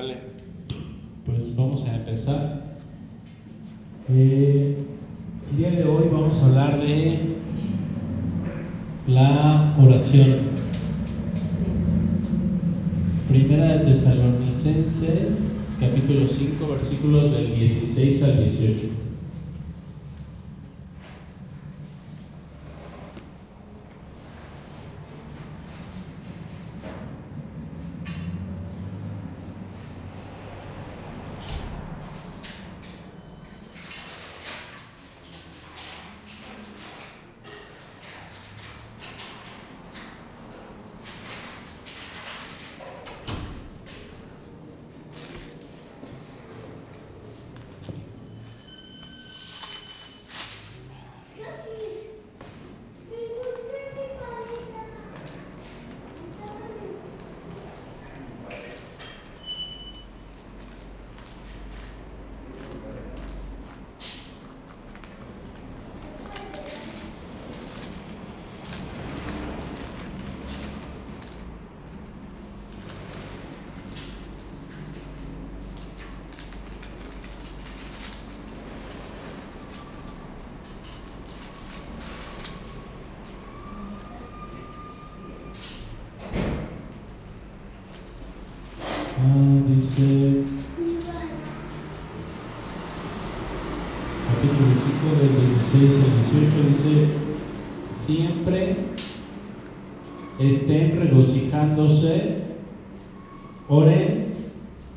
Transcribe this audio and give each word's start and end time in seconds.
Vale, 0.00 0.16
pues 1.26 1.54
vamos 1.54 1.84
a 1.84 1.94
empezar. 1.94 2.78
Eh, 4.08 4.74
el 5.50 5.56
día 5.58 5.70
de 5.72 5.84
hoy 5.84 6.04
vamos 6.10 6.38
a 6.38 6.46
hablar 6.46 6.80
de 6.80 7.18
la 9.06 9.76
oración. 9.78 10.38
Primera 13.28 13.76
de 13.76 13.92
Tesalonicenses, 13.92 15.74
capítulo 15.78 16.26
5, 16.26 16.66
versículos 16.66 17.32
del 17.32 17.54
16 17.54 18.22
al 18.22 18.38
18. 18.38 19.00
Ah, 89.22 89.62
dice 89.68 90.44
capítulo 94.26 94.72
5 94.82 95.10
del 95.20 95.32
16 95.46 95.92
al 96.04 96.12
18 96.40 96.68
dice 96.68 96.92
siempre 97.86 98.76
estén 100.38 101.00
regocijándose 101.00 102.44
oren 103.68 104.28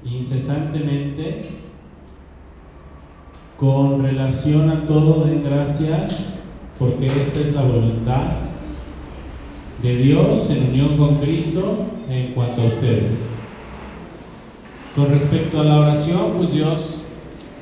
incesantemente 0.05 1.41
con 3.57 4.03
relación 4.03 4.69
a 4.69 4.85
todo 4.85 5.25
den 5.25 5.43
gracias 5.43 6.29
porque 6.79 7.07
esta 7.07 7.39
es 7.41 7.53
la 7.53 7.63
voluntad 7.63 8.23
de 9.81 9.97
Dios 9.97 10.49
en 10.49 10.69
unión 10.69 10.95
con 10.95 11.15
Cristo 11.17 11.87
en 12.09 12.31
cuanto 12.33 12.61
a 12.61 12.65
Con 14.95 15.09
respecto 15.09 15.61
a 15.61 15.63
la 15.63 15.79
oración, 15.79 16.33
pues 16.37 16.51
Dios 16.51 17.03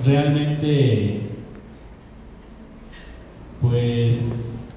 realmente, 0.04 1.22
pues, 3.62 4.68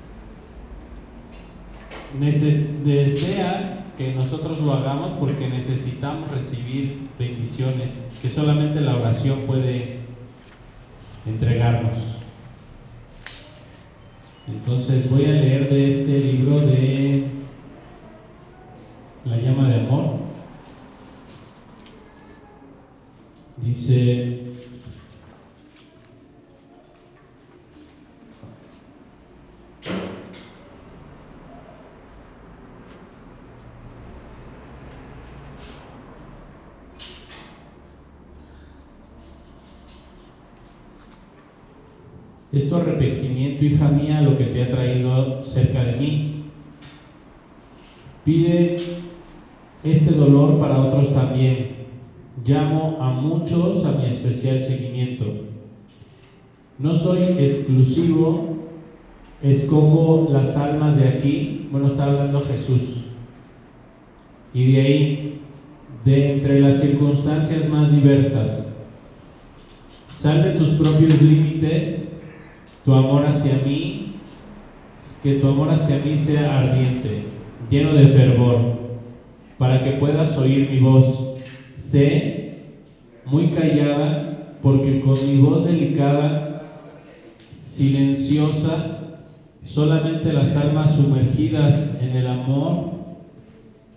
desea 2.85 3.87
que 3.97 4.13
nosotros 4.15 4.61
lo 4.61 4.75
hagamos 4.75 5.13
porque 5.13 5.49
necesitamos 5.49 6.31
recibir 6.31 7.01
bendiciones 7.19 8.07
que 8.21 8.29
solamente 8.29 8.81
la 8.81 8.97
oración 8.97 9.41
puede 9.47 10.01
entregarnos. 11.27 11.95
Entonces 14.47 15.11
voy 15.11 15.25
a 15.25 15.33
leer 15.33 15.71
de 15.71 15.89
este 15.89 16.19
libro 16.19 16.61
de 16.61 17.25
La 19.25 19.39
llama 19.39 19.69
de 19.69 19.81
amor. 19.81 20.24
Dice, 23.65 24.41
esto 42.53 42.77
arrepentimiento, 42.77 43.65
hija 43.65 43.89
mía, 43.89 44.21
lo 44.21 44.37
que 44.37 44.45
te 44.45 44.63
ha 44.63 44.69
traído 44.69 45.43
cerca 45.43 45.85
de 45.85 45.97
mí. 45.97 46.45
Pide 48.25 48.77
este 49.83 50.13
dolor 50.13 50.59
para 50.61 50.81
otros 50.81 51.15
también. 51.15 51.64
Llamo 52.45 52.99
a 53.01 53.11
muchos 53.11 53.87
a 53.87 53.93
mi 53.93 54.07
especial 54.07 54.61
seguimiento. 54.61 55.25
No 56.79 56.95
soy 56.95 57.21
exclusivo, 57.21 58.57
escojo 59.43 60.29
las 60.31 60.55
almas 60.57 60.97
de 60.97 61.09
aquí, 61.09 61.69
bueno, 61.71 61.87
está 61.87 62.05
hablando 62.05 62.43
Jesús. 62.43 62.99
Y 64.53 64.73
de 64.73 64.81
ahí, 64.81 65.41
de 66.05 66.35
entre 66.35 66.61
las 66.61 66.81
circunstancias 66.81 67.67
más 67.71 67.91
diversas, 67.91 68.75
sal 70.15 70.43
de 70.43 70.51
tus 70.51 70.71
propios 70.71 71.23
límites, 71.23 72.15
tu 72.85 72.93
amor 72.93 73.25
hacia 73.25 73.63
mí, 73.65 74.17
que 75.23 75.37
tu 75.37 75.49
amor 75.49 75.71
hacia 75.71 76.01
mí 76.01 76.15
sea 76.15 76.59
ardiente, 76.59 77.23
lleno 77.71 77.95
de 77.95 78.09
fervor, 78.09 78.75
para 79.57 79.83
que 79.83 79.93
puedas 79.93 80.37
oír 80.37 80.69
mi 80.69 80.81
voz. 80.81 81.24
Sé 81.95 82.51
muy 83.25 83.51
callada, 83.51 84.49
porque 84.61 85.01
con 85.03 85.15
mi 85.15 85.37
voz 85.37 85.65
delicada, 85.65 86.61
silenciosa, 87.63 89.21
solamente 89.63 90.33
las 90.33 90.57
almas 90.57 90.97
sumergidas 90.97 91.97
en 92.01 92.17
el 92.17 92.27
amor 92.27 92.95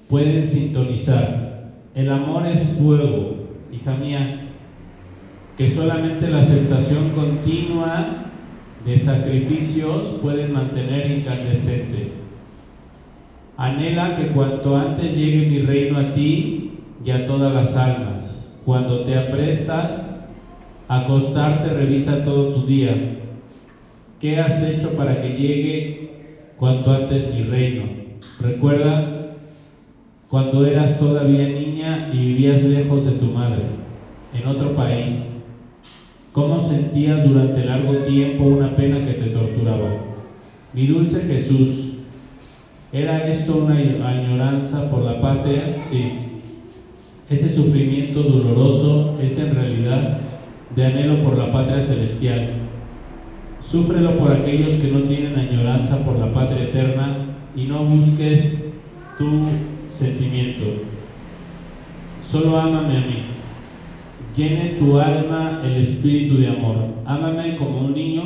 pueden 0.07 0.46
sintonizar. 0.46 1.72
El 1.96 2.12
amor 2.12 2.46
es 2.46 2.62
fuego, 2.80 3.38
hija 3.74 3.96
mía, 3.96 4.41
que 5.57 5.68
solamente 5.68 6.28
la 6.28 6.41
aceptación 6.41 7.09
continua 7.16 8.09
de 8.86 9.00
sacrificios 9.00 10.19
puede 10.22 10.50
mantener 10.50 11.09
incandescente. 11.09 12.12
Anhela 13.57 14.16
que 14.16 14.28
cuanto 14.34 14.78
antes 14.78 15.18
llegue 15.18 15.50
mi 15.50 15.59
reino 15.63 15.97
a 15.97 16.12
ti 16.12 16.56
y 17.07 17.12
a 17.12 17.25
todas 17.25 17.53
las 17.53 17.73
almas. 17.78 18.45
Cuando 18.66 19.06
te 19.06 19.16
aprestas 19.16 20.12
a 20.90 20.95
acostarte, 20.95 21.69
revisa 21.69 22.25
todo 22.25 22.47
tu 22.47 22.66
día. 22.66 22.97
¿Qué 24.19 24.38
has 24.41 24.62
hecho 24.62 24.94
para 24.94 25.22
que 25.22 25.31
llegue 25.31 26.00
cuanto 26.57 26.91
antes 26.91 27.25
mi 27.31 27.41
reino? 27.41 27.88
Recuerda 28.42 29.06
cuando 30.30 30.65
eras 30.65 30.98
todavía 30.98 31.48
niña 31.48 32.09
y 32.12 32.18
vivías 32.18 32.62
lejos 32.63 33.06
de 33.06 33.13
tu 33.13 33.30
madre, 33.30 33.63
en 34.33 34.45
otro 34.45 34.75
país. 34.75 35.21
¿Cómo 36.33 36.59
sentías 36.59 37.24
durante 37.24 37.63
largo 37.63 37.95
tiempo 38.04 38.44
una 38.44 38.75
pena 38.75 39.00
que 39.00 39.13
te 39.13 39.30
torturaba? 39.30 39.92
Mi 40.74 40.86
dulce 40.86 41.24
Jesús, 41.24 41.88
¿era 42.92 43.21
esto 43.21 43.56
una 43.56 43.75
añoranza 43.75 44.89
por 44.89 45.01
la 45.01 45.18
patria? 45.18 45.69
Sí. 45.89 46.26
Ese 47.29 47.50
sufrimiento 47.50 48.24
doloroso 48.24 49.18
es 49.21 49.38
en 49.38 49.53
realidad 49.53 50.21
de 50.74 50.85
anhelo 50.85 51.21
por 51.21 51.38
la 51.38 51.51
patria 51.51 51.79
celestial. 51.79 52.53
Súfrelo 53.59 54.15
por 54.15 54.31
aquellos 54.31 54.75
que 54.75 54.88
no 54.88 55.01
tienen 55.01 55.35
añoranza 55.35 56.06
por 56.06 56.18
la 56.18 56.31
patria 56.31 56.69
eterna 56.69 57.35
y 57.53 57.65
no 57.65 57.83
busques 57.83 58.63
tu 59.18 59.25
sentimiento. 59.89 60.63
Solo 62.21 62.57
ámame 62.57 62.95
a 62.95 63.01
mí. 63.01 63.24
Llene 64.33 64.75
tu 64.80 64.97
alma 64.97 65.62
el 65.65 65.77
espíritu 65.77 66.38
de 66.38 66.47
amor. 66.47 66.77
Ámame 67.06 67.57
como 67.57 67.81
un 67.81 67.94
niño 67.94 68.23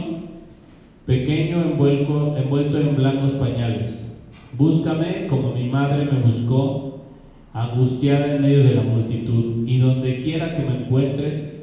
pequeño 1.07 1.63
envuelto, 1.63 2.77
en 2.77 2.95
blancos 2.95 3.33
pañales. 3.33 4.05
Búscame 4.55 5.25
como 5.25 5.55
mi 5.55 5.69
madre 5.69 6.05
me 6.05 6.19
buscó 6.19 6.90
angustiada 7.53 8.35
en 8.35 8.41
medio 8.41 8.63
de 8.63 8.75
la 8.75 8.83
multitud, 8.83 9.67
y 9.67 9.77
donde 9.77 10.21
quiera 10.21 10.55
que 10.55 10.63
me 10.63 10.83
encuentres, 10.83 11.61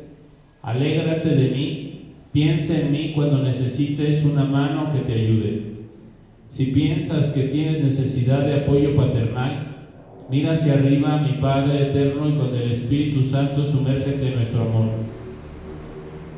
alégrate 0.63 1.31
de 1.31 1.49
mí, 1.49 2.01
piensa 2.33 2.79
en 2.79 2.93
mí 2.93 3.13
cuando 3.15 3.43
necesites 3.43 4.25
una 4.25 4.45
mano 4.45 4.93
que 4.93 5.01
te 5.01 5.15
ayude. 5.15 5.63
Si 6.51 6.67
piensas 6.67 7.31
que 7.31 7.45
tienes 7.45 7.83
necesidad 7.83 8.45
de 8.45 8.63
apoyo 8.63 8.95
paternal, 8.95 9.67
mira 10.31 10.53
hacia 10.53 10.75
arriba, 10.75 11.19
mi 11.19 11.41
Padre 11.41 11.89
eterno, 11.89 12.29
y 12.29 12.33
con 12.33 12.55
el 12.55 12.71
Espíritu 12.71 13.23
Santo 13.23 13.65
sumérgete 13.65 14.29
en 14.29 14.35
nuestro 14.35 14.63
amor. 14.63 14.89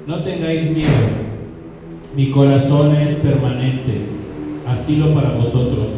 No 0.06 0.20
tengáis 0.22 0.70
miedo, 0.70 1.30
mi 2.16 2.30
corazón 2.30 2.94
es 2.94 3.14
permanente, 3.14 3.98
asilo 4.66 5.14
para 5.14 5.32
vosotros. 5.32 5.92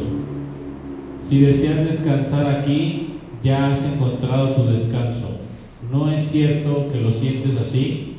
Si 1.20 1.38
deseas 1.38 1.84
descansar 1.84 2.46
aquí, 2.46 3.01
ya 3.42 3.70
has 3.70 3.84
encontrado 3.84 4.54
tu 4.54 4.70
descanso. 4.70 5.28
¿No 5.90 6.08
es 6.08 6.30
cierto 6.30 6.88
que 6.90 7.00
lo 7.00 7.12
sientes 7.12 7.56
así? 7.56 8.16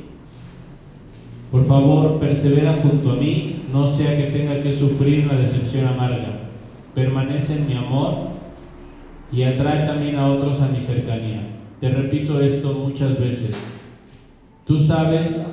Por 1.50 1.66
favor, 1.66 2.18
persevera 2.18 2.80
junto 2.82 3.12
a 3.12 3.16
mí, 3.16 3.56
no 3.72 3.88
sea 3.88 4.16
que 4.16 4.32
tenga 4.32 4.62
que 4.62 4.72
sufrir 4.72 5.24
una 5.24 5.36
decepción 5.36 5.86
amarga. 5.86 6.34
Permanece 6.94 7.54
en 7.54 7.66
mi 7.66 7.74
amor 7.74 8.12
y 9.32 9.42
atrae 9.42 9.86
también 9.86 10.16
a 10.16 10.26
otros 10.26 10.60
a 10.60 10.68
mi 10.68 10.80
cercanía. 10.80 11.42
Te 11.80 11.90
repito 11.90 12.40
esto 12.40 12.72
muchas 12.72 13.18
veces. 13.18 13.56
Tú 14.66 14.80
sabes 14.80 15.48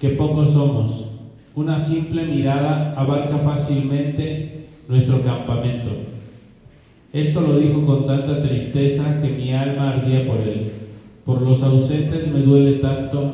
que 0.00 0.10
pocos 0.10 0.52
somos. 0.52 1.06
Una 1.54 1.78
simple 1.78 2.24
mirada 2.24 2.94
abarca 2.96 3.38
fácilmente 3.38 4.68
nuestro 4.88 5.22
campamento. 5.22 5.90
Esto 7.12 7.40
lo 7.40 7.58
dijo 7.58 7.84
con 7.86 8.06
tanta 8.06 8.40
tristeza 8.40 9.20
que 9.20 9.30
mi 9.30 9.52
alma 9.52 9.94
ardía 9.94 10.28
por 10.28 10.38
él. 10.40 10.70
Por 11.24 11.42
los 11.42 11.60
ausentes 11.60 12.28
me 12.28 12.38
duele 12.38 12.74
tanto, 12.74 13.32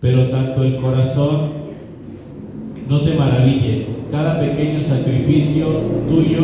pero 0.00 0.28
tanto 0.30 0.62
el 0.62 0.76
corazón, 0.76 1.50
no 2.88 3.00
te 3.00 3.14
maravilles. 3.14 3.88
Cada 4.12 4.38
pequeño 4.38 4.80
sacrificio 4.80 5.66
tuyo 6.08 6.42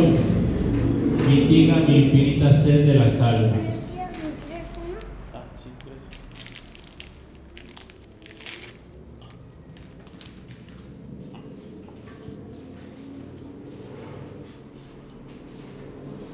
mitiga 1.28 1.76
mi 1.86 1.98
infinita 1.98 2.52
sed 2.52 2.84
de 2.84 2.94
las 2.94 3.20
almas. 3.20 3.74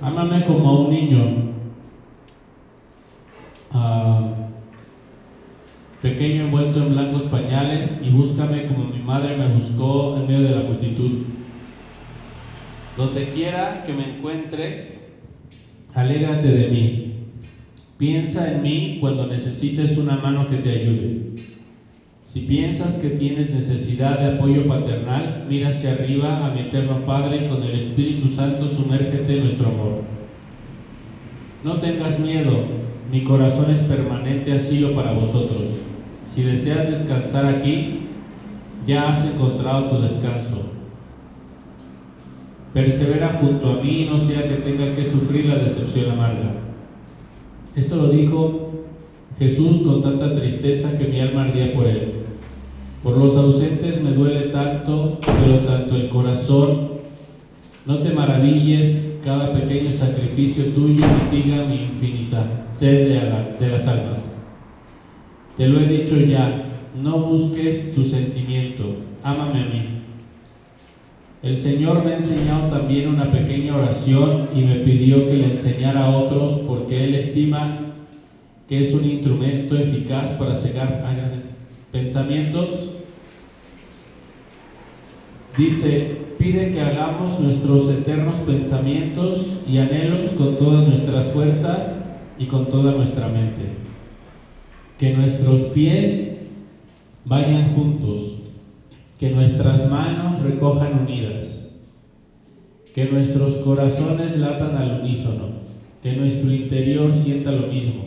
Ámame 0.02 0.44
como 0.46 0.68
a 0.68 0.80
un 0.80 0.90
niño, 0.90 1.24
ah, 3.70 4.32
pequeño 6.00 6.44
envuelto 6.46 6.78
en 6.78 6.92
blancos 6.94 7.22
pañales, 7.24 8.00
y 8.02 8.08
búscame 8.08 8.66
como 8.66 8.84
mi 8.86 9.02
madre 9.02 9.36
me 9.36 9.44
buscó 9.70 10.16
en 10.16 10.26
medio 10.26 10.48
de 10.48 10.54
la 10.56 10.62
multitud. 10.62 11.10
Donde 12.96 13.28
quiera 13.30 13.84
que 13.84 13.92
me 13.92 14.16
encuentres, 14.16 15.00
alégrate 15.94 16.48
de 16.48 16.68
mí. 16.68 17.12
Piensa 17.98 18.52
en 18.52 18.62
mí 18.62 18.98
cuando 19.00 19.26
necesites 19.26 19.96
una 19.98 20.16
mano 20.16 20.48
que 20.48 20.56
te 20.56 20.70
ayude. 20.70 21.20
Si 22.26 22.40
piensas 22.40 22.98
que 22.98 23.10
tienes 23.10 23.50
necesidad 23.50 24.18
de 24.20 24.36
apoyo 24.36 24.66
paternal, 24.66 25.46
mira 25.48 25.70
hacia 25.70 25.92
arriba 25.92 26.46
a 26.46 26.50
mi 26.50 26.60
eterno 26.60 27.04
Padre 27.04 27.44
y 27.44 27.48
con 27.48 27.62
el 27.62 27.76
Espíritu 27.76 28.28
Santo 28.28 28.68
sumérgete 28.68 29.34
en 29.34 29.40
nuestro 29.40 29.68
amor. 29.68 30.02
No 31.64 31.74
tengas 31.74 32.18
miedo, 32.18 32.64
mi 33.10 33.24
corazón 33.24 33.70
es 33.70 33.80
permanente 33.80 34.52
asilo 34.52 34.94
para 34.94 35.12
vosotros. 35.12 35.70
Si 36.24 36.42
deseas 36.42 36.88
descansar 36.88 37.46
aquí, 37.46 37.99
ya 38.86 39.10
has 39.10 39.24
encontrado 39.24 39.86
tu 39.86 40.02
descanso. 40.02 40.62
Persevera 42.72 43.38
junto 43.40 43.70
a 43.70 43.82
mí, 43.82 44.06
no 44.10 44.18
sea 44.18 44.48
que 44.48 44.56
tenga 44.56 44.94
que 44.94 45.04
sufrir 45.04 45.46
la 45.46 45.56
decepción 45.56 46.12
amarga. 46.12 46.52
Esto 47.74 47.96
lo 47.96 48.08
dijo 48.08 48.70
Jesús 49.38 49.82
con 49.82 50.00
tanta 50.00 50.34
tristeza 50.34 50.96
que 50.98 51.06
mi 51.06 51.20
alma 51.20 51.44
ardía 51.44 51.72
por 51.72 51.86
él. 51.86 52.12
Por 53.02 53.16
los 53.16 53.36
ausentes 53.36 54.00
me 54.02 54.12
duele 54.12 54.48
tanto, 54.50 55.18
pero 55.24 55.60
tanto 55.64 55.96
el 55.96 56.08
corazón. 56.10 56.90
No 57.86 57.98
te 57.98 58.10
maravilles, 58.10 59.16
cada 59.24 59.50
pequeño 59.52 59.90
sacrificio 59.90 60.66
tuyo 60.66 61.04
mitiga 61.30 61.64
mi 61.64 61.84
infinita 61.84 62.60
sed 62.66 63.08
de, 63.08 63.66
de 63.66 63.72
las 63.72 63.86
almas. 63.86 64.32
Te 65.56 65.66
lo 65.66 65.80
he 65.80 65.86
dicho 65.86 66.16
ya, 66.16 66.64
no 67.02 67.18
busques 67.18 67.94
tu 67.94 68.04
sentimiento, 68.04 68.96
ámame 69.22 69.60
a 69.60 69.66
mí. 69.66 69.82
El 71.42 71.58
Señor 71.58 72.04
me 72.04 72.12
ha 72.12 72.16
enseñado 72.16 72.68
también 72.68 73.08
una 73.08 73.30
pequeña 73.30 73.74
oración 73.74 74.48
y 74.54 74.60
me 74.62 74.76
pidió 74.76 75.26
que 75.26 75.36
le 75.36 75.52
enseñara 75.52 76.04
a 76.04 76.10
otros 76.10 76.52
porque 76.66 77.04
Él 77.04 77.14
estima 77.14 77.66
que 78.68 78.82
es 78.82 78.92
un 78.92 79.04
instrumento 79.04 79.76
eficaz 79.76 80.30
para 80.32 80.54
cegar 80.54 81.02
pensamientos. 81.90 82.90
Dice, 85.56 86.18
pide 86.38 86.70
que 86.70 86.80
hagamos 86.80 87.40
nuestros 87.40 87.88
eternos 87.88 88.38
pensamientos 88.38 89.56
y 89.66 89.78
anhelos 89.78 90.30
con 90.30 90.56
todas 90.56 90.86
nuestras 90.86 91.32
fuerzas 91.32 91.98
y 92.38 92.46
con 92.46 92.68
toda 92.68 92.92
nuestra 92.92 93.28
mente. 93.28 93.72
Que 94.98 95.10
nuestros 95.14 95.60
pies 95.72 96.39
vayan 97.24 97.74
juntos, 97.74 98.36
que 99.18 99.30
nuestras 99.30 99.90
manos 99.90 100.40
recojan 100.42 101.00
unidas, 101.00 101.66
que 102.94 103.04
nuestros 103.06 103.56
corazones 103.56 104.36
latan 104.38 104.76
al 104.76 105.00
unísono, 105.02 105.60
que 106.02 106.16
nuestro 106.16 106.52
interior 106.52 107.14
sienta 107.14 107.52
lo 107.52 107.66
mismo. 107.66 108.04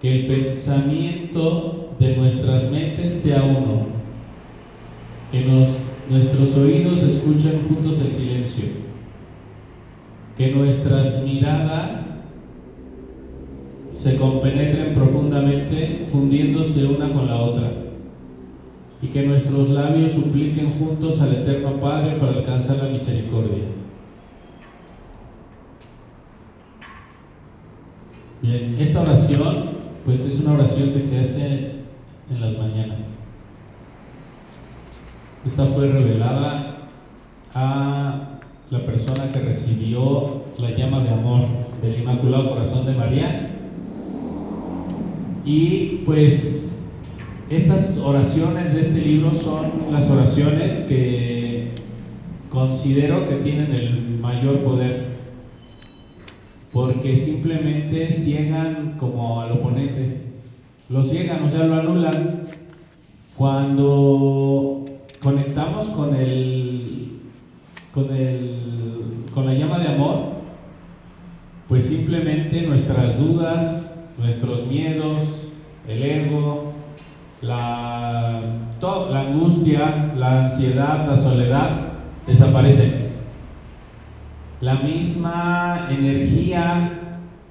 Que 0.00 0.20
el 0.20 0.26
pensamiento 0.26 1.94
de 1.98 2.16
nuestras 2.16 2.70
mentes 2.70 3.14
sea 3.22 3.42
uno, 3.42 3.86
que 5.32 5.46
nuestros 6.10 6.54
oídos 6.56 7.02
escuchen 7.02 7.66
juntos 7.68 7.98
el 8.00 8.12
silencio, 8.12 8.64
que 10.36 10.50
nuestras 10.50 11.22
miradas 11.22 12.15
se 13.96 14.16
compenetren 14.16 14.92
profundamente, 14.92 16.06
fundiéndose 16.12 16.86
una 16.86 17.10
con 17.10 17.26
la 17.26 17.36
otra, 17.36 17.72
y 19.00 19.08
que 19.08 19.22
nuestros 19.22 19.70
labios 19.70 20.12
supliquen 20.12 20.70
juntos 20.72 21.20
al 21.20 21.34
Eterno 21.34 21.80
Padre 21.80 22.16
para 22.16 22.32
alcanzar 22.32 22.76
la 22.76 22.90
misericordia. 22.90 23.64
Bien, 28.42 28.76
esta 28.78 29.00
oración 29.00 29.64
pues 30.04 30.20
es 30.20 30.38
una 30.38 30.52
oración 30.52 30.92
que 30.92 31.00
se 31.00 31.18
hace 31.18 31.46
en 32.30 32.40
las 32.40 32.56
mañanas. 32.58 33.02
Esta 35.44 35.66
fue 35.66 35.88
revelada 35.88 36.88
a 37.54 38.38
la 38.70 38.80
persona 38.80 39.32
que 39.32 39.40
recibió 39.40 40.42
la 40.58 40.70
llama 40.70 41.00
de 41.00 41.10
amor 41.10 41.40
del 41.82 42.00
Inmaculado 42.00 42.50
Corazón 42.50 42.84
de 42.84 42.92
María. 42.92 43.55
Y 45.46 46.02
pues 46.04 46.84
estas 47.48 47.96
oraciones 47.98 48.74
de 48.74 48.80
este 48.82 49.00
libro 49.00 49.32
son 49.34 49.92
las 49.92 50.10
oraciones 50.10 50.74
que 50.88 51.68
considero 52.50 53.28
que 53.28 53.36
tienen 53.36 53.72
el 53.72 54.18
mayor 54.20 54.60
poder 54.60 55.06
porque 56.76 57.16
simplemente 57.16 58.12
ciegan 58.12 58.98
como 58.98 59.40
al 59.40 59.52
oponente. 59.52 60.20
Lo 60.90 61.02
ciegan, 61.02 61.44
o 61.44 61.48
sea, 61.48 61.64
lo 61.64 61.76
anulan. 61.76 62.42
Cuando 63.34 64.84
conectamos 65.22 65.86
con 65.88 66.14
el, 66.14 67.20
con 67.94 68.14
el, 68.14 68.56
con 69.32 69.46
la 69.46 69.54
llama 69.54 69.78
de 69.78 69.88
amor, 69.88 70.32
pues 71.66 71.86
simplemente 71.86 72.60
nuestras 72.60 73.18
dudas, 73.18 73.85
nuestros 74.18 74.66
miedos, 74.66 75.48
el 75.88 76.02
ego, 76.02 76.72
la, 77.42 78.40
la 78.80 79.20
angustia, 79.20 80.12
la 80.16 80.46
ansiedad, 80.46 81.06
la 81.08 81.16
soledad, 81.16 81.70
desaparecen 82.26 83.06
la 84.60 84.74
misma 84.74 85.88
energía 85.90 86.90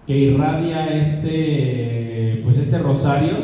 que 0.07 0.17
irradia 0.17 0.87
este, 0.87 2.41
pues 2.43 2.57
este 2.57 2.79
rosario 2.79 3.35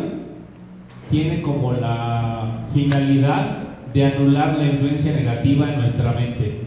tiene 1.10 1.42
como 1.42 1.74
la 1.74 2.66
finalidad 2.74 3.58
de 3.94 4.06
anular 4.06 4.58
la 4.58 4.66
influencia 4.66 5.13
negativa 5.13 5.72
en 5.72 5.80
nuestra 5.80 6.13
mente. 6.13 6.61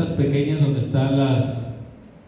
Pequeñas 0.00 0.60
donde 0.60 0.80
están 0.80 1.18
las 1.18 1.70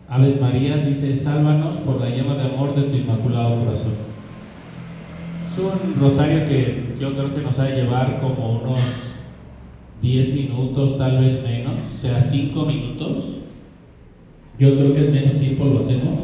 Aves 0.09 0.41
Marías 0.41 0.87
dice, 0.87 1.17
sálvanos 1.17 1.77
por 1.79 2.01
la 2.01 2.11
llama 2.11 2.35
de 2.35 2.45
amor 2.55 2.75
de 2.75 2.83
tu 2.83 2.97
inmaculado 2.97 3.65
corazón. 3.65 3.93
Es 5.51 5.59
un 5.59 6.01
rosario 6.01 6.47
que 6.47 6.95
yo 7.01 7.15
creo 7.15 7.35
que 7.35 7.41
nos 7.41 7.59
ha 7.59 7.65
de 7.65 7.83
llevar 7.83 8.21
como 8.21 8.61
unos 8.61 8.81
10 10.03 10.35
minutos, 10.35 10.99
tal 10.99 11.25
vez 11.25 11.43
menos, 11.43 11.75
o 11.97 12.01
sea, 12.01 12.21
5 12.21 12.65
minutos. 12.67 13.25
Yo 14.59 14.77
creo 14.77 14.93
que 14.93 15.07
en 15.07 15.13
menos 15.13 15.35
tiempo 15.41 15.65
lo 15.65 15.81
hacemos. 15.81 16.21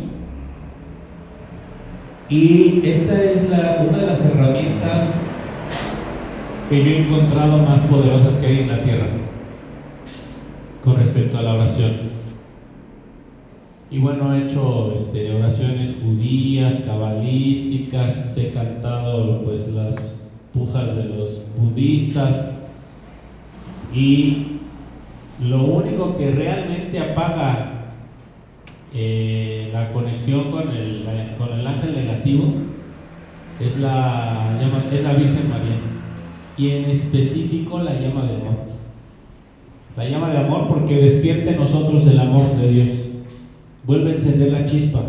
Y 2.28 2.82
esta 2.84 3.22
es 3.24 3.44
una 3.44 3.98
de 3.98 4.06
las 4.06 4.24
herramientas 4.24 5.14
que 6.68 6.84
yo 6.84 6.90
he 6.90 6.98
encontrado 6.98 7.58
más 7.58 7.80
poderosas 7.82 8.36
que 8.36 8.46
hay 8.46 8.60
en 8.60 8.68
la 8.68 8.82
tierra 8.82 9.06
con 10.84 10.96
respecto 10.96 11.38
a 11.38 11.42
la 11.42 11.54
oración. 11.54 11.92
Y 13.90 13.98
bueno, 13.98 14.34
he 14.34 14.44
hecho 14.44 14.94
este, 14.94 15.34
oraciones 15.34 15.94
judías, 16.02 16.80
cabalísticas, 16.86 18.36
he 18.36 18.50
cantado 18.50 19.42
pues 19.42 19.66
las 19.68 20.20
pujas 20.54 20.96
de 20.96 21.04
los 21.04 21.42
budistas 21.58 22.50
y 23.92 24.58
lo 25.42 25.64
único 25.64 26.16
que 26.16 26.30
realmente 26.30 27.00
apaga 27.00 27.94
eh, 28.94 29.70
la 29.72 29.92
conexión 29.92 30.50
con 30.50 30.70
el, 30.70 31.04
con 31.38 31.52
el 31.58 31.66
ángel 31.66 31.94
negativo 31.94 32.52
es 33.60 33.78
la, 33.78 34.56
llama, 34.60 34.84
es 34.92 35.02
la 35.02 35.12
Virgen 35.14 35.48
María 35.48 35.76
y 36.56 36.70
en 36.70 36.90
específico 36.90 37.80
la 37.80 37.94
llama 37.94 38.24
de 38.24 38.36
amor. 38.36 38.69
La 40.00 40.08
llama 40.08 40.30
de 40.30 40.38
amor 40.38 40.66
porque 40.66 40.96
despierte 40.96 41.50
en 41.50 41.58
nosotros 41.58 42.06
el 42.06 42.18
amor 42.18 42.40
de 42.56 42.70
Dios 42.70 42.90
vuelve 43.84 44.12
a 44.12 44.14
encender 44.14 44.50
la 44.50 44.64
chispa. 44.64 45.02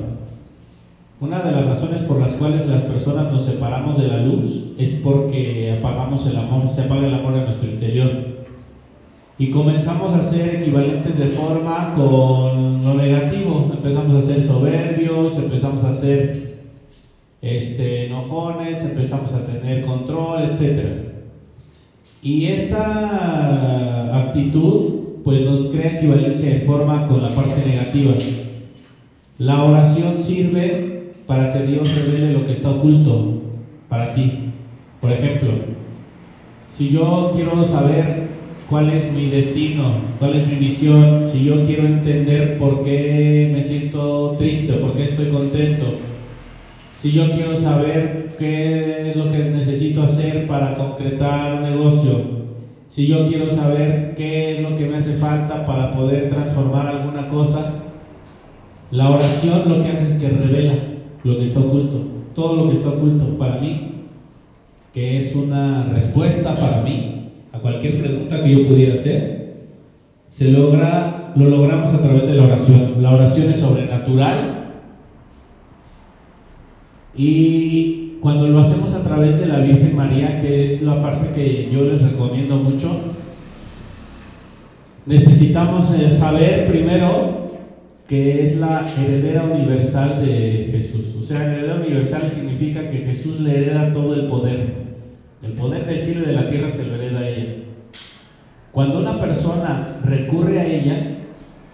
Una 1.21 1.39
de 1.39 1.51
las 1.53 1.65
razones 1.65 2.01
por 2.01 2.19
las 2.19 2.33
cuales 2.33 2.67
las 2.67 2.81
personas 2.81 3.31
nos 3.31 3.45
separamos 3.45 3.97
de 3.97 4.09
la 4.09 4.17
luz 4.17 4.65
es 4.77 4.91
porque 5.01 5.77
apagamos 5.79 6.27
el 6.27 6.35
amor, 6.35 6.67
se 6.67 6.81
apaga 6.81 7.07
el 7.07 7.13
amor 7.13 7.37
en 7.37 7.45
nuestro 7.45 7.69
interior. 7.69 8.11
Y 9.39 9.49
comenzamos 9.51 10.13
a 10.13 10.23
ser 10.23 10.55
equivalentes 10.55 11.17
de 11.17 11.27
forma 11.27 11.93
con 11.95 12.83
lo 12.83 12.93
negativo. 12.95 13.71
Empezamos 13.73 14.21
a 14.21 14.27
ser 14.27 14.43
soberbios, 14.43 15.37
empezamos 15.37 15.85
a 15.85 15.93
ser 15.93 16.65
este, 17.41 18.07
enojones, 18.07 18.83
empezamos 18.83 19.31
a 19.31 19.45
tener 19.45 19.85
control, 19.85 20.51
etc. 20.51 21.10
Y 22.23 22.45
esta 22.45 24.15
actitud 24.27 25.01
pues 25.23 25.41
nos 25.41 25.67
crea 25.67 25.97
equivalencia 25.97 26.49
de 26.49 26.59
forma 26.59 27.07
con 27.07 27.21
la 27.21 27.29
parte 27.29 27.65
negativa. 27.65 28.13
La 29.39 29.63
oración 29.63 30.17
sirve 30.17 31.13
para 31.25 31.51
que 31.51 31.63
Dios 31.63 31.95
revele 31.95 32.33
lo 32.33 32.45
que 32.45 32.51
está 32.51 32.69
oculto 32.69 33.41
para 33.89 34.13
ti. 34.13 34.33
Por 34.99 35.11
ejemplo, 35.11 35.49
si 36.69 36.89
yo 36.89 37.31
quiero 37.33 37.65
saber 37.65 38.27
cuál 38.69 38.91
es 38.91 39.11
mi 39.11 39.25
destino, 39.27 39.91
cuál 40.19 40.35
es 40.35 40.47
mi 40.47 40.57
misión, 40.57 41.27
si 41.27 41.43
yo 41.43 41.63
quiero 41.65 41.85
entender 41.85 42.57
por 42.57 42.83
qué 42.83 43.49
me 43.51 43.61
siento 43.61 44.35
triste 44.37 44.73
por 44.73 44.93
qué 44.93 45.03
estoy 45.03 45.29
contento, 45.29 45.97
si 47.01 47.13
yo 47.13 47.31
quiero 47.31 47.55
saber 47.55 48.27
qué 48.37 49.09
es 49.09 49.15
lo 49.15 49.31
que 49.31 49.39
necesito 49.39 50.03
hacer 50.03 50.45
para 50.45 50.75
concretar 50.75 51.55
un 51.55 51.63
negocio, 51.63 52.11
si 52.89 53.07
yo 53.07 53.25
quiero 53.25 53.49
saber 53.49 54.13
qué 54.15 54.51
es 54.51 54.61
lo 54.61 54.77
que 54.77 54.85
me 54.85 54.97
hace 54.97 55.15
falta 55.15 55.65
para 55.65 55.89
poder 55.89 56.29
transformar 56.29 56.85
alguna 56.85 57.27
cosa, 57.29 57.73
la 58.91 59.09
oración 59.09 59.67
lo 59.67 59.81
que 59.81 59.89
hace 59.89 60.05
es 60.05 60.13
que 60.13 60.29
revela 60.29 60.75
lo 61.23 61.39
que 61.39 61.45
está 61.45 61.61
oculto, 61.61 62.05
todo 62.35 62.55
lo 62.57 62.67
que 62.67 62.75
está 62.75 62.89
oculto 62.89 63.35
para 63.35 63.59
mí, 63.59 63.93
que 64.93 65.17
es 65.17 65.35
una 65.35 65.85
respuesta 65.85 66.53
para 66.53 66.83
mí 66.83 67.29
a 67.51 67.57
cualquier 67.57 67.97
pregunta 67.97 68.43
que 68.43 68.51
yo 68.51 68.67
pudiera 68.67 68.93
hacer, 68.93 69.55
se 70.27 70.51
logra, 70.51 71.33
lo 71.35 71.49
logramos 71.49 71.91
a 71.95 71.99
través 71.99 72.27
de 72.27 72.35
la 72.35 72.43
oración. 72.43 73.01
La 73.01 73.15
oración 73.15 73.49
es 73.49 73.59
sobrenatural 73.59 74.50
y 77.15 78.17
cuando 78.21 78.47
lo 78.47 78.59
hacemos 78.59 78.93
a 78.93 79.03
través 79.03 79.39
de 79.39 79.47
la 79.47 79.59
Virgen 79.59 79.95
María, 79.95 80.39
que 80.39 80.63
es 80.63 80.81
la 80.81 81.01
parte 81.01 81.31
que 81.31 81.69
yo 81.71 81.83
les 81.83 82.01
recomiendo 82.01 82.57
mucho, 82.57 82.91
necesitamos 85.05 85.91
eh, 85.93 86.11
saber 86.11 86.65
primero 86.65 87.49
que 88.07 88.43
es 88.43 88.57
la 88.57 88.85
heredera 88.85 89.45
universal 89.45 90.23
de 90.23 90.69
Jesús. 90.71 91.15
O 91.17 91.21
sea, 91.21 91.45
heredera 91.45 91.75
universal 91.75 92.29
significa 92.29 92.89
que 92.89 92.99
Jesús 92.99 93.39
le 93.39 93.57
hereda 93.57 93.91
todo 93.91 94.13
el 94.13 94.27
poder. 94.27 94.81
El 95.43 95.53
poder 95.53 95.85
del 95.87 96.01
cielo 96.01 96.23
y 96.23 96.27
de 96.27 96.33
la 96.33 96.47
tierra 96.47 96.69
se 96.69 96.85
lo 96.85 96.95
hereda 96.95 97.19
a 97.19 97.27
ella. 97.29 97.55
Cuando 98.71 98.99
una 98.99 99.19
persona 99.19 99.99
recurre 100.03 100.59
a 100.59 100.65
ella, 100.65 100.97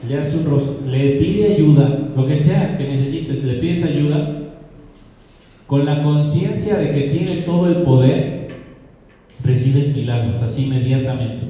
le, 0.08 0.18
hace 0.18 0.38
un 0.38 0.92
le 0.92 1.18
pide 1.18 1.56
ayuda, 1.56 2.12
lo 2.16 2.26
que 2.26 2.38
sea 2.38 2.78
que 2.78 2.88
necesites, 2.88 3.44
le 3.44 3.56
pides 3.56 3.84
ayuda, 3.84 4.47
con 5.68 5.86
la 5.86 6.02
conciencia 6.02 6.78
de 6.78 6.92
que 6.92 7.02
tiene 7.10 7.42
todo 7.42 7.68
el 7.68 7.84
poder, 7.84 8.48
recibes 9.44 9.94
milagros 9.94 10.42
así 10.42 10.66
inmediatamente. 10.66 11.48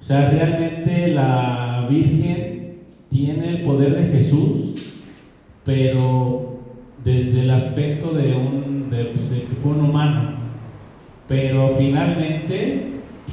O 0.00 0.04
sea, 0.04 0.30
realmente 0.30 1.08
la 1.08 1.88
Virgen 1.90 2.76
tiene 3.10 3.48
el 3.48 3.62
poder 3.62 3.96
de 3.96 4.04
Jesús, 4.12 4.94
pero 5.64 6.60
desde 7.02 7.40
el 7.40 7.50
aspecto 7.50 8.12
de, 8.12 8.34
un, 8.34 8.88
de, 8.88 9.06
pues, 9.06 9.24
que 9.24 9.56
fue 9.60 9.72
un 9.72 9.90
humano. 9.90 10.36
Pero 11.26 11.74
finalmente 11.76 12.86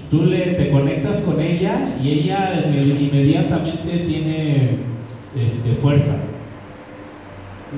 tú 0.10 0.24
le, 0.24 0.54
te 0.54 0.72
conectas 0.72 1.20
con 1.22 1.40
ella 1.40 1.96
y 2.02 2.10
ella 2.10 2.72
inmediatamente 2.72 4.00
tiene 4.00 4.78
este, 5.36 5.74
fuerza. 5.76 6.16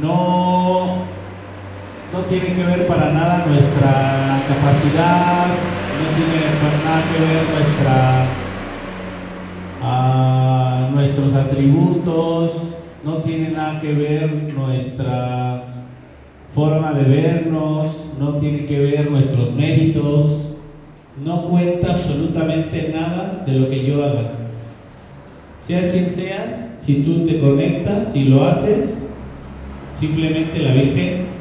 No, 0.01 1.05
no 2.14 2.22
tiene 2.26 2.54
que 2.54 2.64
ver 2.64 2.88
para 2.88 3.12
nada 3.12 3.46
nuestra 3.48 4.46
capacidad, 4.48 5.60
no 6.00 6.10
tiene 6.10 6.60
nada 6.60 7.10
que 7.12 7.20
ver 7.20 7.50
nuestra 7.50 8.38
a 9.82 10.90
nuestros 10.94 11.34
atributos, 11.34 12.76
no 13.04 13.18
tiene 13.18 13.52
nada 13.52 13.80
que 13.80 13.94
ver 13.94 14.54
nuestra 14.54 15.68
forma 16.54 16.94
de 16.94 17.04
vernos, 17.04 18.14
no 18.20 18.34
tiene 18.38 18.66
que 18.66 18.80
ver 18.80 19.12
nuestros 19.12 19.54
méritos, 19.56 20.56
no 21.24 21.44
cuenta 21.46 21.92
absolutamente 21.92 22.92
nada 22.94 23.44
de 23.46 23.54
lo 23.54 23.70
que 23.70 23.86
yo 23.86 24.04
haga. 24.04 24.32
Seas 25.60 25.88
quien 25.88 26.10
seas, 26.10 26.78
si 26.80 27.04
tú 27.04 27.26
te 27.26 27.40
conectas, 27.40 28.14
si 28.14 28.26
lo 28.26 28.46
haces, 28.46 29.08
simplemente 29.96 30.60
la 30.60 30.74
Virgen 30.74 31.35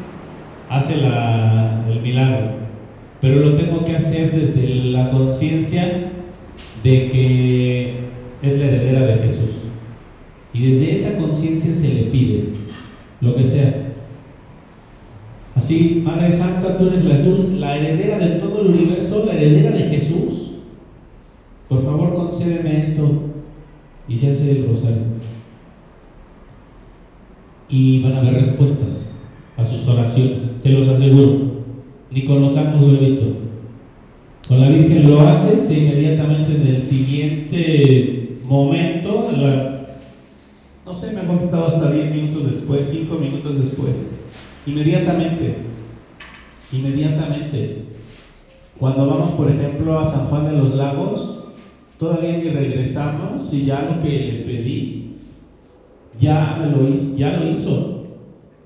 hace 0.76 0.94
el 0.94 2.00
milagro. 2.02 2.50
Pero 3.20 3.40
lo 3.40 3.54
tengo 3.54 3.84
que 3.84 3.96
hacer 3.96 4.32
desde 4.32 4.74
la 4.90 5.10
conciencia 5.10 6.10
de 6.82 7.08
que 7.10 7.94
es 8.42 8.58
la 8.58 8.64
heredera 8.66 9.06
de 9.06 9.18
Jesús. 9.22 9.50
Y 10.52 10.70
desde 10.70 10.94
esa 10.94 11.16
conciencia 11.16 11.72
se 11.72 11.88
le 11.88 12.02
pide 12.04 12.48
lo 13.20 13.34
que 13.34 13.44
sea. 13.44 13.74
Así, 15.54 16.02
Madre 16.04 16.30
Santa, 16.30 16.76
tú 16.76 16.88
eres 16.88 17.04
la, 17.04 17.16
la 17.58 17.76
heredera 17.76 18.18
de 18.18 18.38
todo 18.40 18.62
el 18.62 18.68
universo, 18.68 19.24
la 19.24 19.34
heredera 19.34 19.70
de 19.70 19.84
Jesús. 19.84 20.50
Por 21.68 21.82
favor, 21.82 22.14
concédeme 22.14 22.82
esto. 22.82 23.22
Y 24.08 24.18
se 24.18 24.28
hace 24.28 24.50
el 24.50 24.66
rosario. 24.66 25.04
Y 27.70 28.02
van 28.02 28.12
a 28.12 28.18
haber 28.18 28.34
respuestas 28.34 29.13
a 29.56 29.64
sus 29.64 29.86
oraciones, 29.88 30.56
se 30.58 30.70
los 30.70 30.88
aseguro. 30.88 31.54
Ni 32.10 32.24
con 32.24 32.42
los 32.42 32.54
salmos 32.54 32.80
lo 32.80 32.94
he 32.94 33.00
visto. 33.00 33.24
Con 34.48 34.60
la 34.60 34.68
Virgen 34.68 35.10
lo 35.10 35.20
haces 35.20 35.68
e 35.70 35.78
inmediatamente 35.78 36.54
en 36.54 36.66
el 36.66 36.80
siguiente 36.80 38.38
momento, 38.44 39.30
no 40.84 40.92
sé, 40.92 41.12
me 41.12 41.20
ha 41.20 41.26
contestado 41.26 41.66
hasta 41.66 41.90
10 41.90 42.14
minutos 42.14 42.44
después, 42.46 42.86
5 42.90 43.14
minutos 43.14 43.58
después. 43.58 44.16
Inmediatamente. 44.66 45.56
Inmediatamente. 46.72 47.84
Cuando 48.78 49.06
vamos, 49.06 49.30
por 49.32 49.50
ejemplo, 49.50 49.98
a 49.98 50.04
San 50.04 50.26
Juan 50.26 50.46
de 50.46 50.58
los 50.58 50.74
Lagos, 50.74 51.44
todavía 51.98 52.36
ni 52.36 52.50
regresamos 52.50 53.52
y 53.52 53.64
ya 53.64 53.82
lo 53.82 54.00
que 54.00 54.10
le 54.10 54.32
pedí, 54.40 55.16
ya 56.20 56.58
me 56.60 56.76
lo 56.76 56.88
hizo, 56.88 57.16
ya 57.16 57.38
lo 57.38 57.48
hizo. 57.48 57.93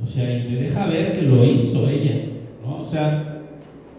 O 0.03 0.07
sea, 0.07 0.39
y 0.39 0.49
me 0.49 0.57
deja 0.63 0.87
ver 0.87 1.13
que 1.13 1.23
lo 1.23 1.45
hizo 1.45 1.89
ella, 1.89 2.27
¿no? 2.65 2.81
O 2.81 2.85
sea, 2.85 3.29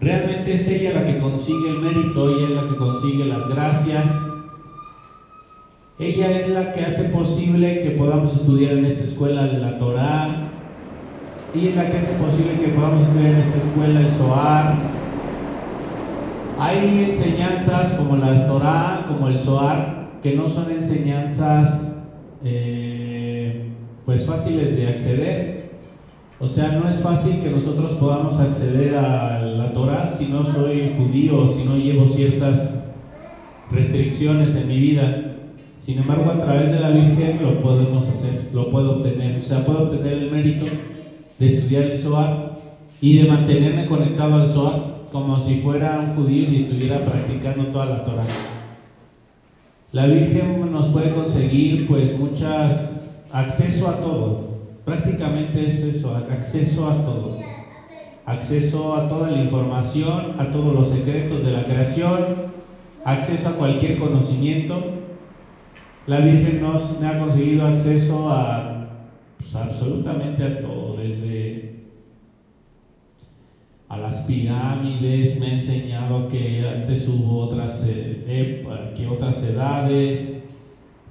Realmente 0.00 0.54
es 0.54 0.66
ella 0.66 0.94
la 0.94 1.04
que 1.04 1.18
consigue 1.18 1.68
el 1.68 1.80
mérito, 1.80 2.30
ella 2.30 2.48
es 2.48 2.54
la 2.54 2.68
que 2.68 2.76
consigue 2.76 3.26
las 3.26 3.46
gracias. 3.50 4.10
Ella 5.98 6.38
es 6.38 6.48
la 6.48 6.72
que 6.72 6.80
hace 6.80 7.04
posible 7.10 7.80
que 7.80 7.90
podamos 7.90 8.34
estudiar 8.34 8.78
en 8.78 8.86
esta 8.86 9.02
escuela 9.02 9.44
la 9.44 9.76
Torá. 9.76 10.30
Ella 11.54 11.68
es 11.68 11.76
la 11.76 11.90
que 11.90 11.96
hace 11.98 12.12
posible 12.12 12.58
que 12.60 12.68
podamos 12.68 13.02
estudiar 13.02 13.34
en 13.34 13.40
esta 13.40 13.58
escuela 13.58 14.00
el 14.00 14.08
Zohar. 14.08 14.74
Hay 16.58 17.04
enseñanzas 17.10 17.92
como 17.92 18.16
la 18.16 18.46
Torá, 18.46 19.04
como 19.06 19.28
el 19.28 19.38
Zohar, 19.38 20.08
que 20.22 20.34
no 20.34 20.48
son 20.48 20.70
enseñanzas 20.70 21.94
eh, 22.42 23.66
pues 24.06 24.24
fáciles 24.24 24.74
de 24.74 24.88
acceder. 24.88 25.69
O 26.42 26.46
sea, 26.46 26.72
no 26.72 26.88
es 26.88 27.00
fácil 27.00 27.42
que 27.42 27.50
nosotros 27.50 27.92
podamos 27.94 28.40
acceder 28.40 28.96
a 28.96 29.42
la 29.42 29.74
Torah 29.74 30.08
si 30.08 30.24
no 30.24 30.42
soy 30.42 30.94
judío, 30.96 31.46
si 31.46 31.64
no 31.64 31.76
llevo 31.76 32.06
ciertas 32.06 32.76
restricciones 33.70 34.56
en 34.56 34.68
mi 34.68 34.78
vida. 34.78 35.34
Sin 35.76 35.98
embargo, 35.98 36.30
a 36.30 36.38
través 36.38 36.70
de 36.70 36.80
la 36.80 36.90
Virgen 36.90 37.40
lo 37.42 37.60
podemos 37.60 38.08
hacer, 38.08 38.48
lo 38.54 38.70
puedo 38.70 38.96
obtener. 38.96 39.38
O 39.38 39.42
sea, 39.42 39.66
puedo 39.66 39.82
obtener 39.82 40.14
el 40.14 40.30
mérito 40.30 40.64
de 41.38 41.46
estudiar 41.46 41.82
el 41.82 41.98
Zohar 41.98 42.56
y 43.02 43.18
de 43.18 43.28
mantenerme 43.28 43.84
conectado 43.84 44.36
al 44.36 44.48
Zohar 44.48 44.80
como 45.12 45.38
si 45.38 45.56
fuera 45.56 46.00
un 46.00 46.14
judío 46.14 46.50
y 46.50 46.56
estuviera 46.56 47.04
practicando 47.04 47.66
toda 47.66 47.84
la 47.84 48.04
Torah. 48.04 48.22
La 49.92 50.06
Virgen 50.06 50.72
nos 50.72 50.86
puede 50.86 51.12
conseguir 51.12 51.86
pues 51.86 52.18
muchas 52.18 53.10
acceso 53.30 53.88
a 53.88 54.00
todo, 54.00 54.49
Prácticamente 54.90 55.68
es 55.68 55.84
eso, 55.84 56.16
acceso 56.16 56.90
a 56.90 57.04
todo. 57.04 57.44
Acceso 58.24 58.96
a 58.96 59.06
toda 59.06 59.30
la 59.30 59.40
información, 59.40 60.34
a 60.36 60.50
todos 60.50 60.74
los 60.74 60.88
secretos 60.88 61.44
de 61.44 61.52
la 61.52 61.62
creación, 61.62 62.18
acceso 63.04 63.50
a 63.50 63.52
cualquier 63.52 64.00
conocimiento. 64.00 64.82
La 66.08 66.18
Virgen 66.18 66.60
nos 66.60 66.90
ha 67.04 67.18
conseguido 67.20 67.66
acceso 67.66 68.30
a 68.30 68.88
pues, 69.38 69.54
absolutamente 69.54 70.42
a 70.42 70.60
todo, 70.60 70.96
desde 70.96 71.84
a 73.90 73.96
las 73.96 74.18
pirámides, 74.22 75.38
me 75.38 75.46
ha 75.46 75.52
enseñado 75.52 76.26
que 76.26 76.68
antes 76.68 77.06
hubo 77.06 77.42
otras, 77.42 77.84
eh, 77.86 78.66
que 78.96 79.06
otras 79.06 79.40
edades, 79.44 80.32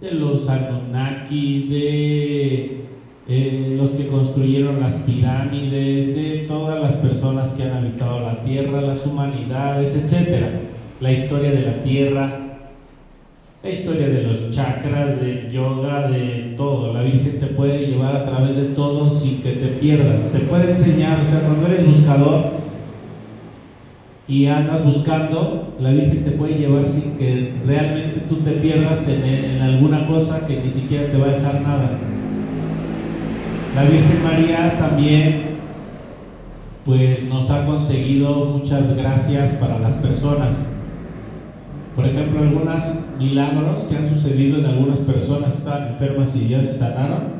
de 0.01 0.11
los 0.11 0.49
Anunnakis, 0.49 1.69
de 1.69 2.78
los 3.29 3.91
que 3.91 4.07
construyeron 4.07 4.79
las 4.79 4.95
pirámides, 4.95 6.15
de 6.15 6.45
todas 6.47 6.81
las 6.81 6.95
personas 6.95 7.53
que 7.53 7.63
han 7.63 7.73
habitado 7.73 8.21
la 8.21 8.41
tierra, 8.41 8.81
las 8.81 9.05
humanidades, 9.05 9.93
etcétera, 9.93 10.49
la 10.99 11.11
historia 11.11 11.51
de 11.51 11.61
la 11.61 11.81
tierra, 11.81 12.31
la 13.61 13.69
historia 13.69 14.09
de 14.09 14.23
los 14.23 14.49
chakras, 14.49 15.19
del 15.19 15.47
yoga, 15.51 16.07
de 16.07 16.55
todo. 16.57 16.91
La 16.91 17.03
Virgen 17.03 17.37
te 17.37 17.47
puede 17.47 17.85
llevar 17.85 18.15
a 18.15 18.23
través 18.23 18.55
de 18.55 18.65
todo 18.65 19.11
sin 19.11 19.43
que 19.43 19.51
te 19.51 19.67
pierdas. 19.67 20.25
Te 20.31 20.39
puede 20.39 20.71
enseñar, 20.71 21.19
o 21.19 21.25
sea, 21.25 21.41
cuando 21.41 21.67
eres 21.67 21.85
buscador 21.85 22.41
y 24.27 24.47
andas 24.47 24.83
buscando, 24.83 25.75
la 25.77 25.91
Virgen 25.91 26.23
te 26.23 26.31
puede 26.31 26.55
llevar 26.55 26.87
sin 26.87 27.15
que 27.15 27.53
realmente 27.63 28.21
tú 28.21 28.41
te 28.41 28.53
pierdas 28.53 29.05
en, 29.07 29.23
en 29.23 29.61
alguna 29.61 30.07
cosa 30.07 30.45
que 30.45 30.57
ni 30.57 30.69
siquiera 30.69 31.07
te 31.07 31.17
va 31.17 31.27
a 31.27 31.29
dejar 31.29 31.61
nada. 31.61 32.08
La 33.75 33.83
Virgen 33.83 34.23
María 34.23 34.77
también 34.79 35.49
pues 36.85 37.23
nos 37.25 37.51
ha 37.51 37.65
conseguido 37.67 38.45
muchas 38.45 38.95
gracias 38.97 39.51
para 39.51 39.77
las 39.77 39.93
personas. 39.95 40.55
Por 41.95 42.07
ejemplo, 42.07 42.39
algunos 42.39 42.83
milagros 43.19 43.83
que 43.83 43.95
han 43.95 44.09
sucedido 44.09 44.57
en 44.57 44.65
algunas 44.65 44.99
personas 45.01 45.51
que 45.51 45.59
estaban 45.59 45.89
enfermas 45.89 46.35
y 46.35 46.49
ya 46.49 46.61
se 46.63 46.73
sanaron. 46.73 47.39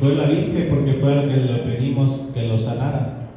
Fue 0.00 0.16
la 0.16 0.24
Virgen 0.24 0.66
porque 0.68 0.94
fue 0.94 1.12
a 1.12 1.16
la 1.22 1.28
que 1.28 1.36
le 1.36 1.58
pedimos 1.58 2.30
que 2.34 2.48
lo 2.48 2.58
sanara. 2.58 3.28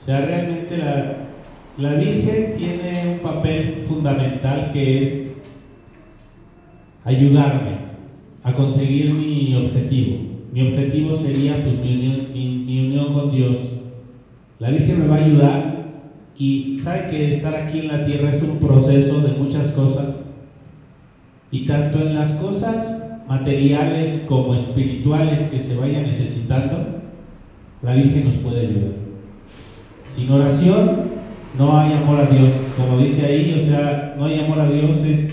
O 0.00 0.04
sea, 0.06 0.22
realmente 0.22 0.78
la, 0.78 1.16
la 1.76 1.94
Virgen 1.96 2.54
tiene 2.56 2.92
un 3.12 3.18
papel 3.18 3.82
fundamental 3.86 4.70
que 4.72 5.02
es 5.02 5.34
ayudarme 7.04 7.72
a 8.42 8.54
conseguir 8.54 9.12
mi 9.12 9.54
objetivo. 9.54 10.29
Mi 10.52 10.62
objetivo 10.62 11.14
sería 11.14 11.62
pues 11.62 11.76
mi 11.76 12.86
unión, 12.86 13.12
con 13.12 13.30
Dios. 13.30 13.72
La 14.58 14.70
Virgen 14.70 15.00
me 15.00 15.06
va 15.06 15.16
a 15.16 15.24
ayudar 15.24 15.86
y 16.36 16.76
sabe 16.76 17.06
que 17.08 17.30
estar 17.30 17.54
aquí 17.54 17.80
en 17.80 17.88
la 17.88 18.04
tierra 18.04 18.30
es 18.30 18.42
un 18.42 18.58
proceso 18.58 19.20
de 19.20 19.32
muchas 19.32 19.70
cosas. 19.72 20.26
Y 21.52 21.66
tanto 21.66 21.98
en 22.00 22.14
las 22.14 22.32
cosas 22.32 23.00
materiales 23.28 24.22
como 24.28 24.54
espirituales 24.54 25.44
que 25.44 25.58
se 25.58 25.76
vaya 25.76 26.02
necesitando, 26.02 27.00
la 27.82 27.94
Virgen 27.94 28.24
nos 28.24 28.34
puede 28.34 28.60
ayudar. 28.60 28.92
Sin 30.06 30.30
oración 30.30 31.10
no 31.56 31.78
hay 31.78 31.92
amor 31.92 32.18
a 32.20 32.26
Dios. 32.26 32.52
Como 32.76 32.98
dice 32.98 33.24
ahí, 33.24 33.54
o 33.56 33.60
sea, 33.60 34.16
no 34.18 34.24
hay 34.24 34.40
amor 34.40 34.60
a 34.60 34.68
Dios 34.68 35.04
es 35.04 35.28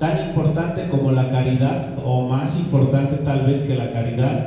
tan 0.00 0.28
importante 0.28 0.88
como 0.88 1.12
la 1.12 1.28
caridad 1.28 1.98
o 2.02 2.22
más 2.22 2.56
importante 2.56 3.16
tal 3.16 3.42
vez 3.42 3.62
que 3.62 3.74
la 3.74 3.92
caridad. 3.92 4.46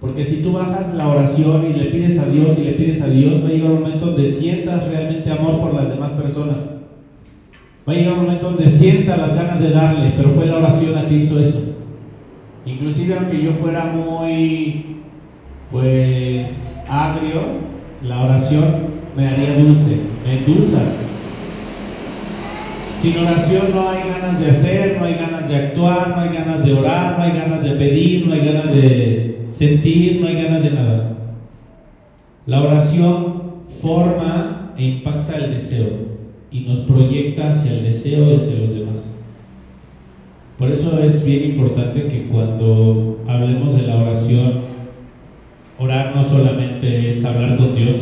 Porque 0.00 0.26
si 0.26 0.42
tú 0.42 0.52
bajas 0.52 0.94
la 0.94 1.08
oración 1.08 1.66
y 1.66 1.72
le 1.72 1.86
pides 1.86 2.18
a 2.18 2.26
Dios 2.26 2.58
y 2.58 2.64
le 2.64 2.72
pides 2.72 3.00
a 3.00 3.08
Dios, 3.08 3.42
va 3.42 3.48
a 3.48 3.50
llegar 3.50 3.70
un 3.70 3.80
momento 3.80 4.06
donde 4.08 4.26
sientas 4.26 4.86
realmente 4.86 5.30
amor 5.30 5.60
por 5.60 5.72
las 5.72 5.88
demás 5.88 6.12
personas. 6.12 6.58
Va 7.88 7.94
a 7.94 7.96
llegar 7.96 8.12
un 8.12 8.26
momento 8.26 8.50
donde 8.50 8.68
sientas 8.68 9.18
las 9.18 9.34
ganas 9.34 9.60
de 9.60 9.70
darle, 9.70 10.12
pero 10.14 10.28
fue 10.30 10.44
la 10.44 10.58
oración 10.58 10.94
la 10.94 11.06
que 11.06 11.14
hizo 11.14 11.40
eso. 11.40 11.60
Inclusive 12.66 13.16
aunque 13.16 13.42
yo 13.42 13.52
fuera 13.54 13.86
muy, 13.86 14.96
pues, 15.70 16.78
agrio, 16.86 17.40
la 18.06 18.24
oración 18.24 18.66
me 19.16 19.26
haría 19.26 19.58
dulce, 19.58 20.00
me 20.22 20.38
endulza. 20.38 20.82
Sin 23.00 23.16
oración 23.16 23.68
no 23.74 23.88
hay 23.88 24.10
ganas 24.10 24.38
de 24.38 24.50
hacer, 24.50 24.98
no 24.98 25.06
hay 25.06 25.14
ganas 25.14 25.48
de 25.48 25.56
actuar, 25.56 26.08
no 26.10 26.20
hay 26.20 26.36
ganas 26.36 26.62
de 26.62 26.74
orar, 26.74 27.16
no 27.16 27.24
hay 27.24 27.32
ganas 27.32 27.62
de 27.62 27.70
pedir, 27.70 28.26
no 28.26 28.34
hay 28.34 28.44
ganas 28.44 28.74
de 28.74 29.46
sentir, 29.52 30.20
no 30.20 30.26
hay 30.26 30.34
ganas 30.34 30.62
de 30.62 30.70
nada. 30.70 31.16
La 32.44 32.60
oración 32.60 33.42
forma 33.68 34.74
e 34.76 34.84
impacta 34.84 35.34
el 35.36 35.54
deseo 35.54 35.88
y 36.50 36.60
nos 36.60 36.80
proyecta 36.80 37.48
hacia 37.48 37.72
el 37.72 37.84
deseo 37.84 38.32
y 38.32 38.36
hacia 38.36 38.56
los 38.56 38.74
demás. 38.74 39.14
Por 40.58 40.70
eso 40.70 41.02
es 41.02 41.24
bien 41.24 41.52
importante 41.52 42.06
que 42.06 42.26
cuando 42.26 43.24
hablemos 43.26 43.74
de 43.76 43.82
la 43.82 43.96
oración, 43.96 44.60
orar 45.78 46.14
no 46.14 46.22
solamente 46.22 47.08
es 47.08 47.24
hablar 47.24 47.56
con 47.56 47.74
Dios, 47.74 47.96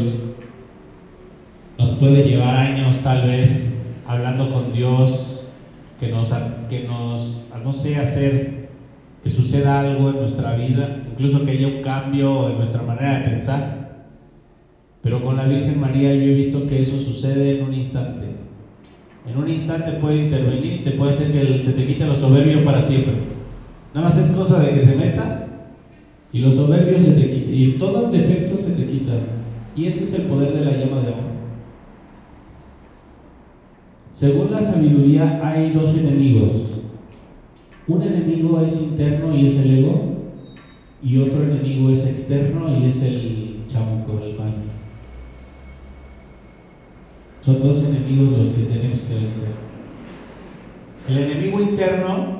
nos 1.78 1.90
puede 1.90 2.28
llevar 2.28 2.56
años 2.56 3.00
tal 3.04 3.28
vez 3.28 3.77
hablando 4.08 4.52
con 4.52 4.72
Dios, 4.72 5.46
que 6.00 6.08
nos, 6.08 6.32
que 6.68 6.84
nos, 6.84 7.42
no 7.62 7.72
sé, 7.72 7.96
hacer 7.96 8.68
que 9.22 9.30
suceda 9.30 9.80
algo 9.80 10.10
en 10.10 10.16
nuestra 10.16 10.54
vida, 10.54 11.02
incluso 11.10 11.44
que 11.44 11.52
haya 11.52 11.66
un 11.66 11.82
cambio 11.82 12.48
en 12.48 12.56
nuestra 12.56 12.82
manera 12.82 13.18
de 13.18 13.30
pensar. 13.30 14.06
Pero 15.02 15.22
con 15.22 15.36
la 15.36 15.46
Virgen 15.46 15.80
María 15.80 16.14
yo 16.14 16.22
he 16.22 16.34
visto 16.34 16.66
que 16.66 16.80
eso 16.80 16.98
sucede 16.98 17.58
en 17.58 17.64
un 17.64 17.74
instante. 17.74 18.22
En 19.28 19.36
un 19.36 19.48
instante 19.48 19.92
puede 19.92 20.24
intervenir 20.24 20.80
y 20.80 20.82
te 20.82 20.92
puede 20.92 21.12
hacer 21.12 21.32
que 21.32 21.58
se 21.58 21.72
te 21.72 21.86
quite 21.86 22.06
lo 22.06 22.16
soberbio 22.16 22.64
para 22.64 22.80
siempre. 22.80 23.14
Nada 23.94 24.08
más 24.08 24.18
es 24.18 24.30
cosa 24.30 24.60
de 24.60 24.74
que 24.74 24.80
se 24.80 24.94
meta 24.94 25.46
y 26.32 26.40
los 26.40 26.54
soberbios 26.54 27.02
se 27.02 27.12
te 27.12 27.30
quita. 27.30 27.50
Y 27.50 27.76
todo 27.78 28.06
el 28.06 28.12
defecto 28.12 28.56
se 28.56 28.70
te 28.70 28.86
quita. 28.86 29.12
Y 29.76 29.86
ese 29.86 30.04
es 30.04 30.14
el 30.14 30.22
poder 30.22 30.54
de 30.54 30.64
la 30.64 30.72
llama 30.72 31.02
de 31.02 31.12
amor. 31.12 31.27
Según 34.18 34.50
la 34.50 34.60
sabiduría 34.60 35.40
hay 35.44 35.70
dos 35.70 35.96
enemigos. 35.96 36.80
Un 37.86 38.02
enemigo 38.02 38.60
es 38.60 38.76
interno 38.80 39.32
y 39.32 39.46
es 39.46 39.54
el 39.54 39.78
ego. 39.78 40.16
Y 41.00 41.18
otro 41.18 41.44
enemigo 41.44 41.90
es 41.90 42.04
externo 42.04 42.68
y 42.76 42.86
es 42.86 43.00
el 43.00 43.60
chamuco, 43.68 44.18
el 44.20 44.36
mal. 44.36 44.54
Son 47.42 47.62
dos 47.62 47.84
enemigos 47.84 48.36
los 48.36 48.48
que 48.48 48.64
tenemos 48.64 49.02
que 49.02 49.14
vencer. 49.14 49.50
El 51.08 51.18
enemigo 51.18 51.60
interno 51.60 52.38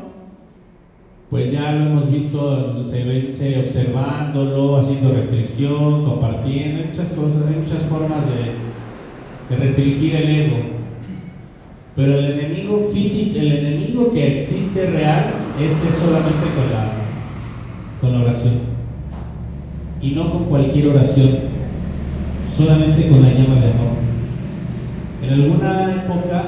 pues 1.31 1.53
ya 1.53 1.71
lo 1.73 1.91
hemos 1.91 2.11
visto, 2.11 2.83
se 2.83 3.05
vence 3.05 3.61
observándolo, 3.61 4.79
haciendo 4.79 5.12
restricción, 5.12 6.05
compartiendo, 6.05 6.81
hay 6.81 6.87
muchas 6.88 7.12
cosas, 7.12 7.47
hay 7.47 7.61
muchas 7.61 7.85
formas 7.85 8.25
de, 8.27 9.57
restringir 9.57 10.17
el 10.17 10.29
ego. 10.29 10.78
Pero 11.99 12.17
el 12.17 12.39
enemigo 12.39 12.79
físico, 12.93 13.41
el 13.41 13.51
enemigo 13.51 14.13
que 14.13 14.37
existe 14.37 14.87
real, 14.87 15.33
ese 15.61 15.91
solamente 15.99 16.47
con 16.55 16.71
la, 16.71 16.93
con 18.01 18.13
la 18.13 18.21
oración. 18.25 18.61
Y 20.01 20.13
no 20.13 20.31
con 20.31 20.45
cualquier 20.45 20.91
oración, 20.91 21.39
solamente 22.57 23.09
con 23.09 23.21
la 23.21 23.31
llama 23.31 23.57
de 23.57 23.73
amor. 23.73 23.97
En 25.25 25.33
alguna 25.43 26.05
época, 26.05 26.45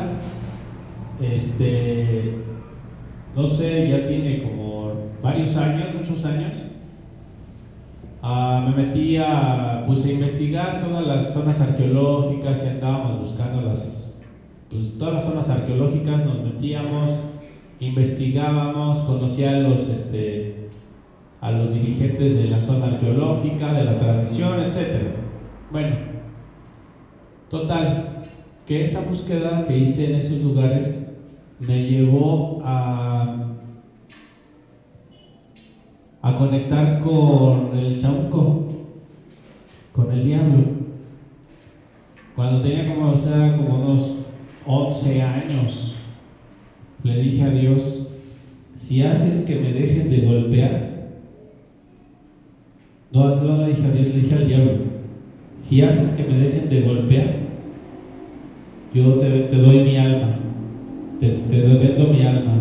este, 1.20 2.36
no 3.34 3.48
sé, 3.48 3.88
ya 3.88 4.06
tiene 4.06 4.44
como 4.44 4.92
varios 5.20 5.56
años, 5.56 5.88
muchos 5.98 6.24
años, 6.26 6.64
ah, 8.22 8.64
me 8.68 8.84
metí 8.84 9.16
a, 9.16 9.80
a 9.80 10.12
investigar 10.12 10.78
todas 10.78 11.04
las 11.04 11.34
zonas 11.34 11.60
arqueológicas 11.60 12.62
y 12.62 12.68
andábamos 12.68 13.18
buscando 13.18 13.62
las, 13.62 13.99
pues, 14.70 14.96
todas 14.98 15.14
las 15.14 15.24
zonas 15.24 15.48
arqueológicas, 15.50 16.24
nos 16.24 16.40
metíamos, 16.42 17.20
investigábamos, 17.80 18.98
conocía 19.02 19.50
a 19.50 19.58
los, 19.58 19.88
este, 19.88 20.68
dirigentes 21.72 22.34
de 22.34 22.44
la 22.44 22.60
zona 22.60 22.86
arqueológica, 22.86 23.72
de 23.72 23.84
la 23.84 23.96
tradición, 23.96 24.60
etcétera. 24.60 25.16
Bueno, 25.72 25.96
total, 27.48 28.22
que 28.66 28.84
esa 28.84 29.00
búsqueda 29.00 29.66
que 29.66 29.78
hice 29.78 30.10
en 30.10 30.16
esos 30.16 30.40
lugares 30.40 31.06
me 31.58 31.86
llevó 31.86 32.60
a, 32.62 33.56
a 36.22 36.34
conectar 36.34 37.00
con 37.00 37.76
el 37.76 37.98
chamuco, 37.98 38.68
con 39.92 40.12
el 40.12 40.24
diablo. 40.24 40.80
Cuando 42.36 42.60
tenía 42.60 42.94
como, 42.94 43.10
o 43.10 43.16
sea, 43.16 43.56
como 43.56 43.76
unos 43.76 44.19
11 44.66 45.22
años, 45.22 45.94
le 47.04 47.20
dije 47.22 47.42
a 47.42 47.50
Dios, 47.50 48.08
si 48.76 49.02
haces 49.02 49.44
que 49.46 49.56
me 49.56 49.72
dejen 49.72 50.10
de 50.10 50.20
golpear, 50.20 51.10
no, 53.12 53.36
no 53.36 53.62
le 53.62 53.68
dije 53.68 53.86
a 53.86 53.90
Dios, 53.90 54.08
le 54.08 54.20
dije 54.20 54.34
al 54.34 54.46
diablo, 54.46 54.72
si 55.68 55.80
haces 55.80 56.12
que 56.12 56.24
me 56.24 56.34
dejen 56.34 56.68
de 56.68 56.80
golpear, 56.80 57.50
yo 58.94 59.18
te, 59.18 59.42
te 59.42 59.56
doy 59.56 59.84
mi 59.84 59.96
alma 59.96 60.40
te, 61.20 61.28
te 61.28 61.60
vendo 61.60 62.06
mi 62.08 62.22
alma. 62.22 62.54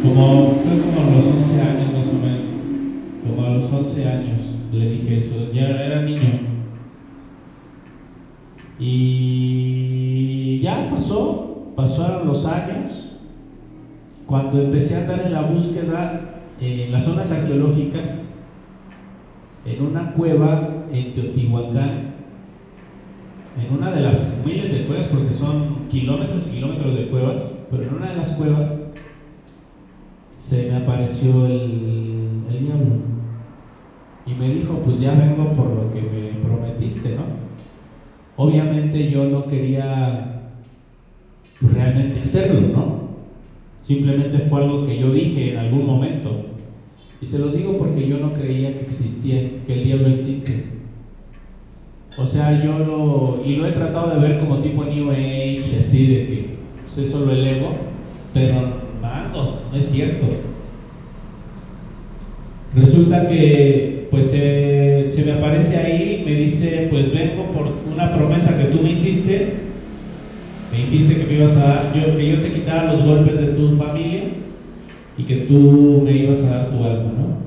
Como, 0.00 0.46
fue 0.62 0.78
como 0.78 1.00
a 1.00 1.14
los 1.16 1.24
11 1.26 1.60
años 1.60 1.94
más 1.96 2.06
o 2.06 2.18
menos. 2.20 2.54
Como 3.26 3.42
a 3.42 3.48
los 3.50 3.72
11 3.72 4.06
años 4.06 4.38
le 4.72 4.90
dije 4.90 5.16
eso, 5.18 5.52
ya 5.52 5.82
era 5.82 6.04
niño. 6.04 6.53
Y 8.78 10.60
ya 10.60 10.88
pasó, 10.88 11.72
pasaron 11.76 12.26
los 12.26 12.44
años. 12.44 13.10
Cuando 14.26 14.60
empecé 14.60 14.96
a 14.96 15.00
andar 15.00 15.20
en 15.20 15.32
la 15.32 15.42
búsqueda 15.42 16.34
en 16.60 16.92
las 16.92 17.04
zonas 17.04 17.30
arqueológicas, 17.30 18.22
en 19.64 19.82
una 19.82 20.12
cueva 20.12 20.86
en 20.92 21.12
Teotihuacán, 21.12 22.14
en 23.56 23.72
una 23.72 23.90
de 23.90 24.00
las 24.00 24.42
miles 24.44 24.72
de 24.72 24.86
cuevas, 24.86 25.06
porque 25.08 25.32
son 25.32 25.88
kilómetros 25.88 26.48
y 26.48 26.56
kilómetros 26.56 26.94
de 26.94 27.08
cuevas, 27.08 27.50
pero 27.70 27.84
en 27.84 27.94
una 27.94 28.10
de 28.10 28.16
las 28.16 28.32
cuevas 28.32 28.90
se 30.36 30.68
me 30.68 30.76
apareció 30.76 31.46
el, 31.46 32.42
el 32.50 32.64
diablo. 32.64 32.96
Y 34.26 34.34
me 34.34 34.54
dijo, 34.54 34.74
pues 34.84 35.00
ya 35.00 35.14
vengo 35.14 35.52
por 35.52 35.66
lo 35.66 35.90
que 35.92 36.02
me 36.02 36.40
prometiste, 36.42 37.14
¿no? 37.14 37.43
Obviamente 38.36 39.10
yo 39.10 39.24
no 39.24 39.46
quería 39.46 40.50
pues, 41.60 41.72
realmente 41.72 42.20
hacerlo, 42.20 42.60
¿no? 42.60 43.04
Simplemente 43.82 44.40
fue 44.40 44.62
algo 44.62 44.86
que 44.86 44.98
yo 44.98 45.12
dije 45.12 45.50
en 45.50 45.58
algún 45.58 45.86
momento. 45.86 46.42
Y 47.20 47.26
se 47.26 47.38
los 47.38 47.54
digo 47.54 47.76
porque 47.76 48.08
yo 48.08 48.18
no 48.18 48.32
creía 48.32 48.76
que 48.76 48.82
existía, 48.82 49.40
que 49.66 49.74
el 49.74 49.84
diablo 49.84 50.08
existe. 50.08 50.64
O 52.16 52.26
sea, 52.26 52.62
yo 52.62 52.78
lo. 52.78 53.42
Y 53.44 53.56
lo 53.56 53.66
he 53.66 53.72
tratado 53.72 54.10
de 54.10 54.18
ver 54.18 54.38
como 54.38 54.58
tipo 54.60 54.84
New 54.84 55.10
Age, 55.10 55.78
así 55.78 56.06
de 56.06 56.26
que 56.26 56.44
pues, 56.82 56.98
es 56.98 57.10
solo 57.10 57.32
el 57.32 57.44
ego. 57.44 57.74
Pero 58.32 58.54
mandos, 59.00 59.64
no 59.70 59.76
es 59.76 59.88
cierto. 59.90 60.28
Resulta 62.74 63.26
que 63.26 63.93
pues 64.14 64.28
se 64.28 65.22
me 65.24 65.32
aparece 65.32 65.76
ahí, 65.76 66.22
me 66.24 66.34
dice, 66.34 66.86
pues 66.88 67.12
vengo 67.12 67.50
por 67.50 67.66
una 67.92 68.12
promesa 68.12 68.56
que 68.56 68.66
tú 68.66 68.80
me 68.80 68.92
hiciste. 68.92 69.54
Me 70.70 70.78
dijiste 70.78 71.16
que 71.16 71.24
me 71.24 71.32
ibas 71.34 71.56
a 71.56 71.66
dar, 71.66 71.92
yo, 71.94 72.16
que 72.16 72.30
yo 72.30 72.40
te 72.40 72.52
quitara 72.52 72.92
los 72.92 73.02
golpes 73.02 73.40
de 73.40 73.48
tu 73.48 73.76
familia 73.76 74.22
y 75.18 75.24
que 75.24 75.34
tú 75.38 76.02
me 76.04 76.12
ibas 76.12 76.44
a 76.44 76.50
dar 76.50 76.70
tu 76.70 76.76
alma, 76.84 77.12
¿no? 77.18 77.38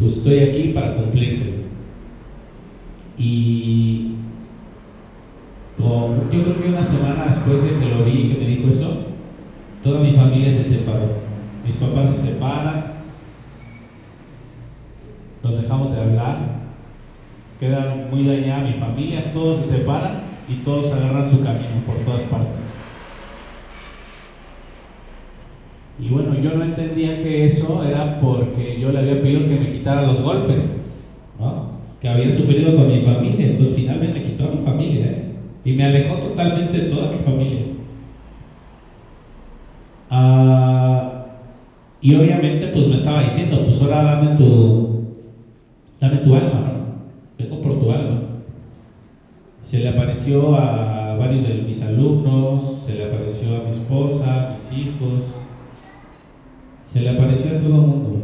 Pues 0.00 0.16
estoy 0.16 0.40
aquí 0.40 0.72
para 0.74 0.96
cumplírtelo. 0.96 1.60
Y 3.16 4.14
yo 5.78 6.42
creo 6.42 6.60
que 6.60 6.68
una 6.70 6.82
semana 6.82 7.26
después 7.26 7.62
de 7.62 7.78
que 7.78 7.94
lo 7.94 8.04
vi, 8.04 8.30
que 8.30 8.38
me 8.40 8.46
dijo 8.46 8.68
eso, 8.68 9.04
toda 9.84 10.00
mi 10.00 10.10
familia 10.10 10.50
se 10.50 10.64
separó. 10.64 11.06
Mis 11.64 11.76
papás 11.76 12.16
se 12.16 12.26
separan, 12.32 12.90
nos 15.42 15.60
dejamos 15.60 15.92
de 15.92 16.00
hablar, 16.00 16.60
queda 18.20 18.32
muy 18.32 18.36
dañada 18.40 18.66
mi 18.66 18.72
familia, 18.74 19.32
todos 19.32 19.66
se 19.66 19.76
separan 19.78 20.22
y 20.48 20.64
todos 20.64 20.92
agarran 20.92 21.30
su 21.30 21.40
camino 21.40 21.84
por 21.86 21.96
todas 22.04 22.22
partes. 22.22 22.58
Y 25.98 26.08
bueno, 26.08 26.34
yo 26.42 26.56
no 26.56 26.64
entendía 26.64 27.22
que 27.22 27.44
eso 27.44 27.84
era 27.84 28.18
porque 28.18 28.80
yo 28.80 28.90
le 28.90 29.00
había 29.00 29.20
pedido 29.20 29.46
que 29.46 29.56
me 29.56 29.70
quitara 29.70 30.06
los 30.06 30.20
golpes, 30.20 30.76
¿no? 31.38 31.78
que 32.00 32.08
había 32.08 32.30
sufrido 32.30 32.74
con 32.74 32.88
mi 32.88 33.00
familia. 33.00 33.46
Entonces 33.46 33.74
finalmente 33.74 34.20
me 34.20 34.26
quitó 34.26 34.46
a 34.46 34.50
mi 34.52 34.62
familia 34.62 35.06
¿eh? 35.06 35.24
y 35.64 35.72
me 35.72 35.84
alejó 35.84 36.14
totalmente 36.14 36.80
de 36.80 36.88
toda 36.88 37.10
mi 37.10 37.18
familia. 37.18 37.64
Ah, 40.08 41.26
y 42.00 42.14
obviamente 42.14 42.68
pues 42.68 42.86
me 42.86 42.94
estaba 42.94 43.22
diciendo, 43.22 43.62
pues 43.62 43.80
ahora 43.82 44.02
dame 44.02 44.36
tu, 44.36 45.04
dame 46.00 46.16
tu 46.18 46.34
alma, 46.34 46.60
¿no? 46.60 46.80
Vengo 47.38 47.60
por 47.60 47.78
tu 47.78 47.90
alma. 47.90 48.20
Se 49.70 49.78
le 49.78 49.88
apareció 49.88 50.56
a 50.56 51.14
varios 51.14 51.44
de 51.44 51.54
mis 51.62 51.80
alumnos, 51.80 52.82
se 52.86 52.94
le 52.94 53.04
apareció 53.04 53.54
a 53.54 53.68
mi 53.68 53.70
esposa, 53.70 54.48
a 54.48 54.54
mis 54.54 54.72
hijos, 54.72 55.22
se 56.92 56.98
le 56.98 57.10
apareció 57.10 57.52
a 57.52 57.58
todo 57.58 57.66
el 57.68 57.86
mundo. 57.86 58.22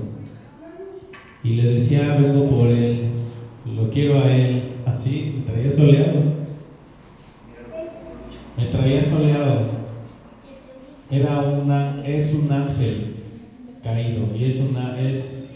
Y 1.45 1.51
le 1.51 1.75
decía, 1.75 2.17
vengo 2.21 2.49
por 2.49 2.67
él, 2.67 3.11
lo 3.65 3.89
quiero 3.91 4.19
a 4.19 4.29
él. 4.29 4.73
Así, 4.87 5.35
me 5.37 5.53
traía 5.53 5.71
soleado. 5.71 6.23
Me 8.57 8.65
traía 8.65 9.05
soleado. 9.05 9.67
Era 11.13 11.43
un, 11.43 11.71
es 12.05 12.35
un 12.35 12.51
ángel 12.51 13.15
caído. 13.85 14.35
Y 14.37 14.47
es 14.47 14.59
una, 14.59 15.01
es, 15.01 15.53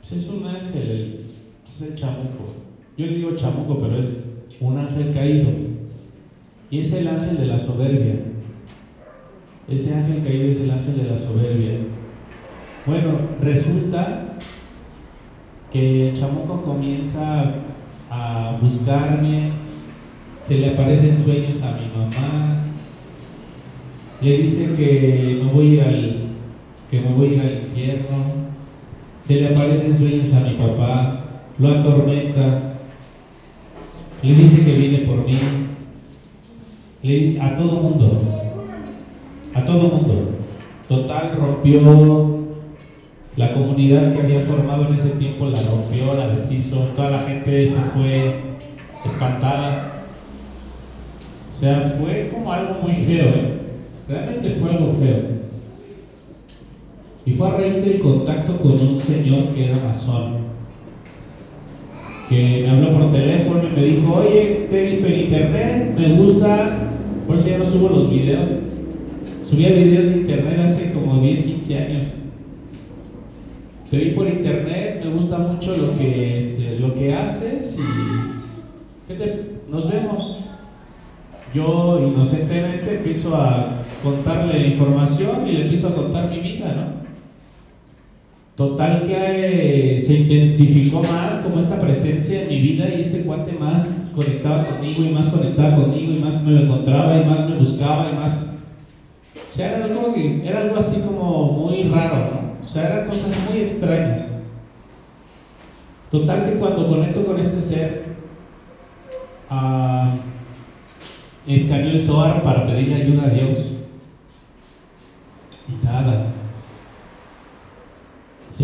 pues 0.00 0.24
es 0.24 0.28
un 0.28 0.44
ángel, 0.44 0.90
el, 0.90 1.26
es 1.68 1.82
el 1.82 1.94
chamuco. 1.94 2.52
Yo 2.98 3.06
le 3.06 3.14
digo 3.14 3.36
chamuco, 3.36 3.78
pero 3.80 3.98
es 3.98 4.23
un 4.60 4.78
ángel 4.78 5.12
caído. 5.12 5.50
Y 6.70 6.80
es 6.80 6.92
el 6.92 7.08
ángel 7.08 7.36
de 7.38 7.46
la 7.46 7.58
soberbia. 7.58 8.14
Ese 9.68 9.94
ángel 9.94 10.22
caído 10.22 10.48
es 10.48 10.60
el 10.60 10.70
ángel 10.70 10.96
de 10.96 11.10
la 11.10 11.16
soberbia. 11.16 11.78
Bueno, 12.86 13.12
resulta 13.40 14.36
que 15.72 16.10
el 16.10 16.14
chamuco 16.16 16.62
comienza 16.62 17.54
a 18.10 18.58
buscarme, 18.60 19.50
se 20.42 20.58
le 20.58 20.74
aparecen 20.74 21.16
sueños 21.16 21.62
a 21.62 21.72
mi 21.72 21.86
mamá, 21.88 22.58
le 24.20 24.38
dice 24.38 24.74
que 24.76 25.40
me 25.42 25.52
voy 25.52 25.66
a 25.66 25.72
ir 25.72 25.80
al, 25.80 26.16
que 26.90 27.00
me 27.00 27.12
voy 27.14 27.26
a 27.26 27.32
ir 27.32 27.40
al 27.40 27.52
infierno, 27.64 28.16
se 29.18 29.34
le 29.40 29.48
aparecen 29.48 29.98
sueños 29.98 30.32
a 30.34 30.40
mi 30.40 30.54
papá, 30.54 31.24
lo 31.58 31.68
atormenta, 31.68 32.63
le 34.24 34.34
dice 34.34 34.64
que 34.64 34.72
viene 34.72 34.98
por 35.00 35.26
mí, 35.26 35.38
le, 37.02 37.40
a 37.40 37.56
todo 37.56 37.82
mundo, 37.82 38.18
a 39.54 39.64
todo 39.64 39.88
mundo. 39.88 40.30
Total 40.88 41.36
rompió 41.36 42.44
la 43.36 43.52
comunidad 43.52 44.14
que 44.14 44.20
había 44.22 44.46
formado 44.46 44.88
en 44.88 44.94
ese 44.94 45.10
tiempo, 45.10 45.46
la 45.46 45.60
rompió, 45.60 46.14
la 46.14 46.28
deshizo, 46.28 46.78
toda 46.96 47.10
la 47.10 47.18
gente 47.20 47.66
se 47.66 47.76
fue 47.76 48.34
espantada. 49.04 50.04
O 51.54 51.60
sea, 51.60 51.96
fue 52.00 52.30
como 52.32 52.50
algo 52.50 52.80
muy 52.82 52.94
feo, 52.94 53.26
¿eh? 53.26 53.58
realmente 54.08 54.50
fue 54.50 54.70
algo 54.70 54.94
feo. 54.94 55.34
Y 57.26 57.32
fue 57.32 57.48
a 57.48 57.52
raíz 57.52 57.84
del 57.84 58.00
contacto 58.00 58.58
con 58.58 58.72
un 58.72 59.00
señor 59.00 59.52
que 59.54 59.66
era 59.66 59.76
masón, 59.86 60.53
que 62.28 62.62
me 62.62 62.70
habló 62.70 62.90
por 62.90 63.12
teléfono 63.12 63.62
y 63.64 63.80
me 63.80 63.86
dijo, 63.86 64.14
oye, 64.14 64.66
te 64.70 64.80
he 64.80 64.90
visto 64.90 65.06
en 65.06 65.20
internet, 65.20 65.94
me 65.98 66.08
gusta, 66.16 66.78
por 67.26 67.36
eso 67.36 67.48
ya 67.48 67.58
no 67.58 67.64
subo 67.64 67.88
los 67.88 68.10
videos. 68.10 68.62
Subía 69.44 69.70
videos 69.70 70.06
de 70.06 70.16
internet 70.16 70.60
hace 70.64 70.92
como 70.92 71.20
10, 71.20 71.40
15 71.40 71.78
años. 71.78 72.04
Te 73.90 73.96
vi 73.98 74.10
por 74.10 74.26
internet, 74.26 75.02
me 75.04 75.10
gusta 75.10 75.38
mucho 75.38 75.76
lo 75.76 75.96
que, 75.98 76.38
este, 76.38 76.78
lo 76.80 76.94
que 76.94 77.14
haces 77.14 77.78
y 77.78 79.08
¿qué 79.08 79.14
te, 79.14 79.42
nos 79.70 79.90
vemos. 79.90 80.40
Yo 81.54 82.00
inocentemente 82.08 82.96
empiezo 82.96 83.36
a 83.36 83.68
contarle 84.02 84.68
información 84.68 85.46
y 85.46 85.52
le 85.52 85.62
empiezo 85.62 85.88
a 85.88 85.94
contar 85.94 86.30
mi 86.30 86.40
vida, 86.40 86.74
¿no? 86.74 87.03
Total 88.56 89.04
que 89.04 89.96
eh, 89.96 90.00
se 90.00 90.14
intensificó 90.14 91.02
más 91.02 91.38
como 91.38 91.58
esta 91.58 91.80
presencia 91.80 92.42
en 92.42 92.48
mi 92.48 92.60
vida 92.60 92.88
y 92.88 93.00
este 93.00 93.22
cuate 93.22 93.52
más 93.52 93.90
conectaba 94.14 94.64
conmigo 94.64 95.02
y 95.02 95.08
más 95.08 95.28
conectaba 95.28 95.74
conmigo 95.74 96.12
y 96.12 96.18
más 96.18 96.40
me 96.44 96.52
lo 96.52 96.60
encontraba 96.60 97.18
y 97.18 97.24
más 97.24 97.48
me 97.48 97.56
buscaba 97.56 98.10
y 98.10 98.14
más... 98.14 98.50
O 99.50 99.56
sea, 99.56 99.80
era 100.44 100.60
algo, 100.60 100.76
así 100.76 100.98
como 100.98 101.52
muy 101.52 101.82
raro, 101.82 102.16
¿no? 102.16 102.60
O 102.62 102.64
sea, 102.64 102.86
eran 102.86 103.08
cosas 103.08 103.36
muy 103.48 103.60
extrañas. 103.60 104.32
Total 106.12 106.44
que 106.44 106.58
cuando 106.58 106.88
conecto 106.88 107.26
con 107.26 107.40
este 107.40 107.60
ser, 107.60 108.04
uh, 109.50 110.10
escaneó 111.46 111.90
el 111.90 112.04
SOAR 112.04 112.42
para 112.44 112.66
pedirle 112.66 113.02
ayuda 113.02 113.24
a 113.24 113.30
Dios. 113.30 113.58
Y 115.68 115.84
nada, 115.84 116.33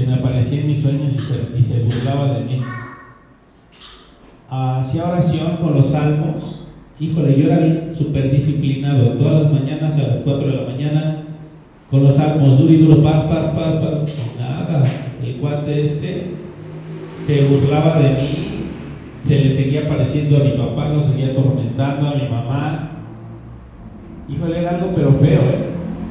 se 0.00 0.06
me 0.06 0.14
aparecía 0.14 0.60
en 0.60 0.68
mis 0.68 0.80
sueños 0.80 1.14
y 1.14 1.18
se, 1.18 1.58
y 1.58 1.62
se 1.62 1.80
burlaba 1.84 2.32
de 2.32 2.44
mí. 2.44 2.60
Hacía 4.48 5.06
oración 5.06 5.56
con 5.60 5.74
los 5.74 5.90
salmos. 5.90 6.66
Híjole, 6.98 7.38
yo 7.38 7.46
era 7.46 7.58
bien 7.58 7.92
súper 7.92 8.30
disciplinado. 8.30 9.16
Todas 9.16 9.42
las 9.42 9.52
mañanas 9.52 9.96
a 9.96 10.02
las 10.02 10.20
4 10.20 10.48
de 10.48 10.54
la 10.54 10.64
mañana 10.64 11.22
con 11.90 12.04
los 12.04 12.14
salmos, 12.14 12.58
duro 12.58 12.72
y 12.72 12.76
duro, 12.76 13.02
paz, 13.02 13.24
paz, 13.24 13.48
paz. 13.48 14.18
Y 14.36 14.38
nada, 14.38 14.84
el 15.22 15.34
cuate 15.34 15.82
este 15.82 16.24
se 17.18 17.42
burlaba 17.42 17.98
de 17.98 18.10
mí, 18.22 18.36
se 19.24 19.38
le 19.38 19.50
seguía 19.50 19.86
pareciendo 19.86 20.38
a 20.38 20.44
mi 20.44 20.52
papá, 20.52 20.88
lo 20.88 21.02
seguía 21.02 21.28
atormentando 21.28 22.08
a 22.08 22.14
mi 22.14 22.28
mamá. 22.28 22.90
Híjole, 24.28 24.60
era 24.60 24.76
algo 24.76 24.92
pero 24.94 25.12
feo, 25.12 25.42
¿eh? 25.42 25.69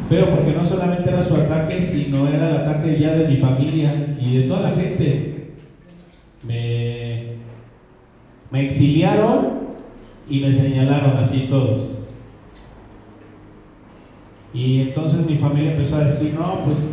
Feo 0.10 0.28
porque 0.32 0.54
no 0.54 0.66
solamente 0.66 1.08
era 1.08 1.22
su 1.22 1.36
ataque, 1.36 1.82
sino 1.82 2.28
era 2.28 2.50
el 2.50 2.56
ataque 2.58 3.00
ya 3.00 3.14
de 3.14 3.28
mi 3.28 3.38
familia 3.38 4.18
y 4.20 4.38
de 4.38 4.48
toda 4.48 4.62
la 4.62 4.72
gente. 4.72 5.54
Me, 6.48 7.38
exiliaron 8.60 9.76
y 10.28 10.40
me 10.40 10.50
señalaron 10.50 11.16
así 11.20 11.46
todos. 11.48 12.00
Y 14.52 14.82
entonces 14.82 15.24
mi 15.28 15.38
familia 15.38 15.74
empezó 15.74 15.98
a 15.98 16.06
decir, 16.06 16.34
no, 16.34 16.64
pues 16.64 16.92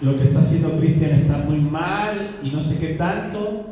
lo 0.00 0.16
que 0.16 0.22
está 0.22 0.38
haciendo 0.38 0.78
Cristian 0.78 1.12
está 1.12 1.36
muy 1.36 1.58
mal 1.58 2.38
y 2.42 2.48
no 2.48 2.62
sé 2.62 2.78
qué 2.78 2.94
tanto. 2.94 3.66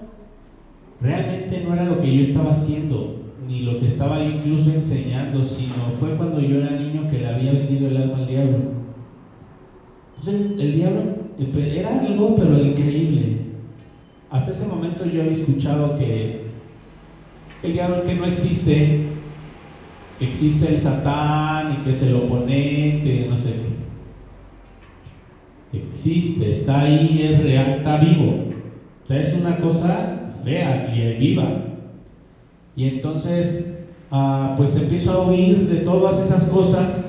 Realmente 1.01 1.63
no 1.63 1.73
era 1.73 1.85
lo 1.85 2.03
que 2.03 2.15
yo 2.15 2.21
estaba 2.21 2.51
haciendo, 2.51 3.16
ni 3.47 3.61
lo 3.61 3.79
que 3.79 3.87
estaba 3.87 4.23
yo 4.23 4.31
incluso 4.31 4.71
enseñando, 4.71 5.43
sino 5.43 5.75
fue 5.99 6.11
cuando 6.17 6.41
yo 6.41 6.61
era 6.61 6.71
niño 6.77 7.09
que 7.09 7.19
le 7.19 7.29
había 7.29 7.53
vendido 7.53 7.89
el 7.89 7.97
alma 7.97 8.19
al 8.19 8.27
diablo. 8.27 8.59
Entonces 10.19 10.59
el 10.59 10.75
diablo 10.77 11.03
era 11.57 12.01
algo 12.01 12.35
pero 12.35 12.59
increíble. 12.59 13.37
Hasta 14.31 14.51
ese 14.51 14.67
momento 14.67 15.05
yo 15.05 15.21
había 15.21 15.33
escuchado 15.33 15.97
que 15.97 16.47
el 17.63 17.73
diablo 17.73 18.05
que 18.05 18.15
no 18.15 18.25
existe, 18.25 19.01
que 20.19 20.29
existe 20.29 20.69
el 20.69 20.79
satán 20.79 21.75
y 21.75 21.77
que 21.83 21.91
es 21.91 22.03
el 22.03 22.17
oponente, 22.17 23.27
no 23.29 23.37
sé 23.37 23.55
qué. 25.73 25.79
Existe, 25.79 26.51
está 26.51 26.81
ahí, 26.81 27.23
es 27.23 27.43
real, 27.43 27.69
está 27.79 27.99
vivo. 27.99 28.45
O 29.05 29.07
sea, 29.07 29.21
es 29.21 29.35
una 29.35 29.59
cosa 29.59 30.33
fea 30.43 30.93
y 30.95 31.19
viva. 31.19 31.76
Y 32.77 32.85
entonces, 32.85 33.75
uh, 34.13 34.55
pues 34.57 34.77
empiezo 34.77 35.13
a 35.13 35.27
huir 35.27 35.67
de 35.69 35.77
todas 35.77 36.21
esas 36.21 36.45
cosas 36.45 37.09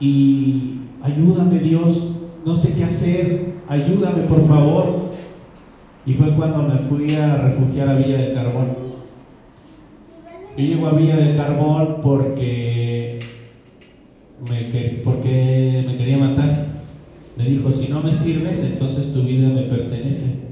y 0.00 0.80
ayúdame 1.02 1.60
Dios, 1.60 2.16
no 2.44 2.56
sé 2.56 2.74
qué 2.74 2.84
hacer, 2.84 3.52
ayúdame 3.68 4.22
por 4.22 4.46
favor. 4.46 5.08
Y 6.04 6.14
fue 6.14 6.32
cuando 6.34 6.62
me 6.62 6.78
fui 6.78 7.14
a 7.14 7.36
refugiar 7.36 7.88
a 7.88 7.94
Villa 7.94 8.16
del 8.16 8.34
Carbón. 8.34 8.68
Yo 10.56 10.64
llego 10.64 10.86
a 10.88 10.92
Villa 10.92 11.16
del 11.16 11.36
Carbón 11.36 11.98
porque 12.02 13.18
me, 14.48 14.56
porque 15.04 15.84
me 15.86 15.96
quería 15.96 16.18
matar. 16.18 16.66
Me 17.36 17.44
dijo, 17.44 17.70
si 17.70 17.88
no 17.88 18.02
me 18.02 18.14
sirves, 18.14 18.62
entonces 18.62 19.12
tu 19.12 19.22
vida 19.22 19.48
me 19.50 19.62
pertenece. 19.62 20.47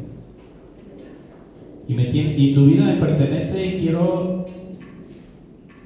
Y, 1.89 1.95
me 1.95 2.07
tiene, 2.07 2.35
y 2.37 2.53
tu 2.53 2.67
vida 2.67 2.85
me 2.85 2.97
pertenece 2.97 3.65
y 3.65 3.77
quiero 3.77 4.47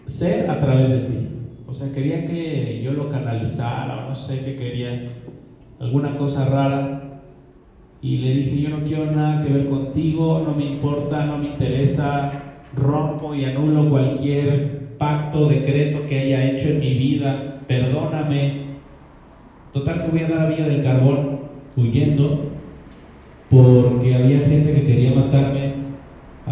ser 0.07 0.51
a 0.51 0.59
través 0.59 0.91
de 0.91 1.01
ti. 1.01 1.29
O 1.67 1.73
sea, 1.73 1.93
quería 1.93 2.27
que 2.27 2.81
yo 2.83 2.93
lo 2.93 3.09
canalizara 3.09 4.05
o 4.05 4.09
no 4.09 4.15
sé 4.15 4.43
qué 4.43 4.57
quería. 4.57 5.05
Alguna 5.79 6.17
cosa 6.17 6.45
rara 6.45 7.01
y 8.03 8.17
le 8.17 8.33
dije, 8.33 8.61
yo 8.61 8.71
no 8.71 8.83
quiero 8.83 9.11
nada 9.11 9.41
que 9.41 9.51
ver 9.51 9.67
contigo, 9.67 10.41
no 10.45 10.55
me 10.55 10.65
importa, 10.65 11.25
no 11.25 11.39
me 11.39 11.47
interesa, 11.49 12.31
rompo 12.75 13.35
y 13.35 13.45
anulo 13.45 13.89
cualquier 13.89 14.63
pacto, 14.97 15.49
decreto 15.49 16.07
que 16.07 16.17
haya 16.17 16.43
hecho 16.45 16.69
en 16.69 16.79
mi 16.79 16.95
vida, 16.95 17.41
perdóname. 17.67 18.53
Total 19.73 20.03
que 20.03 20.09
voy 20.09 20.21
a 20.21 20.27
dar 20.27 20.41
a 20.41 20.47
Villa 20.47 20.65
del 20.65 20.81
Carbón 20.81 21.29
huyendo 21.77 22.41
porque 23.51 24.15
había 24.15 24.41
gente 24.41 24.73
que 24.73 24.83
quería 24.83 25.13
matarme 25.13 25.80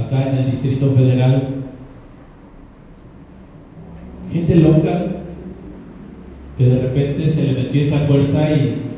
acá 0.06 0.30
en 0.30 0.36
el 0.36 0.50
Distrito 0.50 0.90
Federal. 0.92 1.48
Gente 4.32 4.54
loca 4.56 5.06
que 6.56 6.64
de 6.64 6.80
repente 6.80 7.28
se 7.28 7.42
le 7.44 7.52
metió 7.62 7.82
esa 7.82 8.00
fuerza 8.00 8.50
y 8.50 8.88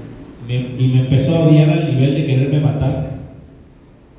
y 0.50 0.88
me 0.88 1.00
empezó 1.02 1.36
a 1.36 1.46
odiar 1.46 1.70
al 1.70 1.94
nivel 1.94 2.14
de 2.14 2.26
quererme 2.26 2.60
matar. 2.60 3.10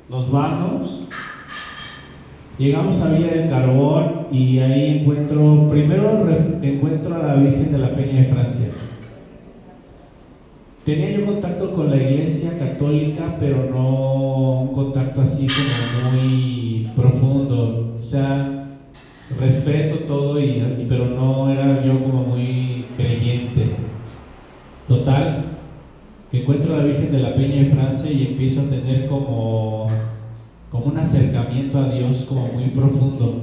Nos 0.08 0.30
vamos, 0.30 1.06
llegamos 2.58 3.00
a 3.02 3.12
Villa 3.12 3.34
del 3.34 3.48
Carbón 3.48 4.28
y 4.30 4.58
ahí 4.58 5.00
encuentro, 5.00 5.68
primero 5.68 6.26
encuentro 6.62 7.14
a 7.14 7.18
la 7.18 7.34
Virgen 7.34 7.72
de 7.72 7.78
la 7.78 7.92
Peña 7.92 8.20
de 8.20 8.24
Francia. 8.24 8.66
Tenía 10.84 11.10
yo 11.10 11.26
contacto 11.26 11.72
con 11.72 11.90
la 11.90 11.96
iglesia 11.96 12.58
católica, 12.58 13.36
pero 13.38 13.70
no 13.70 14.62
un 14.62 14.72
contacto 14.72 15.20
así 15.20 15.46
como 15.46 15.91
respeto 19.64 20.04
todo, 20.06 20.40
y, 20.40 20.86
pero 20.88 21.06
no 21.06 21.50
era 21.50 21.84
yo 21.84 22.00
como 22.00 22.24
muy 22.24 22.86
creyente. 22.96 23.76
Total, 24.88 25.44
que 26.30 26.42
encuentro 26.42 26.74
a 26.74 26.78
la 26.78 26.84
Virgen 26.84 27.12
de 27.12 27.18
la 27.18 27.34
Peña 27.34 27.56
de 27.56 27.66
Francia 27.66 28.10
y 28.10 28.26
empiezo 28.28 28.62
a 28.62 28.70
tener 28.70 29.06
como, 29.06 29.86
como 30.70 30.86
un 30.86 30.98
acercamiento 30.98 31.78
a 31.78 31.88
Dios 31.90 32.24
como 32.28 32.46
muy 32.48 32.68
profundo. 32.68 33.42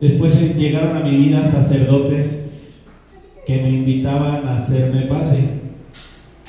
Después 0.00 0.38
llegaron 0.56 0.96
a 0.96 1.00
mi 1.00 1.16
vida 1.16 1.44
sacerdotes 1.44 2.48
que 3.46 3.56
me 3.62 3.70
invitaban 3.70 4.46
a 4.46 4.56
hacerme 4.56 5.02
padre. 5.02 5.50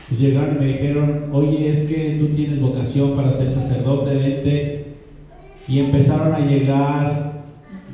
Pues 0.07 0.19
llegaron 0.19 0.55
y 0.55 0.59
me 0.59 0.65
dijeron, 0.65 1.29
oye, 1.31 1.69
es 1.69 1.81
que 1.81 2.15
tú 2.17 2.27
tienes 2.27 2.61
vocación 2.61 3.13
para 3.13 3.31
ser 3.31 3.51
sacerdote, 3.51 4.15
vente. 4.15 4.85
Y 5.67 5.79
empezaron 5.79 6.33
a 6.33 6.39
llegar 6.39 7.26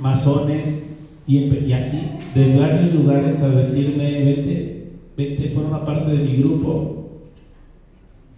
masones 0.02 0.84
y, 1.26 1.72
así, 1.72 2.02
de 2.36 2.60
varios 2.60 2.94
lugares 2.94 3.42
a 3.42 3.50
decirme, 3.50 4.24
vente, 4.24 4.92
vente, 5.16 5.50
forma 5.56 5.86
parte 5.86 6.12
de 6.12 6.24
mi 6.24 6.38
grupo. 6.38 7.08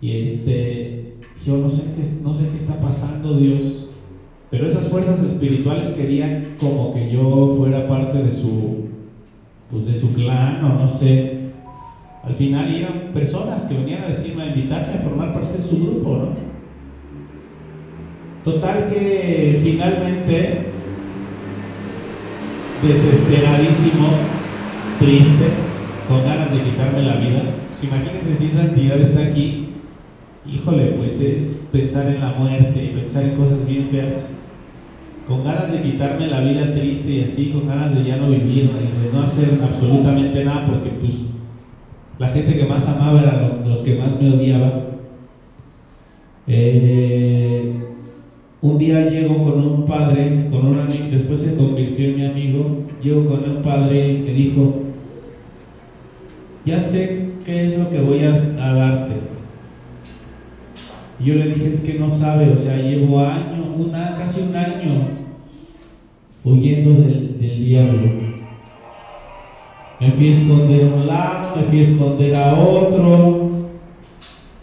Y 0.02 0.12
este, 0.12 1.16
yo 1.46 1.58
no 1.58 1.70
sé 1.70 1.82
qué, 1.96 2.08
no 2.22 2.34
sé 2.34 2.48
qué 2.50 2.58
está 2.58 2.80
pasando, 2.80 3.38
Dios. 3.38 3.90
Pero 4.52 4.68
esas 4.68 4.88
fuerzas 4.88 5.20
espirituales 5.22 5.88
querían 5.88 6.56
como 6.60 6.94
que 6.94 7.10
yo 7.10 7.56
fuera 7.58 7.88
parte 7.88 8.22
de 8.22 8.32
su, 8.32 8.90
pues 9.72 9.86
de 9.86 9.96
su 9.96 10.14
clan 10.14 10.64
o 10.64 10.76
no 10.76 10.88
sé. 10.88 11.40
Al 12.24 12.36
final 12.36 12.74
eran 12.74 13.12
personas 13.14 13.64
que 13.64 13.76
venían 13.76 14.04
a 14.04 14.08
decirme, 14.08 14.44
a 14.44 14.48
invitarme 14.48 14.94
a 14.94 15.02
formar 15.02 15.34
parte 15.34 15.58
de 15.58 15.62
su 15.62 15.78
grupo, 15.78 16.16
¿no? 16.16 16.46
Total 18.44 18.88
que 18.88 19.60
finalmente, 19.64 20.75
desesperadísimo, 22.82 24.10
triste, 25.00 25.50
con 26.08 26.24
ganas 26.24 26.52
de 26.52 26.62
quitarme 26.62 27.04
la 27.04 27.16
vida. 27.18 27.44
Pues 27.70 27.84
imagínense 27.84 28.34
si 28.34 28.48
esa 28.48 28.62
entidad 28.62 29.00
está 29.00 29.22
aquí, 29.22 29.68
híjole, 30.46 30.94
pues 30.98 31.20
es 31.20 31.62
pensar 31.72 32.08
en 32.08 32.22
la 32.22 32.34
muerte 32.34 32.84
y 32.84 33.00
pensar 33.00 33.24
en 33.24 33.36
cosas 33.36 33.66
bien 33.68 33.86
feas. 33.86 34.28
Con 35.28 35.44
ganas 35.44 35.72
de 35.72 35.82
quitarme 35.82 36.28
la 36.28 36.42
vida 36.42 36.72
triste 36.74 37.12
y 37.12 37.22
así, 37.22 37.50
con 37.50 37.68
ganas 37.68 37.96
de 37.96 38.04
ya 38.04 38.18
no 38.18 38.30
vivir 38.30 38.70
de 38.72 39.12
no 39.12 39.24
hacer 39.24 39.60
absolutamente 39.64 40.44
nada, 40.44 40.66
porque 40.66 40.90
pues 41.00 41.26
la 42.20 42.28
gente 42.28 42.56
que 42.56 42.66
más 42.66 42.88
amaba 42.88 43.22
eran 43.22 43.68
los, 43.68 43.82
que 43.82 43.96
más 43.96 44.22
me 44.22 44.32
odiaban. 44.32 44.86
Eh, 46.48 47.95
un 48.66 48.80
día 48.80 49.08
llego 49.10 49.44
con 49.44 49.62
un 49.62 49.86
padre, 49.86 50.48
con 50.50 50.66
un 50.66 50.80
amigo, 50.80 51.06
después 51.12 51.40
se 51.40 51.56
convirtió 51.56 52.06
en 52.06 52.16
mi 52.16 52.26
amigo, 52.26 52.84
llego 53.02 53.28
con 53.28 53.48
un 53.48 53.62
padre 53.62 54.10
y 54.10 54.18
me 54.20 54.34
dijo, 54.34 54.82
ya 56.66 56.80
sé 56.80 57.30
qué 57.46 57.66
es 57.66 57.78
lo 57.78 57.92
que 57.92 58.00
voy 58.00 58.22
a, 58.24 58.32
darte. 58.32 59.14
Y 61.20 61.26
yo 61.26 61.36
le 61.36 61.50
dije, 61.50 61.70
es 61.70 61.82
que 61.82 61.94
no 61.94 62.10
sabe, 62.10 62.50
o 62.50 62.58
sea, 62.58 62.78
llevo 62.78 63.20
año, 63.20 63.92
casi 64.18 64.42
un 64.42 64.56
año 64.56 64.94
huyendo 66.44 67.04
del, 67.04 67.40
del 67.40 67.66
diablo. 67.66 68.10
Me 70.00 70.12
fui 70.12 70.28
a 70.28 70.32
esconder 70.32 70.84
a 70.84 70.96
un 70.96 71.08
lado, 71.08 71.56
me 71.56 71.64
fui 71.64 71.80
a 71.80 71.84
esconder 71.84 72.36
a 72.36 72.56
otro. 72.56 73.55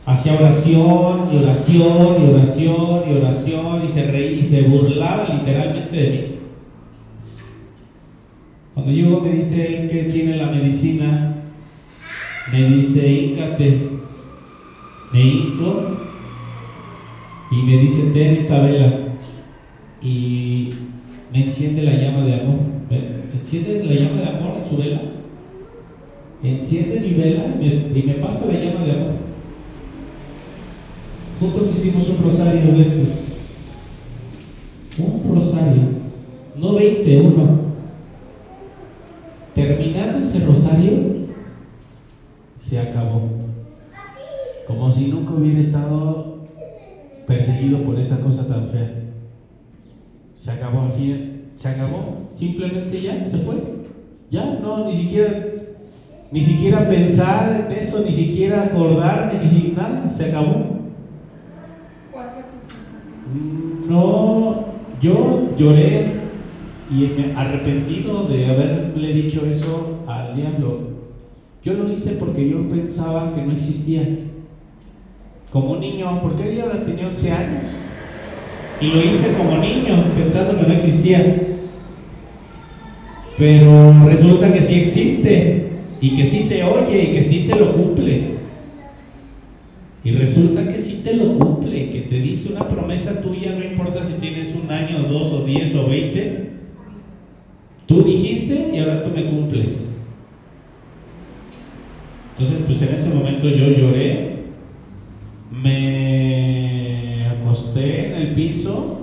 Hacía 0.05 0.35
oración 0.35 1.31
y 1.33 1.37
oración 1.38 2.23
y 2.23 2.31
oración 2.31 3.03
y 3.09 3.12
oración 3.15 3.85
y 3.85 3.88
se 3.88 4.11
reía 4.11 4.41
y 4.41 4.45
se 4.45 4.62
burlaba 4.62 5.29
literalmente 5.29 5.97
de 5.97 6.11
mí. 6.11 6.19
Cuando 8.75 8.93
llego 8.93 9.21
me 9.21 9.31
dice 9.31 9.67
él 9.67 9.88
que 9.88 10.05
tiene 10.05 10.37
la 10.37 10.47
medicina, 10.47 11.35
me 12.53 12.69
dice, 12.69 13.09
híncate. 13.09 13.79
Me 15.12 15.23
hinco 15.23 15.83
y 17.51 17.57
me 17.62 17.77
dice, 17.77 18.03
ten 18.12 18.35
esta 18.35 18.61
vela. 18.61 18.93
Y 20.01 20.71
me 21.33 21.43
enciende 21.43 21.83
la 21.83 21.95
llama 21.95 22.23
de 22.25 22.35
amor. 22.35 22.59
¿Enciende 23.35 23.85
la 23.85 23.93
llama 23.93 24.21
de 24.21 24.29
amor 24.29 24.59
en 24.59 24.67
su 24.67 24.77
vela? 24.77 25.01
enciende 26.43 26.99
mi 27.01 27.15
vela 27.15 27.45
y 27.61 28.03
me, 28.03 28.15
pasa 28.15 28.47
la 28.47 28.55
llama 28.55 28.85
de 28.85 28.93
amor. 28.93 29.32
Juntos 31.43 31.73
hicimos 31.73 32.09
un 32.09 32.23
rosario 32.23 32.73
de 32.73 32.83
estos. 32.83 33.09
Un 34.97 35.35
rosario. 35.35 35.83
No 36.55 36.75
20, 36.75 37.21
uno. 37.21 37.59
Terminando 39.53 40.21
ese 40.21 40.39
rosario, 40.45 41.27
se 42.61 42.79
acabó. 42.79 43.23
Como 44.69 44.89
si 44.93 45.09
nunca 45.09 45.35
hubiera 45.35 45.59
estado 45.59 46.47
perseguido 47.27 47.83
por 47.83 47.99
esa 47.99 48.21
cosa 48.21 48.47
tan 48.47 48.69
fea. 48.69 48.93
Se 50.37 50.53
acabó 50.53 50.83
al 50.83 50.93
fin, 50.93 51.47
se 51.57 51.69
acabó, 51.71 52.29
simplemente 52.33 53.03
ya, 53.03 53.27
se 53.27 53.39
fue. 53.39 53.57
Ya, 54.31 54.61
no, 54.63 54.87
ni 54.87 54.93
siquiera 54.93 55.49
ni 56.31 56.41
siquiera 56.41 56.87
pensar 56.87 57.67
en 57.67 57.73
eso, 57.73 57.99
ni 57.99 58.13
siquiera 58.13 58.63
acordarme, 58.63 59.41
ni 59.43 59.49
siquiera 59.49 59.89
nada, 59.89 60.11
se 60.13 60.27
acabó. 60.27 60.72
No, 63.88 64.65
yo 65.01 65.55
lloré 65.57 66.23
y 66.91 67.07
me 67.17 67.35
arrepentido 67.37 68.25
de 68.25 68.47
haberle 68.47 69.12
dicho 69.15 69.45
eso 69.47 70.05
al 70.07 70.37
diablo. 70.37 70.93
Yo 71.65 71.75
lo 71.75 71.91
hice 71.91 72.12
porque 72.12 72.49
yo 72.49 72.69
pensaba 72.69 73.35
que 73.35 73.43
no 73.43 73.53
existía. 73.53 74.07
Como 75.51 75.77
niño, 75.77 76.21
porque 76.23 76.53
ella 76.53 76.85
tenía 76.85 77.07
11 77.07 77.31
años. 77.31 77.65
Y 78.81 78.91
lo 78.91 79.01
hice 79.03 79.33
como 79.37 79.59
niño, 79.59 80.05
pensando 80.17 80.59
que 80.59 80.67
no 80.67 80.73
existía. 80.73 81.37
Pero 83.38 83.93
resulta 84.07 84.53
que 84.53 84.62
sí 84.62 84.75
existe 84.75 85.69
y 86.01 86.17
que 86.17 86.27
sí 86.27 86.47
te 86.49 86.65
oye 86.65 87.11
y 87.11 87.12
que 87.15 87.23
sí 87.23 87.47
te 87.49 87.57
lo 87.57 87.75
cumple. 87.75 88.42
Y 90.05 90.11
resulta 90.11 90.67
que 90.67 90.79
sí 90.79 91.03
te 91.05 91.15
lo 91.15 91.38
cumple, 91.38 91.91
que 91.91 92.01
te 92.03 92.21
dice 92.21 92.53
una 92.53 92.67
promesa 92.67 93.21
tuya, 93.21 93.53
no 93.53 93.65
importa 93.65 94.05
si 94.05 94.15
tienes 94.15 94.53
un 94.55 94.69
año, 94.71 95.05
dos 95.05 95.31
o 95.31 95.45
diez 95.45 95.75
o 95.77 95.87
veinte. 95.87 96.51
Tú 97.87 98.03
dijiste 98.03 98.73
y 98.75 98.79
ahora 98.79 99.05
tú 99.05 99.11
me 99.11 99.27
cumples. 99.27 99.95
Entonces, 102.33 102.65
pues 102.67 102.83
en 102.83 102.95
ese 102.95 103.15
momento 103.15 103.49
yo 103.49 103.69
lloré, 103.69 104.38
me 105.53 107.27
acosté 107.27 108.09
en 108.09 108.15
el 108.15 108.35
piso 108.35 109.03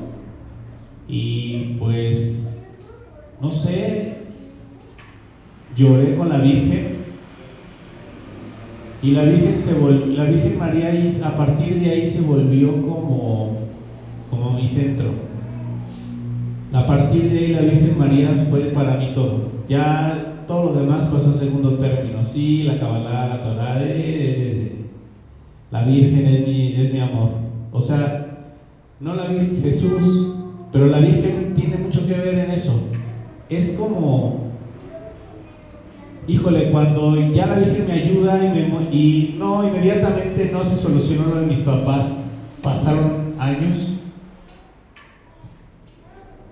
y 1.08 1.76
pues, 1.80 2.58
no 3.42 3.52
sé, 3.52 4.18
lloré 5.78 6.16
con 6.18 6.28
la 6.28 6.40
Virgen 6.40 6.99
y 9.02 9.12
la 9.12 9.24
Virgen, 9.24 9.58
se 9.58 9.74
la 10.08 10.26
Virgen 10.26 10.60
María 10.60 10.92
a 11.24 11.36
partir 11.36 11.80
de 11.80 11.90
ahí 11.90 12.08
se 12.08 12.22
volvió 12.22 12.82
como, 12.82 13.56
como 14.30 14.52
mi 14.52 14.68
centro. 14.68 15.08
A 16.74 16.86
partir 16.86 17.32
de 17.32 17.40
ahí 17.40 17.48
la 17.54 17.62
Virgen 17.62 17.98
María 17.98 18.46
fue 18.50 18.62
para 18.66 18.98
mí 18.98 19.12
todo. 19.14 19.50
Ya 19.70 20.44
todo 20.48 20.74
lo 20.74 20.80
demás 20.82 21.06
pasó 21.08 21.30
a 21.30 21.34
segundo 21.34 21.78
término. 21.78 22.24
Sí, 22.26 22.64
la 22.64 22.78
Kabbalah, 22.78 23.28
la 23.28 23.42
Torah, 23.42 23.80
la 25.72 25.84
Virgen 25.84 26.26
es 26.26 26.42
mi, 26.42 26.74
es 26.76 26.92
mi 26.92 27.00
amor. 27.00 27.30
O 27.72 27.82
sea, 27.82 28.54
no 29.00 29.14
la 29.14 29.28
Virgen 29.28 29.62
Jesús, 29.62 30.34
pero 30.74 30.88
la 30.88 31.00
Virgen 31.00 31.54
tiene 31.54 31.78
mucho 31.78 32.06
que 32.06 32.14
ver 32.14 32.38
en 32.38 32.52
eso. 32.52 32.74
Es 33.48 33.72
como 33.72 34.39
híjole, 36.30 36.72
cuando 36.72 37.16
ya 37.32 37.48
la 37.48 37.56
Virgen 37.56 37.86
me 37.88 37.94
ayuda 37.94 38.46
y, 38.92 39.36
no, 39.40 39.66
inmediatamente 39.66 40.50
no 40.52 40.64
se 40.64 40.76
solucionó 40.76 41.26
lo 41.26 41.42
de 41.42 41.48
mis 41.48 41.62
papás, 41.62 42.12
pasaron 42.62 43.34
años, 43.40 43.78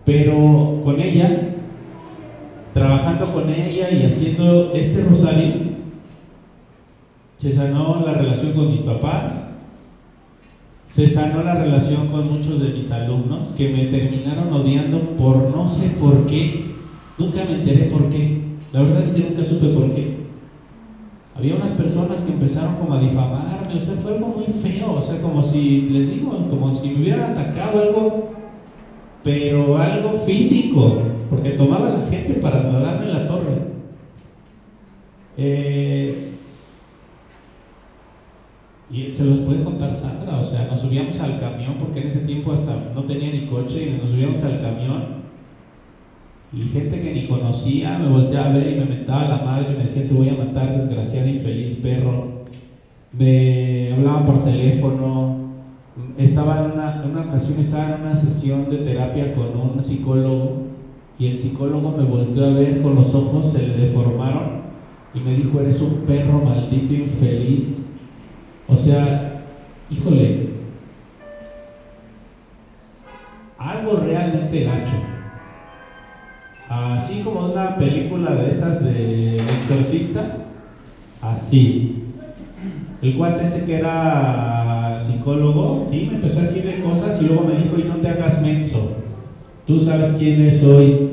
pero 0.04 0.82
con 0.84 1.00
ella, 1.00 1.54
trabajando 2.74 3.26
con 3.32 3.50
ella 3.50 3.92
y 3.92 4.06
haciendo 4.06 4.72
este 4.74 5.02
rosario, 5.02 5.68
se 7.38 7.54
sanó 7.54 8.02
la 8.04 8.14
relación 8.14 8.54
con 8.54 8.70
mis 8.70 8.80
papás, 8.80 9.48
se 10.88 11.08
sanó 11.08 11.44
la 11.44 11.54
relación 11.54 12.08
con 12.08 12.28
muchos 12.28 12.60
de 12.60 12.70
mis 12.70 12.90
alumnos 12.90 13.52
que 13.52 13.68
me 13.68 13.86
terminaron 13.86 14.52
odiando 14.52 15.16
por 15.18 15.50
no 15.50 15.68
sé 15.68 15.90
por 16.00 16.26
qué, 16.26 16.64
nunca 17.20 17.44
me 17.46 17.56
enteré 17.56 17.84
por 17.86 18.10
qué. 18.10 18.37
La 18.78 18.84
verdad 18.84 19.02
es 19.02 19.12
que 19.12 19.22
nunca 19.22 19.44
supe 19.44 19.70
por 19.70 19.92
qué. 19.92 20.18
Había 21.36 21.56
unas 21.56 21.72
personas 21.72 22.22
que 22.22 22.32
empezaron 22.32 22.76
como 22.76 22.94
a 22.94 23.00
difamarme, 23.00 23.74
o 23.74 23.80
sea, 23.80 23.96
fue 23.96 24.14
algo 24.14 24.28
muy 24.28 24.46
feo, 24.46 24.94
o 24.94 25.02
sea, 25.02 25.20
como 25.20 25.42
si, 25.42 25.82
les 25.90 26.08
digo, 26.08 26.30
como 26.48 26.76
si 26.76 26.90
me 26.90 27.00
hubieran 27.00 27.32
atacado 27.32 27.82
algo, 27.82 28.30
pero 29.24 29.78
algo 29.78 30.20
físico, 30.20 31.00
porque 31.28 31.52
tomaba 31.52 31.90
la 31.90 32.02
gente 32.02 32.34
para 32.36 32.62
darme 32.62 33.08
la 33.08 33.26
torre. 33.26 33.62
Eh, 35.38 36.34
y 38.92 39.10
se 39.10 39.26
los 39.26 39.40
puede 39.40 39.64
contar 39.64 39.96
Sandra, 39.96 40.38
o 40.38 40.44
sea, 40.44 40.68
nos 40.68 40.82
subíamos 40.82 41.20
al 41.20 41.40
camión, 41.40 41.78
porque 41.80 42.02
en 42.02 42.08
ese 42.10 42.20
tiempo 42.20 42.52
hasta 42.52 42.92
no 42.94 43.02
tenía 43.06 43.32
ni 43.32 43.48
coche, 43.48 43.88
y 43.88 44.00
nos 44.00 44.12
subíamos 44.12 44.44
al 44.44 44.62
camión 44.62 45.17
y 46.54 46.62
gente 46.70 47.02
que 47.02 47.14
ni 47.14 47.28
conocía 47.28 47.98
me 48.00 48.08
volteaba 48.08 48.48
a 48.48 48.54
ver 48.54 48.72
y 48.72 48.80
me 48.80 48.86
mentaba 48.86 49.28
la 49.28 49.44
madre 49.44 49.74
y 49.74 49.78
me 49.78 49.84
decía, 49.84 50.08
te 50.08 50.14
voy 50.14 50.30
a 50.30 50.36
matar, 50.36 50.78
desgraciado, 50.80 51.28
infeliz, 51.28 51.76
perro. 51.76 52.46
me 53.12 53.92
hablaban 53.92 54.26
por 54.26 54.44
teléfono, 54.44 55.48
estaba 56.18 56.60
en 56.60 56.72
una, 56.72 57.04
en 57.04 57.12
una 57.12 57.22
ocasión 57.24 57.60
estaba 57.60 57.96
en 57.96 58.02
una 58.02 58.16
sesión 58.16 58.70
de 58.70 58.78
terapia 58.78 59.34
con 59.34 59.56
un 59.56 59.84
psicólogo 59.84 60.68
y 61.20 61.28
el 61.28 61.38
psicólogo 61.38 61.92
me 61.98 62.06
volteó 62.06 62.46
a 62.46 62.52
ver 62.52 62.82
con 62.82 62.96
los 62.96 63.14
ojos, 63.14 63.52
se 63.52 63.64
le 63.64 63.74
deformaron 63.74 64.68
y 65.14 65.20
me 65.20 65.34
dijo, 65.34 65.60
eres 65.60 65.82
un 65.82 65.96
perro 66.06 66.40
maldito 66.40 66.94
infeliz. 66.94 67.82
O 68.68 68.76
sea, 68.76 69.42
híjole, 69.90 70.50
algo 73.58 73.96
realmente 73.96 74.62
gacho. 74.62 75.17
Así 76.70 77.22
como 77.22 77.48
una 77.48 77.78
película 77.78 78.36
de 78.36 78.50
esas 78.50 78.84
de 78.84 79.36
exorcista, 79.38 80.36
así. 81.22 81.94
El 83.02 83.16
cuate 83.16 83.44
ese 83.44 83.64
que 83.64 83.76
era 83.76 85.00
psicólogo, 85.00 85.82
sí, 85.82 86.08
me 86.10 86.16
empezó 86.16 86.40
a 86.40 86.42
decir 86.44 86.64
de 86.64 86.82
cosas 86.82 87.22
y 87.22 87.26
luego 87.26 87.44
me 87.44 87.62
dijo, 87.62 87.78
y 87.78 87.84
no 87.84 87.96
te 87.98 88.10
hagas 88.10 88.42
menso, 88.42 88.90
tú 89.66 89.80
sabes 89.80 90.14
quién 90.18 90.42
es 90.42 90.62
hoy. 90.62 91.08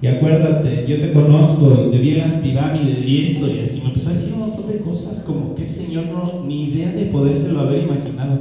Y 0.00 0.06
acuérdate, 0.06 0.84
yo 0.86 0.98
te 0.98 1.12
conozco 1.12 1.84
y 1.86 1.90
te 1.90 1.98
vi 1.98 2.10
en 2.10 2.18
las 2.18 2.36
pirámides 2.36 3.06
y 3.06 3.24
esto 3.24 3.46
y 3.48 3.60
así. 3.60 3.80
Me 3.80 3.86
empezó 3.86 4.10
a 4.10 4.12
decir 4.12 4.34
un 4.34 4.40
montón 4.40 4.66
de 4.66 4.78
cosas 4.78 5.22
como 5.22 5.54
que 5.54 5.62
el 5.62 5.68
Señor 5.68 6.06
no, 6.08 6.42
ni 6.44 6.64
idea 6.64 6.90
de 6.90 7.06
podérselo 7.06 7.60
haber 7.60 7.84
imaginado. 7.84 8.38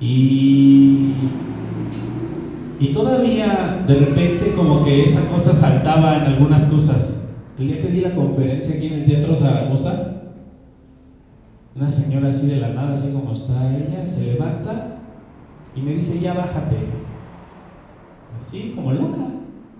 Y, 0.00 1.08
y 2.80 2.92
todavía 2.92 3.84
de 3.86 3.94
repente 3.94 4.52
como 4.54 4.84
que 4.84 5.04
esa 5.04 5.28
cosa 5.28 5.52
saltaba 5.52 6.16
en 6.16 6.22
algunas 6.22 6.64
cosas. 6.66 7.20
El 7.58 7.68
día 7.68 7.80
que 7.82 7.88
di 7.88 8.00
la 8.00 8.14
conferencia 8.14 8.76
aquí 8.76 8.86
en 8.86 8.94
el 8.94 9.04
Teatro 9.04 9.34
Zaragoza, 9.34 10.14
una 11.74 11.90
señora 11.90 12.28
así 12.28 12.46
de 12.46 12.56
la 12.56 12.68
nada, 12.68 12.92
así 12.92 13.10
como 13.10 13.32
está 13.32 13.76
ella, 13.76 14.06
se 14.06 14.22
levanta 14.22 14.98
y 15.74 15.80
me 15.80 15.94
dice, 15.94 16.20
ya 16.20 16.34
bájate. 16.34 16.76
Así 18.38 18.72
como 18.74 18.92
loca. 18.92 19.30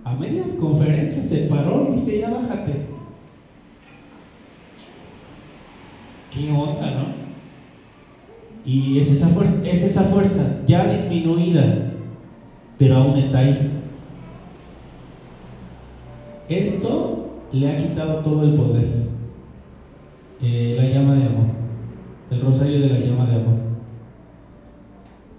A 0.03 0.13
media 0.13 0.43
conferencia 0.57 1.23
se 1.23 1.37
paró 1.43 1.87
y 1.89 1.99
dice, 1.99 2.19
ya 2.19 2.29
bájate. 2.29 2.87
¿Qué 6.33 6.51
onda, 6.51 6.91
no? 6.91 7.29
Y 8.65 8.99
es 8.99 9.09
esa 9.09 9.27
fuerza, 9.29 9.61
es 9.65 9.83
esa 9.83 10.03
fuerza 10.03 10.61
ya 10.65 10.85
disminuida, 10.85 11.88
pero 12.79 12.95
aún 12.95 13.17
está 13.17 13.39
ahí. 13.39 13.71
Esto 16.47 17.29
le 17.51 17.69
ha 17.69 17.77
quitado 17.77 18.21
todo 18.21 18.43
el 18.43 18.53
poder. 18.53 18.87
Eh, 20.41 20.75
la 20.77 20.85
llama 20.85 21.15
de 21.15 21.25
amor, 21.25 21.47
el 22.31 22.41
rosario 22.41 22.79
de 22.79 22.87
la 22.87 22.99
llama 22.99 23.25
de 23.25 23.35
amor. 23.35 23.59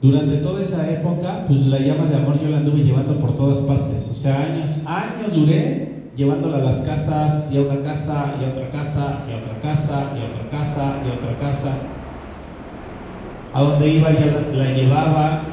Durante 0.03 0.37
toda 0.37 0.61
esa 0.61 0.91
época, 0.91 1.45
pues 1.47 1.63
la 1.63 1.79
llama 1.79 2.05
de 2.05 2.17
amor 2.17 2.39
yo 2.39 2.49
la 2.51 2.59
anduve 2.59 2.85
llevando 2.85 3.19
por 3.19 3.35
todas 3.35 3.59
partes. 3.61 4.07
O 4.11 4.15
sea, 4.15 4.41
años, 4.41 4.83
años 4.87 5.35
duré 5.35 6.11
llevándola 6.15 6.59
a 6.59 6.61
las 6.61 6.81
casas, 6.81 7.51
y 7.51 7.57
a 7.57 7.63
una 7.63 7.83
casa, 7.83 8.35
y 8.41 8.45
a 8.45 8.49
otra 8.49 8.71
casa, 8.71 9.25
y 9.27 9.33
a 9.33 9.37
otra 9.37 9.61
casa, 9.63 10.13
y 10.15 10.21
a 10.21 10.25
otra 10.27 10.51
casa, 10.51 10.97
y 11.05 11.11
a 11.11 11.15
otra 11.15 11.39
casa. 11.41 11.73
A 13.55 13.63
donde 13.63 13.89
iba 13.89 14.13
ya 14.13 14.27
la, 14.27 14.41
la 14.53 14.73
llevaba. 14.73 15.50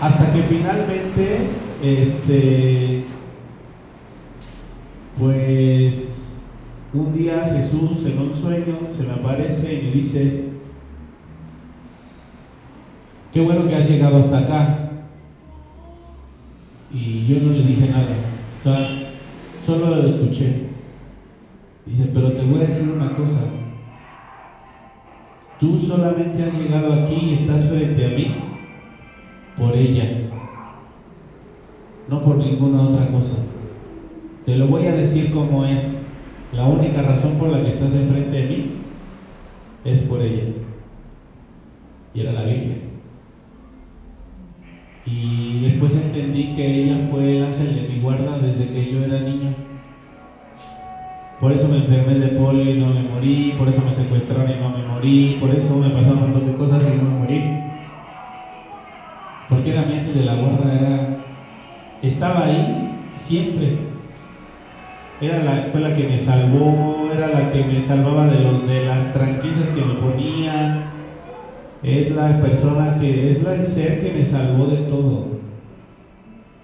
Hasta 0.00 0.32
que 0.32 0.42
finalmente, 0.42 1.38
este, 1.82 3.04
pues 5.18 6.38
un 6.94 7.12
día 7.18 7.52
Jesús 7.56 8.06
en 8.06 8.18
un 8.20 8.32
sueño 8.32 8.76
se 8.96 9.02
me 9.02 9.14
aparece 9.14 9.74
y 9.74 9.86
me 9.86 9.90
dice, 9.90 10.44
qué 13.32 13.40
bueno 13.40 13.66
que 13.66 13.74
has 13.74 13.90
llegado 13.90 14.18
hasta 14.18 14.38
acá. 14.38 14.90
Y 16.94 17.26
yo 17.26 17.40
no 17.40 17.52
le 17.52 17.64
dije 17.64 17.88
nada, 17.88 18.86
solo 19.66 19.96
lo 19.96 20.06
escuché. 20.06 20.68
Dice, 21.86 22.08
pero 22.14 22.34
te 22.34 22.44
voy 22.44 22.60
a 22.60 22.66
decir 22.66 22.88
una 22.88 23.16
cosa, 23.16 23.40
tú 25.58 25.76
solamente 25.76 26.44
has 26.44 26.56
llegado 26.56 26.92
aquí 26.92 27.30
y 27.30 27.34
estás 27.34 27.68
frente 27.68 28.06
a 28.06 28.10
mí 28.10 28.47
por 29.58 29.74
ella, 29.74 30.30
no 32.08 32.22
por 32.22 32.36
ninguna 32.36 32.82
otra 32.82 33.10
cosa. 33.10 33.34
Te 34.44 34.56
lo 34.56 34.68
voy 34.68 34.86
a 34.86 34.92
decir 34.92 35.30
como 35.32 35.64
es. 35.64 36.02
La 36.52 36.64
única 36.64 37.02
razón 37.02 37.34
por 37.34 37.50
la 37.50 37.60
que 37.60 37.68
estás 37.68 37.92
enfrente 37.92 38.36
de 38.36 38.48
mí 38.48 38.70
es 39.84 40.00
por 40.02 40.22
ella. 40.22 40.44
Y 42.14 42.20
era 42.20 42.32
la 42.32 42.44
Virgen. 42.44 42.88
Y 45.04 45.60
después 45.60 45.94
entendí 45.94 46.54
que 46.54 46.84
ella 46.84 47.08
fue 47.10 47.36
el 47.36 47.44
ángel 47.44 47.74
de 47.74 47.88
mi 47.88 48.00
guarda 48.00 48.38
desde 48.38 48.68
que 48.70 48.90
yo 48.90 49.02
era 49.02 49.20
niño. 49.20 49.54
Por 51.40 51.52
eso 51.52 51.68
me 51.68 51.78
enfermé 51.78 52.14
de 52.14 52.28
polio 52.28 52.70
y 52.70 52.78
no 52.78 52.90
me 52.90 53.02
morí, 53.02 53.54
por 53.58 53.68
eso 53.68 53.82
me 53.84 53.92
secuestraron 53.92 54.50
y 54.50 54.54
no 54.54 54.70
me 54.70 54.82
morí, 54.82 55.36
por 55.38 55.50
eso 55.50 55.76
me 55.76 55.90
pasaron 55.90 56.18
un 56.18 56.30
montón 56.30 56.46
de 56.46 56.56
cosas 56.56 56.84
y 56.92 56.96
no 56.96 57.04
me 57.04 57.18
morí. 57.18 57.57
Porque 59.48 59.70
era 59.70 59.82
mi 59.82 59.94
ángel 59.94 60.14
de 60.14 60.22
la 60.22 60.34
guarda, 60.34 60.72
era 60.74 61.08
estaba 62.00 62.42
ahí 62.42 62.88
siempre. 63.12 63.80
Era 65.20 65.40
la, 65.40 65.64
fue 65.66 65.80
la 65.80 65.92
que 65.92 66.04
me 66.04 66.16
salvó, 66.18 67.10
era 67.10 67.28
la 67.28 67.48
que 67.48 67.62
me 67.64 67.80
salvaba 67.80 68.26
de 68.26 68.38
los 68.38 68.64
de 68.64 68.80
las 68.80 69.10
tranquillas 69.10 69.70
que 69.70 69.82
me 69.82 69.94
ponían. 69.94 70.82
Es 71.82 72.08
la 72.10 72.38
persona 72.38 72.92
que 72.92 73.30
es 73.30 73.40
la, 73.40 73.52
el 73.54 73.66
ser 73.66 73.98
que 73.98 74.10
me 74.10 74.24
salvó 74.24 74.66
de 74.66 74.78
todo. 74.80 75.28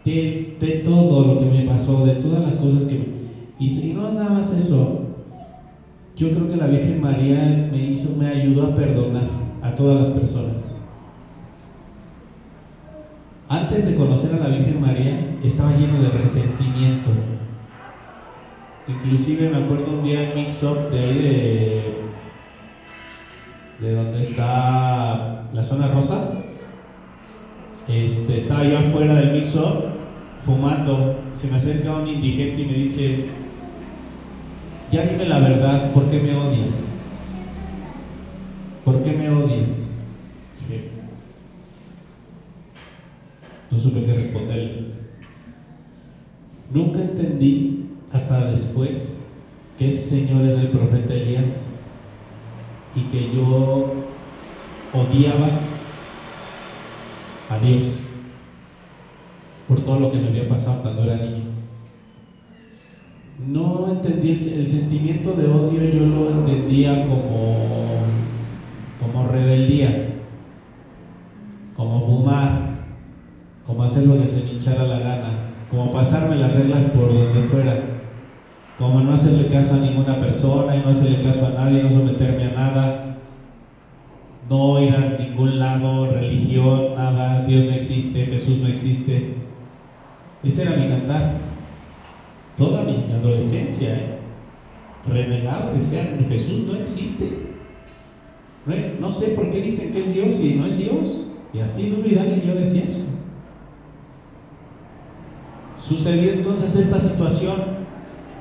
De, 0.05 0.37
de 0.59 0.73
todo 0.73 1.23
lo 1.23 1.37
que 1.37 1.47
me 1.49 1.63
pasó, 1.63 2.03
de 2.03 2.15
todas 2.15 2.41
las 2.43 2.57
cosas 2.59 2.85
que 2.87 2.97
me 2.97 3.09
y, 3.57 3.69
y 3.89 3.93
no 3.93 4.11
nada 4.11 4.31
más 4.31 4.53
eso. 4.53 4.95
Yo 6.17 6.31
creo 6.31 6.47
que 6.47 6.57
la 6.57 6.67
Virgen 6.67 6.99
María 6.99 7.57
me 7.63 7.81
hizo 7.83 8.11
me 8.13 8.27
ayudó 8.27 8.63
a 8.63 8.75
perdonar 8.75 9.29
a 9.61 9.71
todas 9.73 9.97
las 9.97 10.09
personas. 10.09 10.64
Antes 13.49 13.87
de 13.87 13.95
conocer 13.95 14.35
a 14.35 14.39
la 14.39 14.57
Virgen 14.57 14.81
María 14.81 15.37
estaba 15.43 15.77
lleno 15.77 16.01
de 16.01 16.09
resentimiento. 16.11 17.11
Inclusive 18.89 19.49
me 19.51 19.65
acuerdo 19.65 19.99
un 19.99 20.05
día 20.05 20.31
en 20.31 20.35
Mix 20.35 20.63
Up 20.63 20.91
de 20.91 20.99
ahí 20.99 21.19
de, 21.19 21.95
de 23.81 23.93
donde 23.95 24.21
está 24.21 25.45
la 25.53 25.63
zona 25.63 25.89
rosa. 25.89 26.31
Este, 27.89 28.39
estaba 28.39 28.65
yo 28.65 28.79
afuera 28.79 29.15
del 29.15 29.33
Mix 29.33 29.55
Up 29.57 29.85
fumando. 30.45 31.21
Se 31.35 31.49
me 31.49 31.57
acerca 31.57 31.97
un 31.97 32.09
indigente 32.09 32.63
y 32.63 32.67
me 32.67 32.73
dice, 32.73 33.27
ya 34.91 35.03
dime 35.03 35.27
la 35.27 35.39
verdad, 35.39 35.93
¿por 35.93 36.09
qué 36.11 36.19
me 36.21 36.35
odias? 36.35 36.85
¿Por 38.85 39.03
qué 39.03 39.13
me 39.13 39.31
odias? 39.31 39.77
Dije, 40.61 40.91
no 43.71 43.74
supe 43.85 44.07
qué 44.07 44.15
responderle. 44.15 44.85
Nunca 46.73 47.03
entendí 47.03 47.91
hasta 48.13 48.51
después 48.51 49.15
que 49.79 49.89
ese 49.89 50.09
señor 50.09 50.43
era 50.43 50.63
el 50.63 50.71
profeta 50.71 51.13
Elías 51.13 51.51
y 52.97 53.03
que 53.11 53.35
yo 53.35 53.93
odiaba 54.95 55.49
a 57.51 57.59
Dios 57.59 57.85
por 59.69 59.81
todo 59.81 60.01
lo 60.01 60.13
que 60.13 60.19
me 60.19 60.29
había 60.29 60.49
pasado 60.49 60.81
cuando 60.81 61.03
era 61.03 61.17
niño. 61.17 61.45
No 63.47 63.91
entendí 63.91 64.31
el, 64.31 64.67
sentimiento 64.67 65.33
de 65.33 65.47
odio, 65.47 65.85
yo 65.85 66.07
lo 66.07 66.31
entendía 66.31 67.07
como, 67.07 68.05
como 69.01 69.29
rebeldía, 69.29 70.15
como 71.77 72.01
fumar, 72.07 72.64
hacer 73.95 74.09
lo 74.09 74.21
que 74.21 74.27
se 74.27 74.43
me 74.43 74.53
hinchara 74.53 74.83
la 74.83 74.99
gana, 74.99 75.29
como 75.71 75.93
pasarme 75.93 76.35
las 76.35 76.53
reglas 76.53 76.85
por 76.87 77.15
donde 77.15 77.49
fuera, 77.49 77.81
como 78.77 79.01
no 79.01 79.13
hacerle 79.13 79.47
caso 79.47 79.75
a 79.75 79.77
ninguna 79.77 80.19
persona 80.19 80.75
y 80.75 80.81
no 80.81 80.89
hacerle 80.89 81.23
caso 81.23 81.47
a 81.47 81.51
nadie, 81.51 81.85
no 81.85 81.91
someterme 81.91 82.47
a 82.47 82.51
nada, 82.51 83.17
no 84.51 84.83
ir 84.83 84.97
a 84.97 85.17
ningún 85.17 85.61
lado, 85.61 86.11
religión, 86.11 86.97
nada, 86.97 87.45
Dios 87.47 87.67
no 87.67 87.71
existe, 87.71 88.27
Jesús 88.27 88.59
no 88.59 88.67
existe. 88.67 89.35
Ese 90.43 90.63
era 90.63 90.77
mi 90.77 90.89
cantar. 90.89 91.35
Toda 92.57 92.83
mi 92.83 93.13
adolescencia, 93.13 93.95
¿eh? 93.95 94.19
Renegado 95.07 95.75
decía, 95.75 96.19
Jesús 96.29 96.65
no 96.67 96.75
existe. 96.75 97.31
No, 98.67 98.75
no 99.01 99.11
sé 99.11 99.29
por 99.29 99.51
qué 99.51 99.61
dicen 99.61 99.93
que 99.93 100.01
es 100.01 100.13
Dios 100.13 100.41
y 100.41 100.55
no 100.55 100.67
es 100.67 100.79
Dios. 100.79 101.27
Y 101.53 101.61
así 101.61 101.91
duro 101.91 102.09
y 102.09 102.15
dale, 102.15 102.43
yo 102.45 102.55
decía 102.55 102.85
eso. 102.85 103.14
Sucedió 105.87 106.33
entonces 106.33 106.75
esta 106.77 106.99
situación 106.99 107.57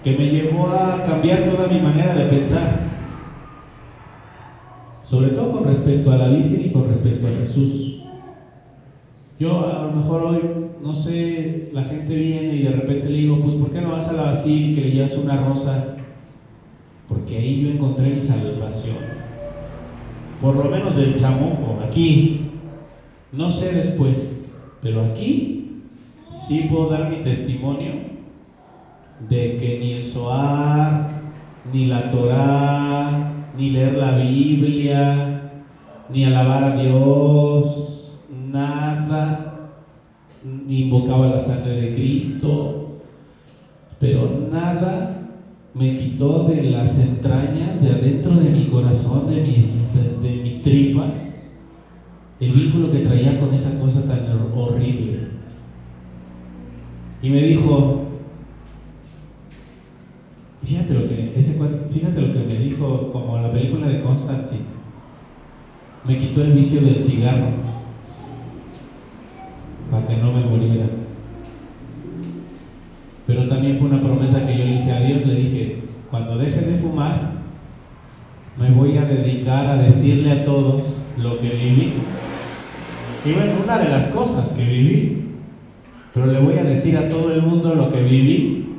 que 0.02 0.12
me 0.12 0.28
llevó 0.28 0.68
a 0.68 1.04
cambiar 1.04 1.44
toda 1.44 1.68
mi 1.68 1.82
manera 1.82 2.16
de 2.16 2.26
pensar. 2.26 2.80
Sobre 5.02 5.32
todo 5.32 5.52
con 5.52 5.66
respecto 5.66 6.10
a 6.12 6.16
la 6.16 6.30
Virgen 6.30 6.64
y 6.66 6.72
con 6.72 6.88
respecto 6.88 7.28
a 7.28 7.32
Jesús. 7.32 8.02
Yo 9.40 9.60
a 9.68 9.84
lo 9.84 9.92
mejor 9.92 10.24
hoy, 10.24 10.42
no 10.82 10.94
sé, 10.94 11.70
la 11.74 11.84
gente 11.84 12.16
viene 12.16 12.56
y 12.56 12.64
de 12.64 12.72
repente 12.72 13.10
le 13.10 13.18
digo, 13.18 13.42
pues 13.42 13.56
¿por 13.56 13.72
qué 13.72 13.82
no 13.82 13.92
vas 13.92 14.08
a 14.08 14.14
la 14.14 14.24
basílica 14.24 14.80
y 14.80 14.84
le 14.86 14.92
llevas 14.92 15.18
una 15.18 15.44
rosa? 15.44 15.98
Porque 17.10 17.38
ahí 17.38 17.62
yo 17.62 17.72
encontré 17.72 18.10
mi 18.10 18.22
salvación. 18.22 18.96
Por 20.42 20.56
lo 20.56 20.64
menos 20.66 20.96
del 20.96 21.16
chamuco, 21.16 21.78
aquí. 21.86 22.52
No 23.34 23.50
sé 23.50 23.74
después, 23.74 24.42
pero 24.82 25.04
aquí 25.04 25.63
sí 26.38 26.68
puedo 26.70 26.90
dar 26.90 27.10
mi 27.10 27.18
testimonio 27.18 27.94
de 29.30 29.56
que 29.58 29.78
ni 29.80 29.94
el 29.94 30.06
Zohar, 30.06 31.08
ni 31.72 31.86
la 31.86 32.10
Torah, 32.10 33.52
ni 33.58 33.70
leer 33.70 33.96
la 33.96 34.12
Biblia, 34.12 35.30
ni 36.10 36.26
alabar 36.26 36.64
a 36.64 36.72
Dios, 36.72 38.26
nada, 38.30 39.38
ni 40.44 40.80
invocaba 40.80 41.28
la 41.28 41.40
sangre 41.40 41.76
de 41.76 41.92
Cristo, 41.92 42.74
pero 44.00 44.28
nada 44.28 45.30
me 45.74 45.96
quitó 45.96 46.44
de 46.44 46.64
las 46.64 46.98
entrañas, 46.98 47.82
de 47.82 47.92
adentro 47.92 48.38
de 48.38 48.52
mi 48.52 48.68
corazón, 48.68 49.28
de 49.28 49.42
mis, 49.42 49.94
de 49.94 50.40
mis 50.44 50.62
tripas, 50.62 51.32
el 52.40 52.54
vínculo 52.54 52.92
que 52.92 53.00
traía 53.02 53.40
con 53.40 53.54
esa 53.54 53.72
cosa 53.80 54.06
tan 54.06 54.28
horrible. 54.54 55.33
Y 57.24 57.30
me 57.30 57.42
dijo, 57.42 58.02
fíjate 60.62 60.94
lo 60.94 61.08
que, 61.08 61.32
fíjate 61.90 62.22
lo 62.22 62.34
que 62.34 62.40
me 62.40 62.54
dijo, 62.54 63.12
como 63.14 63.38
la 63.38 63.50
película 63.50 63.88
de 63.88 64.02
Constantine, 64.02 64.66
me 66.06 66.18
quitó 66.18 66.42
el 66.42 66.52
vicio 66.52 66.82
del 66.82 67.00
cigarro 67.00 67.54
para 69.90 70.06
que 70.06 70.18
no 70.18 70.34
me 70.34 70.42
muriera. 70.42 70.88
Pero 73.26 73.48
también 73.48 73.78
fue 73.78 73.88
una 73.88 74.02
promesa 74.02 74.46
que 74.46 74.58
yo 74.58 74.66
le 74.66 74.76
hice 74.76 74.92
a 74.92 75.00
Dios, 75.00 75.26
le 75.26 75.36
dije, 75.36 75.78
cuando 76.12 76.38
deje 76.38 76.60
de 76.60 76.76
fumar, 76.76 77.36
me 78.60 78.70
voy 78.72 78.98
a 78.98 79.06
dedicar 79.06 79.68
a 79.68 79.82
decirle 79.82 80.30
a 80.30 80.44
todos 80.44 80.98
lo 81.18 81.40
que 81.40 81.48
viví. 81.48 81.94
Y 83.24 83.32
bueno, 83.32 83.54
una 83.64 83.80
de 83.80 83.88
las 83.88 84.08
cosas 84.10 84.52
que 84.52 84.66
viví, 84.66 85.23
pero 86.14 86.28
le 86.28 86.40
voy 86.40 86.58
a 86.58 86.64
decir 86.64 86.96
a 86.98 87.10
todo 87.10 87.32
el 87.34 87.42
mundo 87.42 87.74
lo 87.74 87.92
que 87.92 88.02
viví 88.02 88.76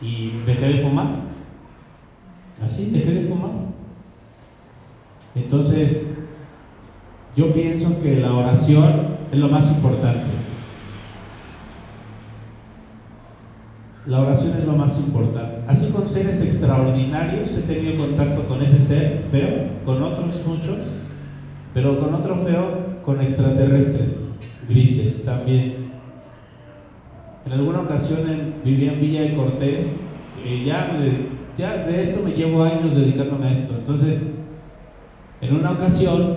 y 0.00 0.30
dejé 0.44 0.68
de 0.68 0.82
fumar. 0.82 1.06
Así, 2.64 2.90
dejé 2.90 3.12
de 3.12 3.28
fumar. 3.28 3.52
Entonces, 5.36 6.10
yo 7.36 7.52
pienso 7.52 8.00
que 8.02 8.16
la 8.16 8.34
oración 8.34 8.88
es 9.30 9.38
lo 9.38 9.48
más 9.48 9.70
importante. 9.70 10.26
La 14.04 14.20
oración 14.20 14.58
es 14.58 14.64
lo 14.64 14.72
más 14.72 14.98
importante. 14.98 15.62
Así 15.68 15.90
con 15.92 16.08
seres 16.08 16.42
extraordinarios 16.42 17.56
he 17.56 17.62
tenido 17.62 18.04
contacto 18.04 18.42
con 18.48 18.60
ese 18.62 18.80
ser 18.80 19.22
feo, 19.30 19.68
con 19.86 20.02
otros 20.02 20.42
muchos, 20.44 20.78
pero 21.72 22.00
con 22.00 22.12
otro 22.14 22.36
feo, 22.38 23.00
con 23.04 23.20
extraterrestres, 23.20 24.31
grises 24.68 25.24
también. 25.24 25.92
En 27.44 27.52
alguna 27.52 27.80
ocasión 27.80 28.54
vivía 28.64 28.92
en 28.92 29.00
Villa 29.00 29.22
de 29.22 29.34
Cortés, 29.34 29.96
ya, 30.64 30.96
ya 31.56 31.76
de 31.86 32.02
esto 32.02 32.22
me 32.24 32.32
llevo 32.32 32.62
años 32.62 32.94
dedicándome 32.94 33.46
a 33.46 33.52
esto. 33.52 33.74
Entonces, 33.76 34.32
en 35.40 35.56
una 35.56 35.72
ocasión, 35.72 36.34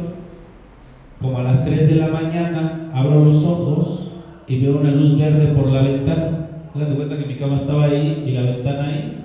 como 1.22 1.38
a 1.38 1.44
las 1.44 1.64
3 1.64 1.90
de 1.90 1.96
la 1.96 2.08
mañana, 2.08 2.90
abro 2.94 3.24
los 3.24 3.44
ojos 3.46 4.12
y 4.48 4.60
veo 4.60 4.80
una 4.80 4.92
luz 4.92 5.18
verde 5.18 5.48
por 5.48 5.70
la 5.70 5.82
ventana. 5.82 6.50
Hágate 6.74 6.96
cuenta 6.96 7.18
que 7.18 7.26
mi 7.26 7.36
cama 7.36 7.56
estaba 7.56 7.86
ahí 7.86 8.24
y 8.28 8.32
la 8.32 8.42
ventana 8.42 8.86
ahí. 8.86 9.22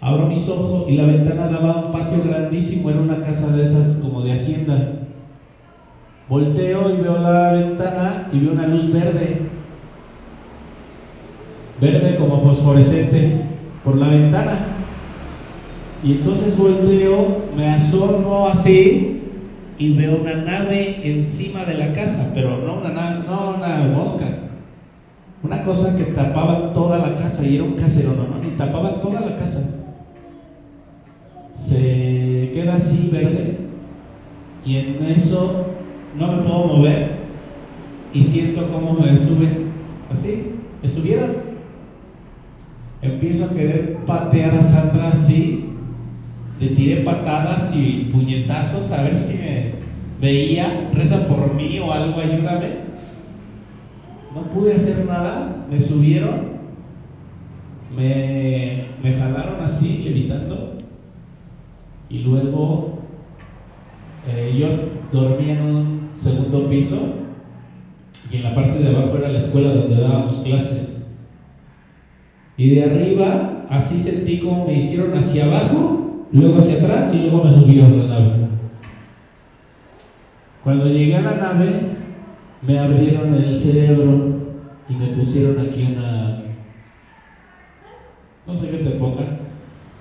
Abro 0.00 0.26
mis 0.26 0.48
ojos 0.48 0.88
y 0.88 0.96
la 0.96 1.04
ventana 1.04 1.48
daba 1.48 1.84
un 1.84 1.92
patio 1.92 2.22
grandísimo, 2.24 2.88
era 2.88 3.00
una 3.00 3.20
casa 3.20 3.48
de 3.48 3.62
esas 3.62 3.96
como 3.96 4.22
de 4.22 4.32
hacienda. 4.32 4.92
Volteo 6.30 6.88
y 6.90 7.02
veo 7.02 7.18
la 7.18 7.50
ventana 7.50 8.28
y 8.30 8.38
veo 8.38 8.52
una 8.52 8.68
luz 8.68 8.92
verde. 8.92 9.36
Verde 11.80 12.16
como 12.18 12.38
fosforescente 12.38 13.46
por 13.82 13.96
la 13.96 14.06
ventana. 14.10 14.60
Y 16.04 16.12
entonces 16.12 16.56
volteo, 16.56 17.46
me 17.56 17.66
asomo 17.66 18.46
así 18.46 19.22
y 19.76 19.92
veo 19.94 20.20
una 20.20 20.36
nave 20.36 21.00
encima 21.02 21.64
de 21.64 21.74
la 21.74 21.92
casa, 21.94 22.30
pero 22.32 22.58
no 22.58 22.74
una, 22.74 23.10
no 23.26 23.56
una 23.56 23.88
mosca, 23.92 24.28
una 25.42 25.64
cosa 25.64 25.96
que 25.96 26.04
tapaba 26.04 26.72
toda 26.72 26.98
la 26.98 27.16
casa 27.16 27.44
y 27.44 27.56
era 27.56 27.64
un 27.64 27.74
casero, 27.74 28.14
no, 28.14 28.28
no, 28.28 28.46
y 28.46 28.52
tapaba 28.52 29.00
toda 29.00 29.20
la 29.20 29.34
casa. 29.34 29.62
Se 31.54 32.52
queda 32.54 32.76
así 32.76 33.08
verde 33.10 33.56
y 34.64 34.76
en 34.76 35.02
eso 35.02 35.79
no 36.18 36.32
me 36.32 36.42
puedo 36.42 36.64
mover 36.64 37.20
y 38.12 38.22
siento 38.22 38.66
cómo 38.68 38.94
me 38.94 39.16
suben. 39.16 39.70
Así, 40.10 40.52
me 40.82 40.88
subieron. 40.88 41.50
Empiezo 43.02 43.46
a 43.46 43.50
querer 43.50 43.96
patear 44.06 44.56
a 44.56 44.62
Sandra 44.62 45.10
así. 45.10 45.66
Le 46.58 46.68
tiré 46.68 46.96
patadas 47.02 47.72
y 47.74 48.10
puñetazos 48.12 48.90
a 48.90 49.02
ver 49.02 49.14
si 49.14 49.34
me 49.34 49.70
veía. 50.20 50.90
Reza 50.92 51.26
por 51.26 51.54
mí 51.54 51.78
o 51.78 51.92
algo, 51.92 52.20
ayúdame. 52.20 52.90
No 54.34 54.42
pude 54.42 54.74
hacer 54.74 55.04
nada, 55.06 55.66
me 55.68 55.80
subieron, 55.80 56.50
me, 57.96 58.84
me 59.02 59.12
jalaron 59.12 59.60
así, 59.60 59.98
levitando, 60.04 60.78
y 62.08 62.20
luego 62.20 63.00
eh, 64.28 64.54
yo 64.56 64.68
dormía 65.10 65.58
segundo 66.20 66.68
piso 66.68 66.96
y 68.30 68.36
en 68.36 68.42
la 68.42 68.54
parte 68.54 68.78
de 68.78 68.88
abajo 68.88 69.16
era 69.16 69.30
la 69.30 69.38
escuela 69.38 69.72
donde 69.72 69.96
dábamos 69.96 70.36
clases. 70.40 71.02
Y 72.58 72.70
de 72.70 72.84
arriba, 72.84 73.66
así 73.70 73.98
sentí 73.98 74.38
como 74.40 74.66
me 74.66 74.74
hicieron 74.74 75.16
hacia 75.16 75.46
abajo, 75.46 76.26
luego 76.30 76.58
hacia 76.58 76.76
atrás 76.76 77.14
y 77.14 77.22
luego 77.22 77.44
me 77.44 77.50
subieron 77.50 77.92
a 77.92 77.96
la 77.96 78.08
nave. 78.08 78.32
Cuando 80.62 80.88
llegué 80.88 81.16
a 81.16 81.22
la 81.22 81.36
nave, 81.36 81.80
me 82.60 82.78
abrieron 82.78 83.34
el 83.34 83.56
cerebro 83.56 84.40
y 84.90 84.94
me 84.94 85.06
pusieron 85.08 85.58
aquí 85.58 85.84
una, 85.90 86.42
no 88.46 88.56
sé 88.56 88.68
qué 88.68 88.76
te 88.78 88.90
pongan, 88.90 89.38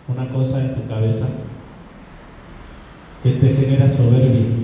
una 0.09 0.27
cosa 0.33 0.65
en 0.65 0.75
tu 0.75 0.85
cabeza 0.85 1.27
que 3.23 3.31
te 3.31 3.55
genera 3.55 3.87
soberbia. 3.87 4.58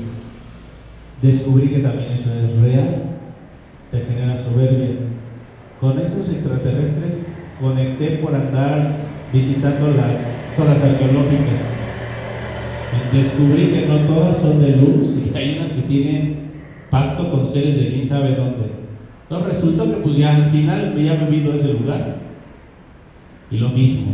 Descubrí 1.26 1.70
que 1.70 1.80
también 1.80 2.12
eso 2.12 2.30
es 2.32 2.62
real, 2.62 3.02
te 3.90 4.00
genera 4.02 4.38
soberbia. 4.38 4.90
Con 5.82 5.98
esos 5.98 6.30
extraterrestres 6.30 7.26
conecté 7.60 8.18
por 8.18 8.36
andar 8.36 8.96
visitando 9.34 9.88
las 9.88 10.20
zonas 10.56 10.84
arqueológicas. 10.84 11.66
Descubrí 13.12 13.72
que 13.72 13.88
no 13.88 14.02
todas 14.02 14.38
son 14.38 14.62
de 14.62 14.76
luz 14.76 15.18
y 15.18 15.30
que 15.30 15.38
hay 15.40 15.58
unas 15.58 15.74
que 15.74 15.82
tienen 15.82 16.52
pacto 16.92 17.32
con 17.32 17.48
seres 17.48 17.76
de 17.78 17.90
quién 17.90 18.06
sabe 18.06 18.36
dónde. 18.36 18.70
Entonces 19.24 19.48
resultó 19.48 19.90
que 19.90 20.02
pues 20.04 20.18
ya 20.18 20.36
al 20.36 20.52
final 20.52 20.94
me 20.96 21.06
ya 21.06 21.16
me 21.16 21.54
ese 21.54 21.74
lugar. 21.74 22.18
Y 23.50 23.58
lo 23.58 23.70
mismo. 23.70 24.14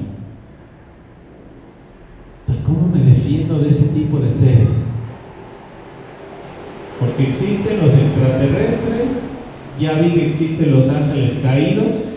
¿Cómo 2.65 2.87
me 2.87 3.01
defiendo 3.01 3.59
de 3.59 3.67
ese 3.67 3.87
tipo 3.87 4.17
de 4.17 4.31
seres? 4.31 4.90
Porque 7.01 7.29
existen 7.29 7.81
los 7.81 7.93
extraterrestres, 7.93 9.29
ya 9.77 9.93
vi 9.93 10.11
que 10.11 10.27
existen 10.27 10.71
los 10.71 10.87
ángeles 10.87 11.37
caídos. 11.43 12.07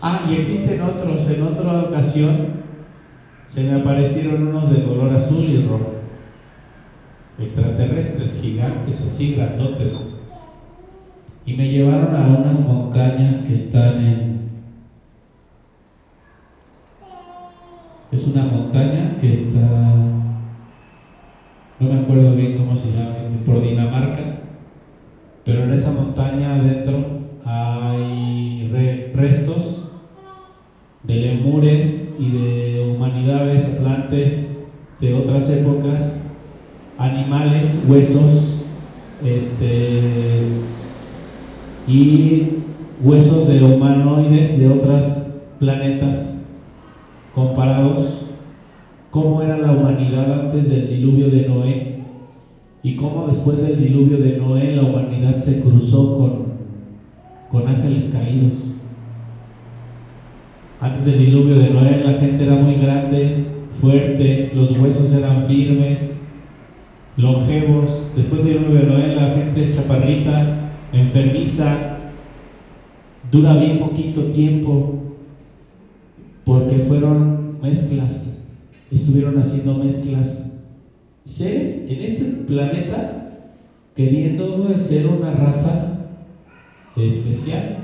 Ah, 0.00 0.26
y 0.28 0.34
existen 0.34 0.80
otros. 0.80 1.28
En 1.28 1.42
otra 1.42 1.82
ocasión 1.82 2.62
se 3.46 3.62
me 3.62 3.80
aparecieron 3.80 4.48
unos 4.48 4.70
de 4.70 4.82
color 4.82 5.12
azul 5.12 5.44
y 5.44 5.62
rojo. 5.62 5.92
Extraterrestres, 7.38 8.32
gigantes, 8.40 9.00
así 9.00 9.34
grandotes 9.34 9.94
y 11.46 11.54
me 11.54 11.68
llevaron 11.68 12.14
a 12.14 12.28
unas 12.28 12.60
montañas 12.60 13.42
que 13.42 13.54
están 13.54 14.00
en... 14.00 14.50
Es 18.12 18.24
una 18.24 18.44
montaña 18.44 19.16
que 19.20 19.32
está 19.32 20.19
no 21.80 21.88
me 21.88 22.02
acuerdo 22.02 22.34
bien 22.36 22.56
cómo 22.58 22.76
se 22.76 22.88
llama, 22.88 23.16
por 23.46 23.62
Dinamarca, 23.62 24.36
pero 25.44 25.64
en 25.64 25.72
esa 25.72 25.92
montaña 25.92 26.56
adentro 26.56 27.06
hay 27.44 28.68
restos 29.14 29.86
de 31.04 31.16
lemures 31.16 32.14
y 32.18 32.28
de 32.28 32.92
humanidades, 32.94 33.64
atlantes 33.64 34.62
de 35.00 35.14
otras 35.14 35.48
épocas, 35.48 36.22
animales, 36.98 37.80
huesos, 37.88 38.62
este, 39.24 40.42
y 41.88 42.44
huesos 43.02 43.48
de 43.48 43.64
humanoides 43.64 44.58
de 44.58 44.68
otros 44.68 45.32
planetas 45.58 46.36
comparados 47.34 48.29
cómo 49.10 49.42
era 49.42 49.58
la 49.58 49.72
humanidad 49.72 50.46
antes 50.46 50.68
del 50.68 50.88
diluvio 50.88 51.30
de 51.30 51.46
Noé 51.46 52.00
y 52.82 52.96
cómo 52.96 53.26
después 53.26 53.60
del 53.62 53.82
diluvio 53.82 54.18
de 54.18 54.36
Noé 54.36 54.72
la 54.76 54.84
humanidad 54.84 55.38
se 55.38 55.60
cruzó 55.60 56.16
con, 56.16 56.44
con 57.50 57.68
ángeles 57.68 58.10
caídos. 58.12 58.54
Antes 60.80 61.04
del 61.04 61.18
diluvio 61.18 61.58
de 61.58 61.70
Noé 61.70 62.02
la 62.04 62.12
gente 62.14 62.44
era 62.44 62.56
muy 62.56 62.76
grande, 62.76 63.44
fuerte, 63.80 64.52
los 64.54 64.78
huesos 64.78 65.12
eran 65.12 65.42
firmes, 65.42 66.16
longevos. 67.16 68.12
Después 68.14 68.44
del 68.44 68.58
diluvio 68.60 68.80
de 68.80 68.86
Noé 68.86 69.14
la 69.14 69.32
gente 69.34 69.62
es 69.62 69.76
chaparrita, 69.76 70.70
enfermiza, 70.92 71.98
dura 73.30 73.56
bien 73.56 73.78
poquito 73.78 74.24
tiempo, 74.26 74.94
porque 76.44 76.78
fueron 76.78 77.58
mezclas, 77.60 78.39
estuvieron 78.90 79.38
haciendo 79.38 79.74
mezclas. 79.74 80.46
Seres 81.24 81.84
en 81.88 82.00
este 82.00 82.24
planeta 82.24 83.20
queriendo 83.94 84.76
ser 84.78 85.06
una 85.06 85.32
raza 85.32 85.98
especial. 86.96 87.76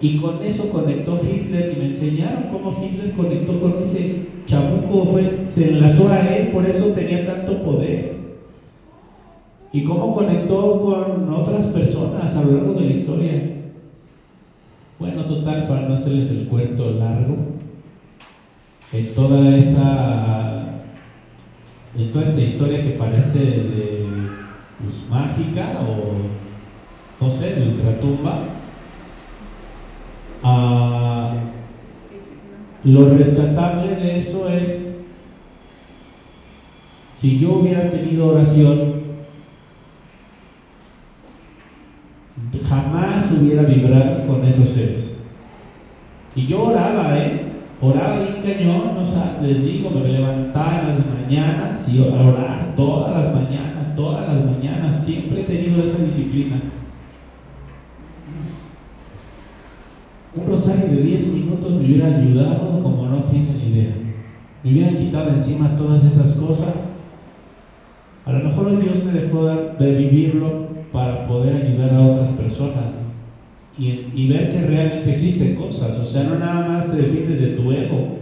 Y 0.00 0.16
con 0.16 0.42
eso 0.42 0.70
conectó 0.70 1.18
Hitler 1.22 1.72
y 1.72 1.78
me 1.78 1.86
enseñaron 1.86 2.44
cómo 2.52 2.76
Hitler 2.82 3.12
conectó 3.12 3.60
con 3.60 3.78
ese 3.80 4.26
chabuco, 4.46 5.06
fue, 5.06 5.44
se 5.46 5.70
enlazó 5.70 6.08
a 6.08 6.20
él, 6.20 6.48
por 6.48 6.66
eso 6.66 6.88
tenía 6.88 7.24
tanto 7.26 7.62
poder. 7.62 8.12
Y 9.72 9.84
cómo 9.84 10.14
conectó 10.14 10.80
con 10.80 11.32
otras 11.32 11.66
personas 11.66 12.36
a 12.36 12.44
lo 12.44 12.52
largo 12.52 12.74
de 12.74 12.84
la 12.84 12.92
historia. 12.92 13.50
Bueno, 14.98 15.24
total, 15.24 15.66
para 15.66 15.88
no 15.88 15.94
hacerles 15.94 16.28
el 16.30 16.46
cuento 16.46 16.90
largo, 16.90 17.36
en 18.92 19.14
toda 19.14 19.56
esa, 19.56 20.43
en 21.96 22.10
toda 22.10 22.24
esta 22.24 22.40
historia 22.40 22.82
que 22.82 22.90
parece 22.90 23.38
de, 23.38 24.04
pues, 24.82 25.08
mágica 25.08 25.80
o, 25.80 27.24
no 27.24 27.30
sé, 27.30 27.54
de 27.54 27.68
ultratumba, 27.68 28.40
ah, 30.42 31.32
lo 32.84 33.14
rescatable 33.14 33.94
de 33.94 34.18
eso 34.18 34.48
es, 34.48 34.92
si 37.12 37.38
yo 37.38 37.54
hubiera 37.54 37.90
tenido 37.90 38.28
oración, 38.28 39.04
jamás 42.68 43.30
hubiera 43.30 43.62
vibrado 43.62 44.26
con 44.26 44.44
esos 44.44 44.68
seres. 44.68 45.16
Y 46.34 46.46
yo 46.46 46.64
oraba, 46.64 47.16
¿eh? 47.18 47.53
Oraba 47.80 48.20
bien 48.20 48.42
cañón, 48.42 48.94
no 48.94 49.04
sabes, 49.04 49.42
les 49.42 49.64
digo, 49.64 49.90
me 49.90 50.08
levantaba 50.08 50.80
en 50.80 50.88
las 50.88 51.06
mañanas 51.06 51.88
y 51.88 52.00
orar 52.00 52.74
todas 52.76 53.24
las 53.24 53.34
mañanas, 53.34 53.94
todas 53.96 54.28
las 54.28 54.46
mañanas. 54.46 55.04
Siempre 55.04 55.42
he 55.42 55.44
tenido 55.44 55.82
esa 55.82 56.02
disciplina. 56.02 56.56
Un 60.34 60.46
rosario 60.46 60.86
de 60.86 61.02
10 61.02 61.32
minutos 61.32 61.74
me 61.74 61.84
hubiera 61.84 62.06
ayudado 62.06 62.82
como 62.82 63.06
no 63.06 63.24
tienen 63.24 63.60
idea. 63.60 63.94
Me 64.62 64.70
hubieran 64.70 64.96
quitado 64.96 65.30
encima 65.30 65.76
todas 65.76 66.04
esas 66.04 66.34
cosas. 66.34 66.88
A 68.24 68.32
lo 68.32 68.48
mejor 68.48 68.68
hoy 68.68 68.76
Dios 68.76 69.04
me 69.04 69.12
dejó 69.12 69.46
de 69.46 69.94
vivirlo 69.94 70.68
para 70.92 71.26
poder 71.26 71.54
ayudar 71.54 71.94
a 71.94 72.06
otras 72.06 72.30
personas 72.30 73.13
y, 73.78 73.88
y, 74.14 74.28
ver 74.28 74.50
que 74.50 74.60
realmente 74.60 75.10
existen 75.10 75.56
cosas. 75.56 75.98
O 75.98 76.04
sea, 76.04 76.24
no 76.24 76.38
nada 76.38 76.68
más 76.68 76.90
te 76.90 76.96
defiendes 76.96 77.40
de 77.40 77.48
tu 77.48 77.72
ego. 77.72 78.18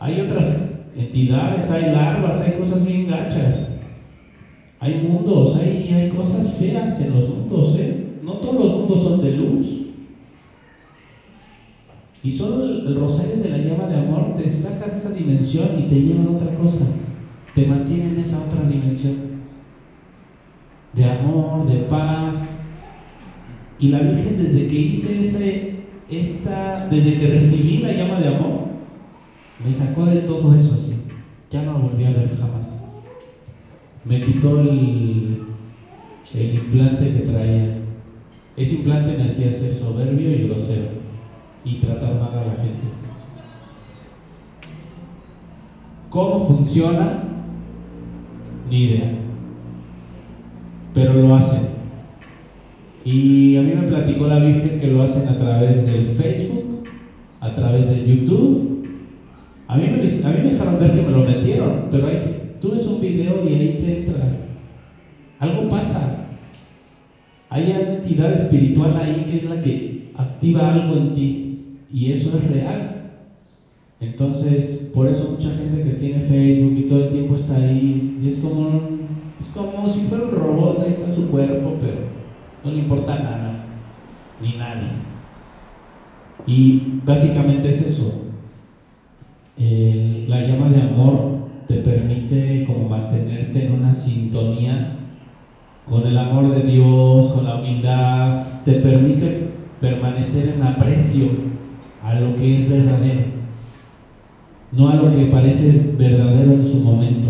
Hay 0.00 0.20
otras 0.20 0.70
entidades, 0.96 1.70
hay 1.70 1.92
larvas, 1.94 2.40
hay 2.40 2.58
cosas 2.58 2.84
bien 2.84 3.08
gachas. 3.08 3.68
Hay 4.80 5.00
mundos, 5.02 5.56
hay, 5.56 5.92
hay 5.92 6.10
cosas 6.10 6.54
feas 6.54 7.00
en 7.00 7.14
los 7.14 7.28
mundos, 7.28 7.76
¿eh? 7.78 8.18
No 8.24 8.32
todos 8.34 8.54
los 8.56 8.74
mundos 8.80 9.02
son 9.02 9.22
de 9.22 9.36
luz. 9.36 9.66
Y 12.24 12.30
solo 12.30 12.64
el, 12.64 12.86
el 12.88 12.96
rosario 12.96 13.36
de 13.36 13.50
la 13.50 13.58
llama 13.58 13.86
de 13.86 13.98
amor 13.98 14.34
te 14.36 14.48
saca 14.48 14.86
de 14.86 14.94
esa 14.94 15.10
dimensión 15.10 15.78
y 15.78 15.88
te 15.88 16.00
lleva 16.00 16.24
a 16.24 16.36
otra 16.36 16.54
cosa. 16.56 16.86
Te 17.54 17.66
mantiene 17.66 18.10
en 18.10 18.18
esa 18.18 18.44
otra 18.44 18.62
dimensión. 18.62 19.32
De 20.94 21.04
amor, 21.04 21.66
de 21.66 21.78
paz, 21.84 22.61
y 23.78 23.88
la 23.88 24.00
Virgen 24.00 24.42
desde 24.42 24.66
que 24.68 24.76
hice 24.76 25.20
ese, 25.20 25.72
esta, 26.08 26.88
desde 26.88 27.18
que 27.18 27.26
recibí 27.28 27.78
la 27.78 27.92
llama 27.92 28.20
de 28.20 28.28
amor, 28.28 28.66
me 29.64 29.72
sacó 29.72 30.06
de 30.06 30.22
todo 30.22 30.54
eso 30.54 30.74
así. 30.74 30.94
Ya 31.50 31.62
no 31.62 31.72
lo 31.72 31.78
volví 31.80 32.04
a 32.04 32.10
ver 32.10 32.36
jamás. 32.38 32.82
Me 34.04 34.20
quitó 34.20 34.60
el, 34.60 35.42
el 36.34 36.54
implante 36.54 37.12
que 37.12 37.20
traía. 37.20 37.78
Ese 38.56 38.74
implante 38.74 39.16
me 39.16 39.24
hacía 39.24 39.52
ser 39.52 39.74
soberbio 39.74 40.30
y 40.30 40.48
grosero 40.48 40.88
y 41.64 41.76
tratar 41.76 42.14
mal 42.14 42.38
a 42.38 42.44
la 42.46 42.54
gente. 42.54 42.82
¿Cómo 46.10 46.46
funciona? 46.46 47.22
Ni 48.68 48.82
idea. 48.82 49.14
Pero 50.92 51.14
lo 51.14 51.34
hacen. 51.34 51.71
Y 53.04 53.56
a 53.56 53.62
mí 53.62 53.72
me 53.74 53.82
platicó 53.82 54.26
la 54.26 54.38
Virgen 54.38 54.78
que 54.78 54.86
lo 54.88 55.02
hacen 55.02 55.28
a 55.28 55.36
través 55.36 55.84
del 55.86 56.06
Facebook, 56.08 56.84
a 57.40 57.52
través 57.52 57.88
de 57.88 58.06
YouTube. 58.06 58.88
A 59.66 59.76
mí 59.76 59.88
me, 59.88 59.98
dejaron 59.98 60.78
ver 60.78 60.92
que 60.92 61.02
me 61.02 61.10
lo 61.10 61.24
metieron, 61.24 61.88
pero 61.90 62.06
ahí 62.06 62.18
tú 62.60 62.72
ves 62.72 62.86
un 62.86 63.00
video 63.00 63.48
y 63.48 63.54
ahí 63.54 63.78
te 63.80 63.98
entra. 64.00 64.36
Algo 65.40 65.68
pasa. 65.68 66.26
Hay 67.50 67.70
una 67.70 67.94
entidad 67.94 68.32
espiritual 68.32 68.96
ahí 68.96 69.24
que 69.26 69.36
es 69.36 69.44
la 69.44 69.60
que 69.60 70.10
activa 70.14 70.72
algo 70.72 70.96
en 70.96 71.12
ti. 71.12 71.58
Y 71.92 72.10
eso 72.10 72.36
es 72.36 72.46
real. 72.48 73.02
Entonces, 74.00 74.90
por 74.94 75.08
eso 75.08 75.30
mucha 75.32 75.50
gente 75.50 75.82
que 75.82 75.96
tiene 75.96 76.20
Facebook 76.20 76.76
y 76.76 76.86
todo 76.86 77.04
el 77.04 77.10
tiempo 77.10 77.36
está 77.36 77.56
ahí, 77.56 78.18
y 78.20 78.26
es 78.26 78.38
como 78.38 78.80
es 79.40 79.48
como 79.48 79.88
si 79.88 80.00
fuera 80.02 80.24
un 80.24 80.30
robot, 80.30 80.80
ahí 80.82 80.90
está 80.90 81.10
su 81.10 81.28
cuerpo, 81.28 81.76
pero 81.80 82.11
no 82.64 82.70
le 82.70 82.78
importa 82.78 83.18
nada, 83.18 83.64
ni 84.40 84.52
nadie. 84.56 84.88
Y 86.46 87.00
básicamente 87.04 87.68
es 87.68 87.80
eso. 87.80 88.20
La 90.28 90.40
llama 90.40 90.68
de 90.68 90.80
amor 90.80 91.48
te 91.68 91.76
permite 91.76 92.64
como 92.66 92.88
mantenerte 92.88 93.66
en 93.66 93.74
una 93.74 93.92
sintonía 93.92 94.96
con 95.88 96.06
el 96.06 96.16
amor 96.16 96.50
de 96.54 96.62
Dios, 96.62 97.28
con 97.28 97.44
la 97.44 97.56
humildad, 97.56 98.42
te 98.64 98.74
permite 98.74 99.48
permanecer 99.80 100.48
en 100.48 100.62
aprecio 100.62 101.26
a 102.02 102.14
lo 102.14 102.34
que 102.36 102.56
es 102.56 102.68
verdadero, 102.68 103.22
no 104.72 104.88
a 104.88 104.94
lo 104.94 105.10
que 105.10 105.26
parece 105.26 105.94
verdadero 105.98 106.52
en 106.52 106.66
su 106.66 106.78
momento. 106.78 107.28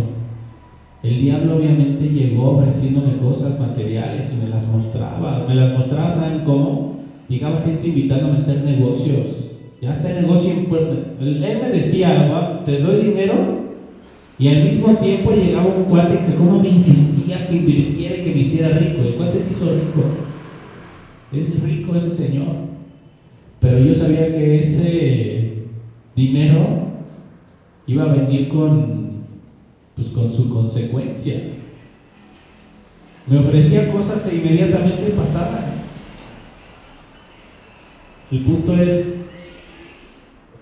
El 1.03 1.21
diablo 1.21 1.57
obviamente 1.57 2.09
llegó 2.09 2.53
ofreciéndome 2.53 3.19
cosas 3.19 3.59
materiales 3.59 4.33
y 4.33 4.43
me 4.43 4.49
las 4.49 4.67
mostraba. 4.69 5.45
Me 5.49 5.55
las 5.55 5.75
mostraba, 5.75 6.09
¿saben 6.09 6.43
cómo? 6.45 7.01
Llegaba 7.29 7.59
gente 7.59 7.89
invitándome 7.89 8.35
a 8.35 8.37
hacer 8.37 8.63
negocios. 8.63 9.51
Ya 9.81 9.91
está 9.91 10.11
el 10.11 10.23
negocio 10.23 10.53
en 10.53 10.69
Él 11.21 11.59
me 11.61 11.71
decía, 11.71 12.63
te 12.65 12.79
doy 12.79 13.05
dinero. 13.05 13.63
Y 14.39 14.47
al 14.49 14.65
mismo 14.65 14.95
tiempo 14.95 15.33
llegaba 15.33 15.75
un 15.75 15.85
cuate 15.85 16.21
que 16.21 16.37
como 16.37 16.61
me 16.61 16.69
insistía 16.69 17.49
que 17.49 17.57
invirtiera 17.57 18.17
y 18.17 18.23
que 18.23 18.33
me 18.33 18.41
hiciera 18.41 18.79
rico. 18.79 19.03
El 19.03 19.15
cuate 19.15 19.41
se 19.41 19.51
hizo 19.51 19.71
rico. 19.71 20.05
Es 21.33 21.61
rico 21.61 21.97
ese 21.97 22.11
señor. 22.11 22.47
Pero 23.59 23.79
yo 23.79 23.93
sabía 23.93 24.29
que 24.29 24.59
ese 24.61 25.65
dinero 26.15 26.87
iba 27.87 28.05
a 28.05 28.15
venir 28.15 28.49
con 28.49 29.02
pues 30.03 30.15
con 30.15 30.33
su 30.33 30.49
consecuencia. 30.49 31.41
Me 33.27 33.39
ofrecía 33.39 33.93
cosas 33.93 34.27
e 34.27 34.37
inmediatamente 34.37 35.13
pasaban. 35.17 35.65
El 38.31 38.45
punto 38.45 38.75
es, 38.75 39.15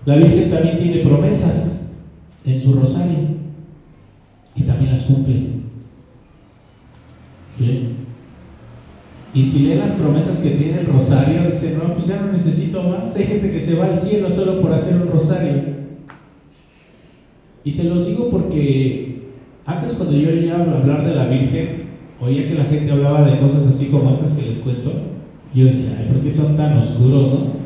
la 0.05 0.17
Virgen 0.17 0.49
también 0.49 0.77
tiene 0.77 0.97
promesas 0.97 1.81
en 2.45 2.61
su 2.61 2.73
rosario 2.73 3.19
y 4.55 4.63
también 4.63 4.91
las 4.91 5.03
cumple. 5.03 5.61
Y 9.33 9.43
si 9.43 9.59
leen 9.59 9.79
las 9.79 9.93
promesas 9.93 10.39
que 10.39 10.51
tiene 10.51 10.81
el 10.81 10.87
rosario, 10.87 11.45
dicen, 11.45 11.77
no, 11.77 11.93
pues 11.93 12.07
ya 12.07 12.21
no 12.21 12.31
necesito 12.31 12.83
más. 12.83 13.15
Hay 13.15 13.25
gente 13.25 13.49
que 13.49 13.59
se 13.59 13.75
va 13.75 13.85
al 13.85 13.97
cielo 13.97 14.29
solo 14.29 14.59
por 14.61 14.73
hacer 14.73 14.95
un 14.95 15.07
rosario. 15.07 15.81
Y 17.63 17.71
se 17.71 17.83
los 17.83 18.05
digo 18.07 18.29
porque 18.29 19.10
antes 19.71 19.93
cuando 19.93 20.15
yo 20.15 20.29
oía 20.29 20.55
hablar 20.55 21.05
de 21.05 21.15
la 21.15 21.27
Virgen, 21.27 21.83
oía 22.19 22.47
que 22.47 22.55
la 22.55 22.63
gente 22.65 22.91
hablaba 22.91 23.23
de 23.23 23.39
cosas 23.39 23.67
así 23.67 23.87
como 23.87 24.09
estas 24.09 24.33
que 24.33 24.47
les 24.47 24.57
cuento, 24.57 24.91
yo 25.53 25.65
decía, 25.65 25.97
ay, 25.99 26.07
¿por 26.11 26.21
qué 26.21 26.31
son 26.31 26.55
tan 26.55 26.77
oscuros, 26.77 27.33
no? 27.33 27.61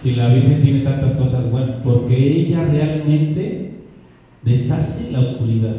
Si 0.00 0.12
la 0.12 0.28
Virgen 0.28 0.62
tiene 0.62 0.80
tantas 0.80 1.14
cosas 1.14 1.50
buenas, 1.50 1.76
porque 1.82 2.16
ella 2.16 2.64
realmente 2.64 3.72
deshace 4.44 5.10
la 5.10 5.20
oscuridad. 5.20 5.76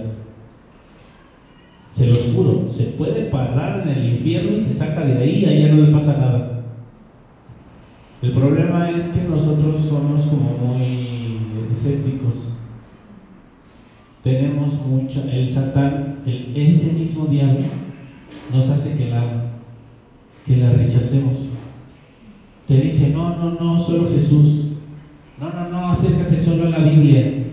Se 1.90 2.08
los 2.08 2.32
juro, 2.36 2.70
se 2.70 2.84
puede 2.84 3.24
parar 3.24 3.82
en 3.88 3.90
el 3.90 4.14
infierno 4.16 4.58
y 4.58 4.62
te 4.62 4.74
saca 4.74 5.06
de 5.06 5.18
ahí, 5.18 5.46
a 5.46 5.52
ella 5.52 5.74
no 5.74 5.84
le 5.84 5.92
pasa 5.92 6.18
nada. 6.18 6.64
El 8.22 8.32
problema 8.32 8.90
es 8.90 9.08
que 9.08 9.22
nosotros 9.22 9.82
somos 9.82 10.26
como 10.26 10.52
muy 10.58 11.70
escépticos. 11.72 12.57
Tenemos 14.28 14.74
mucha, 14.86 15.22
el 15.32 15.48
Satán, 15.48 16.18
ese 16.54 16.92
mismo 16.92 17.28
diablo, 17.28 17.64
nos 18.54 18.70
hace 18.70 18.92
que 18.98 19.06
la, 19.06 19.24
que 20.46 20.58
la 20.58 20.72
rechacemos. 20.72 21.48
Te 22.68 22.82
dice, 22.82 23.08
no, 23.12 23.38
no, 23.38 23.52
no, 23.52 23.80
solo 23.80 24.10
Jesús. 24.10 24.74
No, 25.40 25.50
no, 25.50 25.70
no, 25.70 25.92
acércate 25.92 26.38
solo 26.38 26.68
a 26.68 26.72
la 26.72 26.80
Biblia. 26.80 27.46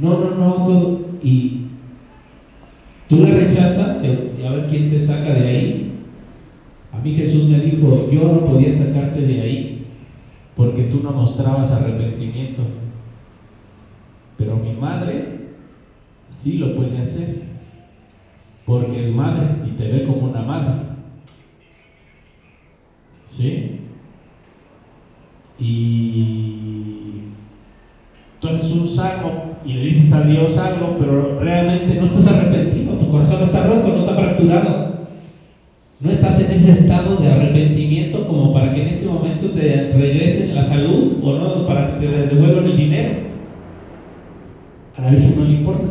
No, 0.00 0.18
no, 0.18 0.34
no. 0.34 0.98
Y 1.22 1.66
tú 3.08 3.20
la 3.20 3.30
rechazas 3.30 4.04
y 4.04 4.44
a 4.44 4.50
ver 4.50 4.66
quién 4.68 4.90
te 4.90 4.98
saca 4.98 5.32
de 5.32 5.46
ahí. 5.46 5.92
A 6.92 6.98
mí 6.98 7.12
Jesús 7.12 7.44
me 7.44 7.60
dijo, 7.60 8.10
yo 8.10 8.24
no 8.24 8.44
podía 8.44 8.72
sacarte 8.72 9.20
de 9.20 9.40
ahí 9.40 9.86
porque 10.56 10.86
tú 10.86 11.04
no 11.04 11.12
mostrabas 11.12 11.70
arrepentimiento. 11.70 12.62
Pero 14.36 14.56
mi 14.56 14.72
madre 14.72 15.35
sí 16.36 16.58
lo 16.58 16.74
puede 16.74 16.98
hacer, 16.98 17.42
porque 18.64 19.02
es 19.02 19.14
madre 19.14 19.48
y 19.66 19.70
te 19.70 19.88
ve 19.88 20.04
como 20.04 20.28
una 20.28 20.42
madre. 20.42 20.74
¿Sí? 23.26 23.80
Y 25.58 26.54
tú 28.40 28.48
haces 28.48 28.70
un 28.72 28.86
salmo 28.88 29.56
y 29.64 29.72
le 29.72 29.80
dices 29.86 30.12
a 30.12 30.22
Dios 30.22 30.56
algo, 30.58 30.96
pero 30.98 31.38
realmente 31.38 31.94
no 31.94 32.04
estás 32.04 32.26
arrepentido, 32.26 32.94
tu 32.94 33.10
corazón 33.10 33.42
está 33.42 33.66
roto, 33.66 33.88
no 33.88 34.00
está 34.00 34.14
fracturado. 34.14 34.96
No 35.98 36.10
estás 36.10 36.38
en 36.40 36.50
ese 36.50 36.72
estado 36.72 37.16
de 37.16 37.26
arrepentimiento 37.26 38.26
como 38.26 38.52
para 38.52 38.70
que 38.70 38.82
en 38.82 38.88
este 38.88 39.06
momento 39.06 39.50
te 39.50 39.92
regresen 39.94 40.54
la 40.54 40.62
salud 40.62 41.14
o 41.22 41.38
no 41.38 41.66
para 41.66 41.98
que 41.98 42.06
te 42.06 42.26
devuelvan 42.26 42.66
el 42.66 42.76
dinero. 42.76 43.12
A 44.98 45.02
la 45.02 45.10
Virgen 45.10 45.36
no 45.36 45.44
le 45.44 45.52
importa, 45.54 45.88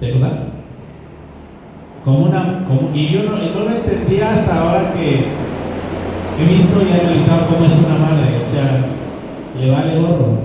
da. 0.00 0.46
Como 2.04 2.26
una, 2.26 2.66
y 2.94 3.08
yo 3.08 3.24
no, 3.24 3.36
no 3.36 3.60
lo 3.60 3.70
entendía 3.70 4.30
hasta 4.30 4.58
ahora 4.58 4.94
que 4.94 5.32
he 6.38 6.44
visto 6.44 6.80
y 6.80 6.92
analizado 6.92 7.48
cómo 7.48 7.66
es 7.66 7.74
una 7.74 7.98
madre, 7.98 8.38
o 8.38 8.50
sea, 8.50 8.86
le 9.60 9.70
vale 9.70 10.00
gorro. 10.00 10.38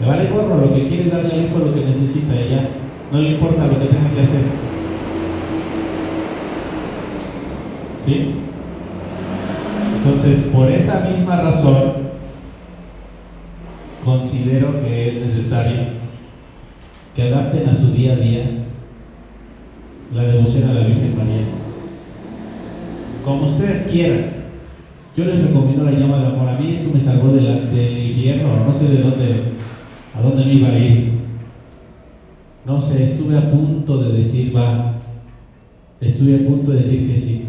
Le 0.00 0.06
vale 0.06 0.30
gorro 0.30 0.56
lo 0.56 0.74
que 0.74 0.88
quiere 0.88 1.10
darle 1.10 1.32
al 1.32 1.44
hijo 1.44 1.58
lo 1.58 1.72
que 1.72 1.84
necesita 1.84 2.34
y 2.34 2.50
ya. 2.50 2.68
No 3.12 3.20
le 3.20 3.30
importa 3.30 3.66
lo 3.66 3.70
que 3.70 3.86
tenga 3.86 4.10
que 4.10 4.20
hacer. 4.20 4.42
¿Sí? 8.04 8.34
Entonces, 10.04 10.40
por 10.52 10.68
esa 10.68 11.08
misma 11.08 11.42
razón, 11.42 11.92
considero 14.04 14.80
que 14.80 15.08
es 15.08 15.16
necesario 15.16 15.99
que 17.14 17.22
adapten 17.22 17.68
a 17.68 17.74
su 17.74 17.90
día 17.92 18.12
a 18.12 18.16
día 18.16 18.44
la 20.14 20.24
devoción 20.24 20.68
a 20.68 20.74
la 20.74 20.86
Virgen 20.86 21.16
María. 21.16 21.42
Como 23.24 23.44
ustedes 23.44 23.88
quieran. 23.90 24.40
Yo 25.16 25.24
les 25.24 25.42
recomiendo 25.42 25.84
la 25.84 25.92
llama 25.92 26.18
de 26.18 26.26
amor. 26.26 26.48
A 26.48 26.58
mí 26.58 26.72
esto 26.72 26.88
me 26.92 26.98
salvó 26.98 27.32
del 27.32 28.06
infierno, 28.06 28.48
no 28.64 28.72
sé 28.72 28.88
de 28.88 29.02
dónde, 29.02 29.42
a 30.16 30.22
dónde 30.22 30.44
me 30.44 30.54
iba 30.54 30.68
a 30.68 30.78
ir. 30.78 31.10
No 32.64 32.80
sé, 32.80 33.02
estuve 33.02 33.36
a 33.36 33.50
punto 33.50 33.98
de 33.98 34.12
decir 34.12 34.56
va. 34.56 34.94
Estuve 36.00 36.36
a 36.36 36.48
punto 36.48 36.70
de 36.70 36.78
decir 36.78 37.10
que 37.10 37.18
sí. 37.18 37.44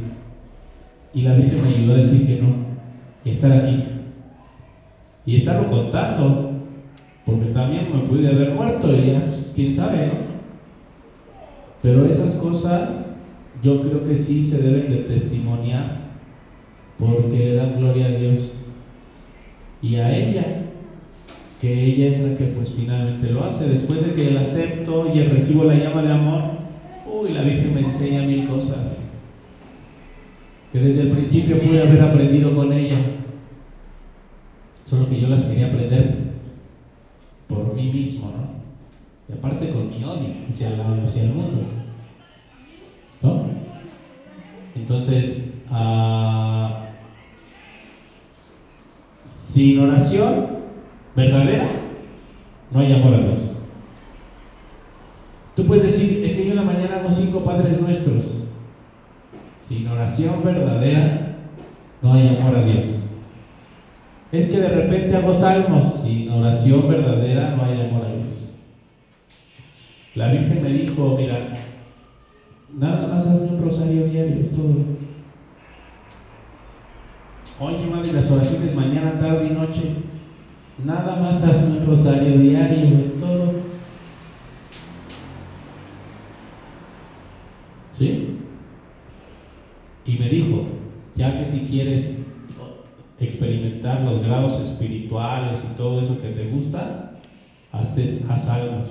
Y 1.14 1.22
la 1.22 1.36
Virgen 1.36 1.64
me 1.64 1.76
ayudó 1.76 1.94
a 1.94 1.98
decir 1.98 2.26
que 2.26 2.42
no. 2.42 2.50
Y 3.24 3.30
estar 3.30 3.52
aquí. 3.52 3.84
Y 5.26 5.36
estarlo 5.38 5.70
contando. 5.70 6.51
Porque 7.26 7.48
también 7.48 7.92
me 7.94 8.08
pude 8.08 8.28
haber 8.28 8.56
muerto 8.56 8.92
y 8.96 9.12
ya, 9.12 9.26
pues, 9.26 9.52
quién 9.56 9.74
sabe, 9.74 10.08
¿no? 10.08 10.32
Pero 11.82 12.06
esas 12.06 12.36
cosas 12.36 13.16
yo 13.64 13.82
creo 13.82 14.04
que 14.04 14.16
sí 14.18 14.42
se 14.42 14.60
deben 14.60 14.90
de 14.90 15.04
testimoniar 15.04 16.02
porque 17.00 17.38
le 17.38 17.56
dan 17.56 17.78
gloria 17.78 18.06
a 18.06 18.10
Dios 18.10 18.54
y 19.82 19.96
a 19.96 20.16
ella, 20.16 20.46
que 21.60 21.86
ella 21.86 22.08
es 22.08 22.20
la 22.22 22.36
que 22.36 22.46
pues 22.46 22.72
finalmente 22.72 23.32
lo 23.32 23.44
hace. 23.44 23.68
Después 23.68 24.04
de 24.04 24.14
que 24.14 24.28
el 24.28 24.38
acepto 24.38 25.12
y 25.12 25.20
recibo 25.22 25.64
la 25.64 25.76
llama 25.76 26.04
de 26.04 26.12
amor, 26.12 26.42
uy, 27.12 27.32
la 27.32 27.42
Virgen 27.42 27.74
me 27.74 27.82
enseña 27.82 28.24
mil 28.24 28.48
cosas 28.48 28.98
que 30.72 30.80
desde 30.80 31.02
el 31.02 31.10
principio 31.10 31.60
pude 31.60 31.82
haber 31.82 32.02
aprendido 32.02 32.56
con 32.56 32.72
ella, 32.72 32.98
solo 34.86 35.10
que 35.10 35.20
yo 35.20 35.28
las 35.28 35.46
quería 35.46 35.68
aprender 35.68 36.31
por 37.54 37.74
mí 37.74 37.92
mismo, 37.92 38.32
¿no? 38.32 39.34
Y 39.34 39.38
aparte 39.38 39.70
con 39.70 39.90
mi 39.90 40.04
odio 40.04 40.34
hacia, 40.48 40.72
la, 40.72 41.04
hacia 41.04 41.24
el 41.24 41.34
mundo. 41.34 41.58
¿No? 43.22 43.46
Entonces, 44.76 45.44
uh, 45.70 46.70
sin 49.26 49.80
oración 49.80 50.48
verdadera, 51.16 51.66
no 52.72 52.80
hay 52.80 52.94
amor 52.94 53.14
a 53.14 53.18
Dios. 53.18 53.56
Tú 55.56 55.66
puedes 55.66 55.84
decir, 55.84 56.24
es 56.24 56.34
que 56.34 56.46
yo 56.46 56.52
en 56.52 56.56
la 56.58 56.64
mañana 56.64 56.98
hago 56.98 57.12
cinco 57.12 57.44
padres 57.44 57.80
nuestros. 57.80 58.24
Sin 59.64 59.88
oración 59.88 60.44
verdadera, 60.44 61.36
no 62.02 62.14
hay 62.14 62.36
amor 62.36 62.56
a 62.56 62.64
Dios. 62.64 63.01
Es 64.32 64.48
que 64.48 64.60
de 64.60 64.70
repente 64.70 65.16
hago 65.16 65.34
salmos. 65.34 66.02
Sin 66.02 66.30
oración 66.30 66.88
verdadera, 66.88 67.56
no 67.56 67.64
hay 67.64 67.82
amor 67.82 68.06
a 68.06 68.16
Dios. 68.16 68.54
La 70.16 70.32
Virgen 70.32 70.64
me 70.64 70.70
dijo, 70.70 71.16
mira, 71.18 71.54
nada 72.78 73.08
más 73.08 73.28
hazme 73.28 73.58
un 73.58 73.62
rosario 73.62 74.06
diario, 74.06 74.40
es 74.40 74.52
todo. 74.52 74.76
Oye, 77.60 77.86
madre, 77.88 78.14
las 78.14 78.32
oraciones 78.32 78.74
mañana, 78.74 79.18
tarde 79.18 79.48
y 79.48 79.50
noche. 79.52 79.96
Nada 80.84 81.18
más 81.18 81.44
hazme 81.44 81.80
un 81.80 81.86
rosario 81.86 82.40
diario, 82.40 83.00
es 83.00 83.20
todo. 83.20 83.54
¿Sí? 87.92 88.38
Y 90.06 90.18
me 90.18 90.30
dijo, 90.30 90.66
ya 91.16 91.38
que 91.38 91.46
si 91.46 91.60
quieres 91.60 92.21
experimentar 93.22 94.02
los 94.02 94.22
grados 94.24 94.60
espirituales 94.60 95.64
y 95.70 95.76
todo 95.76 96.02
eso 96.02 96.22
que 96.22 96.30
te 96.30 96.50
gusta, 96.50 97.14
hazte 97.72 98.22
a 98.28 98.38
salmos, 98.38 98.90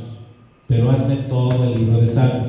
pero 0.66 0.90
hazme 0.90 1.16
todo 1.28 1.64
el 1.64 1.74
libro 1.74 2.00
de 2.00 2.06
salmos. 2.06 2.48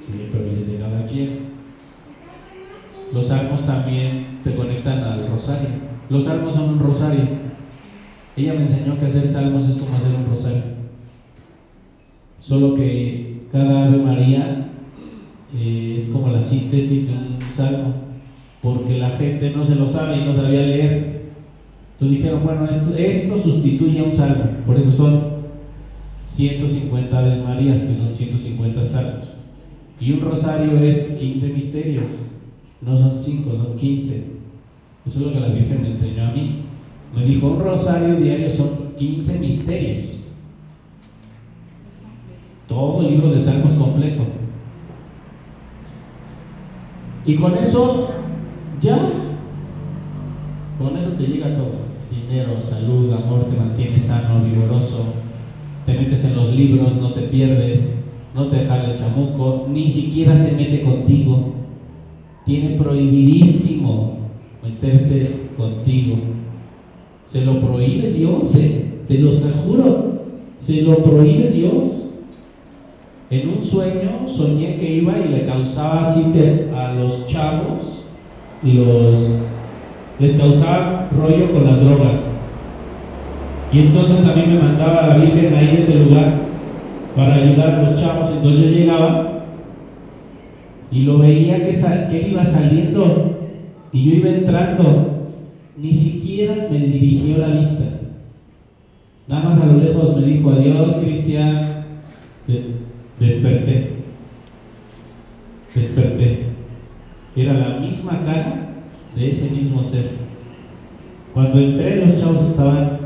Sí, 0.00 0.28
pero 0.30 0.44
es 0.44 0.70
de 0.70 0.78
cada 0.78 1.04
quien. 1.06 1.56
Los 3.12 3.26
salmos 3.26 3.66
también 3.66 4.40
te 4.42 4.54
conectan 4.54 5.02
al 5.02 5.28
rosario. 5.28 5.70
Los 6.08 6.24
salmos 6.24 6.54
son 6.54 6.70
un 6.70 6.78
rosario. 6.78 7.26
Ella 8.36 8.54
me 8.54 8.62
enseñó 8.62 8.98
que 8.98 9.06
hacer 9.06 9.26
salmos 9.26 9.66
es 9.66 9.76
como 9.76 9.96
hacer 9.96 10.14
un 10.14 10.26
rosario. 10.26 10.62
Solo 12.38 12.74
que 12.74 13.46
cada 13.50 13.86
Ave 13.86 13.98
María 13.98 14.68
eh, 15.54 15.94
es 15.96 16.06
como 16.06 16.28
la 16.28 16.42
síntesis 16.42 17.08
de 17.08 17.14
un 17.14 17.38
salmo, 17.50 17.94
porque 18.62 18.98
la 18.98 19.10
gente 19.10 19.50
no 19.50 19.64
se 19.64 19.74
lo 19.74 19.86
sabe 19.86 20.18
y 20.18 20.24
no 20.24 20.34
sabía 20.34 20.62
leer. 20.62 21.16
Entonces 21.92 22.18
dijeron, 22.18 22.42
bueno, 22.44 22.66
esto, 22.66 23.38
sustituye 23.38 24.00
a 24.00 24.04
un 24.04 24.14
salmo, 24.14 24.44
por 24.66 24.76
eso 24.76 24.92
son 24.92 25.36
150 26.20 27.18
Aves 27.18 27.42
Marías, 27.42 27.84
que 27.84 27.94
son 27.94 28.12
150 28.12 28.84
salmos. 28.84 29.28
Y 29.98 30.12
un 30.12 30.20
rosario 30.20 30.78
es 30.80 31.12
15 31.12 31.54
misterios, 31.54 32.04
no 32.82 32.98
son 32.98 33.18
5, 33.18 33.54
son 33.54 33.76
15. 33.76 34.24
Eso 35.06 35.20
es 35.20 35.26
lo 35.26 35.32
que 35.32 35.40
la 35.40 35.48
Virgen 35.48 35.80
me 35.82 35.88
enseñó 35.88 36.26
a 36.26 36.32
mí. 36.32 36.64
Me 37.14 37.24
dijo, 37.24 37.46
un 37.46 37.60
rosario 37.60 38.16
diario 38.16 38.50
son 38.50 38.92
15 38.98 39.38
misterios. 39.38 40.18
Todo 42.66 43.00
el 43.00 43.12
libro 43.12 43.30
de 43.30 43.40
Salmos 43.40 43.72
completo. 43.72 44.24
Y 47.24 47.36
con 47.36 47.56
eso, 47.56 48.10
con 50.78 50.96
eso 50.96 51.10
te 51.12 51.26
llega 51.26 51.54
todo. 51.54 51.86
Dinero, 52.10 52.60
salud, 52.60 53.12
amor, 53.12 53.46
te 53.46 53.56
mantiene 53.56 53.98
sano, 53.98 54.44
vigoroso. 54.44 55.06
Te 55.84 55.94
metes 55.94 56.22
en 56.24 56.36
los 56.36 56.54
libros, 56.54 56.96
no 56.96 57.12
te 57.12 57.22
pierdes. 57.22 58.02
no 58.34 58.48
te 58.48 58.64
jala 58.64 58.92
el 58.92 58.98
chamuco, 58.98 59.66
ni 59.72 59.88
siquiera 59.88 60.36
se 60.36 60.52
mete 60.52 60.82
contigo. 60.82 61.54
Tiene 62.44 62.76
prohibidísimo 62.76 64.18
meterse 64.62 65.32
contigo. 65.56 66.16
Se 67.24 67.44
lo 67.44 67.58
prohíbe 67.58 68.12
Dios, 68.12 68.54
¿eh? 68.54 68.98
se 69.00 69.18
los 69.18 69.42
juro, 69.64 70.22
se 70.60 70.82
lo 70.82 71.02
prohíbe 71.02 71.50
Dios. 71.50 72.10
En 73.30 73.48
un 73.48 73.62
sueño 73.62 74.28
soñé 74.28 74.76
que 74.76 74.96
iba 74.96 75.18
y 75.18 75.28
le 75.28 75.46
causaba 75.46 76.02
así 76.02 76.22
a 76.72 76.92
los 76.92 77.26
chavos, 77.26 78.05
los, 78.62 79.48
les 80.18 80.32
causaba 80.34 81.08
rollo 81.16 81.52
con 81.52 81.66
las 81.66 81.80
drogas. 81.80 82.26
Y 83.72 83.80
entonces 83.80 84.26
a 84.26 84.34
mí 84.34 84.44
me 84.46 84.60
mandaba 84.60 85.08
la 85.08 85.16
Virgen 85.18 85.54
ahí 85.54 85.76
ese 85.76 86.04
lugar 86.04 86.34
para 87.14 87.34
ayudar 87.34 87.74
a 87.74 87.82
los 87.82 88.00
chavos. 88.00 88.30
Entonces 88.30 88.60
yo 88.60 88.70
llegaba 88.70 89.42
y 90.90 91.00
lo 91.02 91.18
veía 91.18 91.66
que, 91.66 91.72
que 91.72 92.20
él 92.20 92.32
iba 92.32 92.44
saliendo 92.44 93.38
y 93.92 94.04
yo 94.04 94.16
iba 94.16 94.28
entrando. 94.30 95.12
Ni 95.76 95.92
siquiera 95.92 96.68
me 96.70 96.78
dirigió 96.78 97.38
la 97.38 97.48
vista. 97.48 97.84
Nada 99.28 99.50
más 99.50 99.60
a 99.60 99.66
lo 99.66 99.78
lejos 99.78 100.16
me 100.16 100.26
dijo, 100.26 100.50
adiós 100.50 100.94
Cristian. 100.94 101.84
desperté. 103.18 103.90
Desperté. 105.74 106.45
Era 107.36 107.52
la 107.52 107.80
misma 107.80 108.24
cara 108.24 108.70
de 109.14 109.30
ese 109.30 109.50
mismo 109.50 109.82
ser. 109.82 110.12
Cuando 111.34 111.58
entré 111.58 112.06
los 112.06 112.18
chavos 112.18 112.40
estaban 112.40 112.98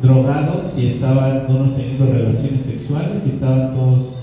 drogados 0.00 0.78
y 0.78 0.86
estaban 0.86 1.46
unos 1.48 1.74
teniendo 1.74 2.06
relaciones 2.06 2.62
sexuales 2.62 3.24
y 3.26 3.30
estaban 3.30 3.72
todos... 3.72 4.20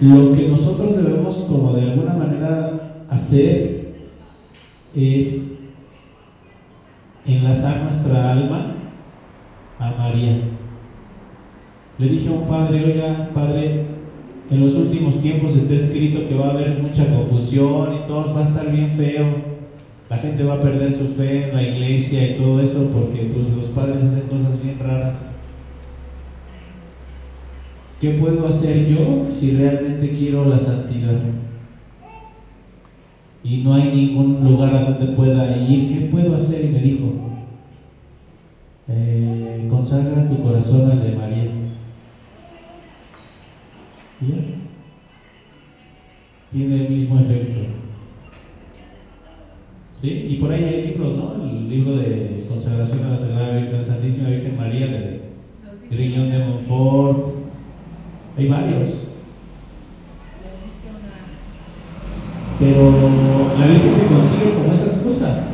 Lo 0.00 0.32
que 0.32 0.48
nosotros 0.48 0.96
debemos 0.96 1.36
como 1.48 1.72
de 1.72 1.82
alguna 1.82 2.14
manera 2.14 3.04
hacer 3.10 3.94
es 4.94 5.42
enlazar 7.26 7.82
nuestra 7.82 8.32
alma 8.32 8.74
a 9.78 9.90
María. 9.98 10.40
Le 11.98 12.08
dije 12.08 12.28
a 12.28 12.32
un 12.32 12.46
padre, 12.46 12.84
oiga, 12.84 13.30
padre, 13.34 13.84
en 14.50 14.60
los 14.60 14.74
últimos 14.74 15.18
tiempos 15.18 15.56
está 15.56 15.74
escrito 15.74 16.28
que 16.28 16.36
va 16.36 16.46
a 16.46 16.50
haber 16.50 16.80
mucha 16.80 17.04
confusión 17.12 17.94
y 17.94 18.06
todo 18.06 18.32
va 18.32 18.40
a 18.40 18.44
estar 18.44 18.70
bien 18.70 18.90
feo. 18.90 19.56
La 20.08 20.18
gente 20.18 20.44
va 20.44 20.54
a 20.54 20.60
perder 20.60 20.92
su 20.92 21.08
fe 21.08 21.48
en 21.48 21.54
la 21.54 21.62
iglesia 21.62 22.30
y 22.30 22.36
todo 22.36 22.60
eso 22.60 22.88
porque 22.92 23.28
pues, 23.32 23.56
los 23.56 23.68
padres 23.68 24.04
hacen 24.04 24.28
cosas 24.28 24.62
bien 24.62 24.78
raras. 24.78 25.26
¿Qué 28.00 28.10
puedo 28.10 28.46
hacer 28.46 28.86
yo 28.86 29.26
si 29.30 29.56
realmente 29.56 30.12
quiero 30.12 30.44
la 30.44 30.58
santidad? 30.58 31.18
Y 33.42 33.58
no 33.58 33.74
hay 33.74 33.90
ningún 33.90 34.44
lugar 34.44 34.74
a 34.74 34.90
donde 34.90 35.16
pueda 35.16 35.56
ir. 35.56 35.88
¿Qué 35.88 36.06
puedo 36.06 36.36
hacer? 36.36 36.66
Y 36.66 36.68
me 36.68 36.80
dijo, 36.80 37.12
eh, 38.88 39.66
consagra 39.68 40.28
tu 40.28 40.40
corazón 40.42 40.90
al 40.90 41.16
María. 41.16 41.55
Tiene 46.50 46.86
el 46.86 46.88
mismo 46.88 47.20
efecto. 47.20 47.60
¿Sí? 50.00 50.26
Y 50.30 50.36
por 50.36 50.52
ahí 50.52 50.64
hay 50.64 50.86
libros, 50.86 51.16
¿no? 51.16 51.44
El 51.44 51.68
libro 51.68 51.96
de 51.96 52.46
consagración 52.48 53.04
a 53.04 53.10
la 53.10 53.16
Sagrada 53.18 53.58
Virgen, 53.58 53.84
Santísima 53.84 54.30
Virgen 54.30 54.56
María 54.56 54.86
de 54.86 55.20
Grillón 55.90 56.30
de 56.30 56.38
Montfort. 56.38 57.34
Hay 58.38 58.48
varios. 58.48 59.08
Pero 62.58 62.92
la 63.58 63.66
Virgen 63.66 63.94
te 63.94 64.06
consigue 64.06 64.54
como 64.54 64.72
esas 64.72 64.94
cosas. 65.00 65.50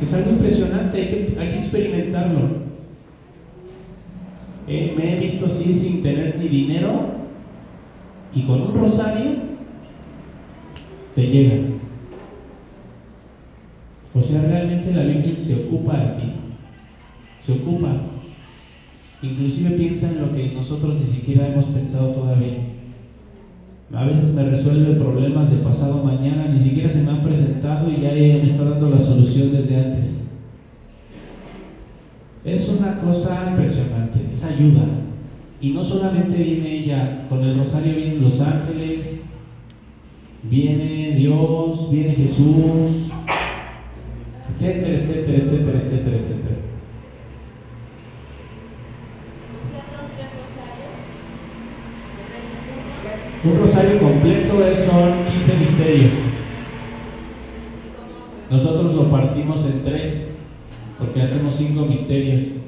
Es 0.00 0.14
algo 0.14 0.30
impresionante, 0.30 0.96
hay 0.96 1.08
que, 1.08 1.36
hay 1.40 1.48
que 1.48 1.58
experimentarlo. 1.58 2.60
Eh, 4.68 4.94
me 4.96 5.16
he 5.16 5.20
visto 5.20 5.46
así 5.46 5.74
sin 5.74 6.02
tener 6.02 6.38
ni 6.38 6.46
dinero 6.46 7.19
y 8.34 8.42
con 8.42 8.60
un 8.60 8.74
rosario 8.74 9.32
te 11.14 11.26
llega. 11.26 11.56
O 14.14 14.20
sea, 14.20 14.42
realmente 14.42 14.92
la 14.92 15.04
Virgen 15.04 15.36
se 15.36 15.66
ocupa 15.66 15.96
de 15.96 16.20
ti. 16.20 16.32
Se 17.40 17.52
ocupa. 17.52 17.92
Inclusive 19.22 19.70
piensa 19.72 20.10
en 20.10 20.20
lo 20.20 20.30
que 20.30 20.52
nosotros 20.52 20.96
ni 20.98 21.06
siquiera 21.06 21.48
hemos 21.48 21.66
pensado 21.66 22.12
todavía. 22.12 22.58
A 23.92 24.04
veces 24.04 24.32
me 24.32 24.44
resuelve 24.44 24.94
problemas 24.94 25.50
de 25.50 25.58
pasado 25.58 26.04
mañana, 26.04 26.46
ni 26.46 26.58
siquiera 26.58 26.88
se 26.88 27.02
me 27.02 27.10
han 27.10 27.22
presentado 27.22 27.90
y 27.90 28.00
ya 28.00 28.12
me 28.12 28.44
está 28.44 28.64
dando 28.64 28.88
la 28.88 29.00
solución 29.00 29.52
desde 29.52 29.76
antes. 29.76 30.20
Es 32.44 32.68
una 32.68 33.00
cosa 33.00 33.48
impresionante, 33.50 34.20
es 34.32 34.44
ayuda. 34.44 34.84
Y 35.62 35.70
no 35.70 35.82
solamente 35.82 36.36
viene 36.36 36.72
ella, 36.72 37.26
con 37.28 37.44
el 37.44 37.58
rosario 37.58 37.94
vienen 37.94 38.22
los 38.22 38.40
ángeles, 38.40 39.24
viene 40.44 41.16
Dios, 41.16 41.90
viene 41.90 42.14
Jesús, 42.14 43.10
etcétera, 44.54 44.98
etcétera, 44.98 45.38
etcétera, 45.38 45.80
etcétera, 45.84 46.16
etcétera. 46.16 46.56
O 49.52 49.68
sea, 49.68 49.82
son 49.84 50.06
tres 50.16 50.28
rosarios. 50.40 50.96
Un 53.44 53.58
rosario 53.58 53.98
completo 53.98 54.54
son 54.76 55.24
15 55.26 55.56
misterios. 55.58 56.12
Nosotros 58.50 58.94
lo 58.94 59.10
partimos 59.10 59.66
en 59.66 59.82
tres, 59.82 60.38
porque 60.98 61.20
hacemos 61.20 61.54
cinco 61.54 61.84
misterios. 61.84 62.59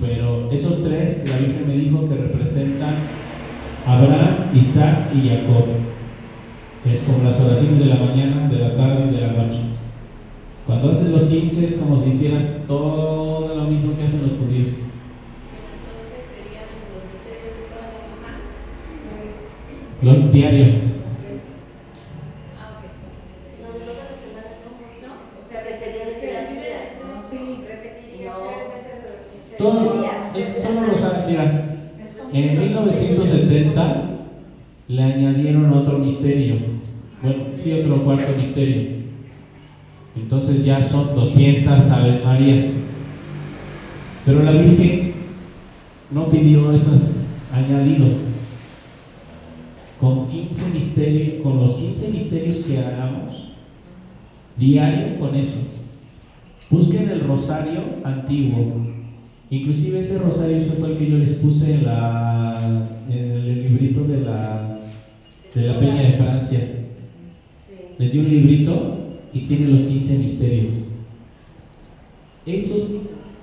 Pero 0.00 0.50
esos 0.50 0.82
tres, 0.82 1.28
la 1.28 1.36
Virgen 1.36 1.68
me 1.68 1.74
dijo 1.74 2.08
que 2.08 2.14
representan 2.14 2.94
Abraham, 3.86 4.50
Isaac 4.54 5.10
y 5.14 5.28
Jacob. 5.28 5.64
Es 6.86 7.00
como 7.00 7.22
las 7.22 7.38
oraciones 7.38 7.78
de 7.78 7.84
la 7.84 7.96
mañana, 7.96 8.48
de 8.48 8.58
la 8.58 8.74
tarde 8.74 9.10
y 9.10 9.14
de 9.14 9.20
la 9.20 9.32
noche. 9.32 9.58
Cuando 10.66 10.88
haces 10.88 11.08
los 11.08 11.24
15 11.24 11.64
es 11.66 11.74
como 11.74 12.02
si 12.02 12.08
hicieras 12.08 12.66
todo 12.66 13.54
lo 13.54 13.64
mismo 13.64 13.94
que 13.96 14.04
hacen 14.04 14.22
los 14.22 14.32
judíos. 14.32 14.68
Entonces 14.70 16.24
serían 16.32 16.64
los 16.94 17.04
misterios 17.12 17.52
de 17.58 17.64
toda 17.68 17.92
la 17.92 18.00
semana. 18.00 18.40
Los 20.00 20.32
diarios. 20.32 20.70
Ah, 22.56 22.78
ok. 22.78 22.88
No, 23.60 23.68
de 23.76 23.84
toda 23.84 24.04
la 24.08 24.16
semana 24.16 24.50
no. 24.64 24.70
¿No? 25.04 25.12
O 25.36 25.42
sea, 25.44 25.60
repetirías 25.60 26.16
tres 26.22 26.48
días. 26.56 26.86
No, 27.04 27.20
sí. 27.20 27.66
Repetirías 27.68 28.32
tres 28.40 28.62
veces 28.72 28.94
los 29.04 29.20
misterios 29.28 29.49
Todo, 29.60 30.02
es 30.34 30.62
solo 30.62 30.86
Rosario, 30.86 31.26
mira. 31.28 31.60
En 32.32 32.60
1970 32.60 34.04
le 34.88 35.02
añadieron 35.02 35.70
otro 35.74 35.98
misterio. 35.98 36.56
Bueno, 37.22 37.44
sí, 37.52 37.70
otro 37.74 38.02
cuarto 38.02 38.32
misterio. 38.38 39.00
Entonces 40.16 40.64
ya 40.64 40.80
son 40.80 41.14
200 41.14 41.90
Aves 41.90 42.24
Marías. 42.24 42.64
Pero 44.24 44.42
la 44.44 44.52
Virgen 44.52 45.12
no 46.10 46.30
pidió 46.30 46.72
esas 46.72 47.16
añadido. 47.52 48.06
Con 50.00 50.26
15 50.26 50.70
misterios, 50.70 51.42
con 51.42 51.60
los 51.60 51.74
15 51.74 52.08
misterios 52.08 52.56
que 52.60 52.78
hagamos, 52.78 53.52
diario 54.56 55.20
con 55.20 55.34
eso. 55.34 55.58
Busquen 56.70 57.10
el 57.10 57.26
rosario 57.26 57.82
antiguo. 58.04 58.89
Inclusive 59.50 59.98
ese 59.98 60.18
rosario 60.18 60.56
ese 60.56 60.70
fue 60.70 60.90
el 60.90 60.96
que 60.96 61.10
yo 61.10 61.18
les 61.18 61.32
puse 61.34 61.74
en, 61.74 61.84
la, 61.84 62.88
en 63.08 63.22
el 63.22 63.62
librito 63.62 64.04
de 64.04 64.20
la, 64.20 64.78
de 65.54 65.66
la 65.66 65.78
Peña 65.78 66.02
de 66.02 66.12
Francia. 66.12 66.60
Les 67.98 68.12
di 68.12 68.20
un 68.20 68.28
librito 68.28 68.96
y 69.32 69.40
tiene 69.40 69.66
los 69.66 69.82
15 69.82 70.18
misterios. 70.18 70.72
Esos, 72.46 72.92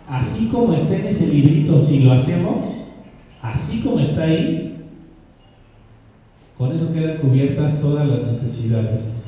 así 0.08 0.48
como 0.48 0.74
está 0.74 0.96
en 0.96 1.06
ese 1.08 1.28
librito, 1.28 1.82
si 1.82 2.00
lo 2.00 2.14
hacemos, 2.14 2.66
así 3.42 3.82
como 3.82 4.00
está 4.00 4.24
ahí, 4.24 4.68
con 6.58 6.72
eso 6.72 6.92
quedan 6.92 7.18
cubiertas 7.18 7.80
todas 7.80 8.08
las 8.08 8.24
necesidades. 8.24 9.26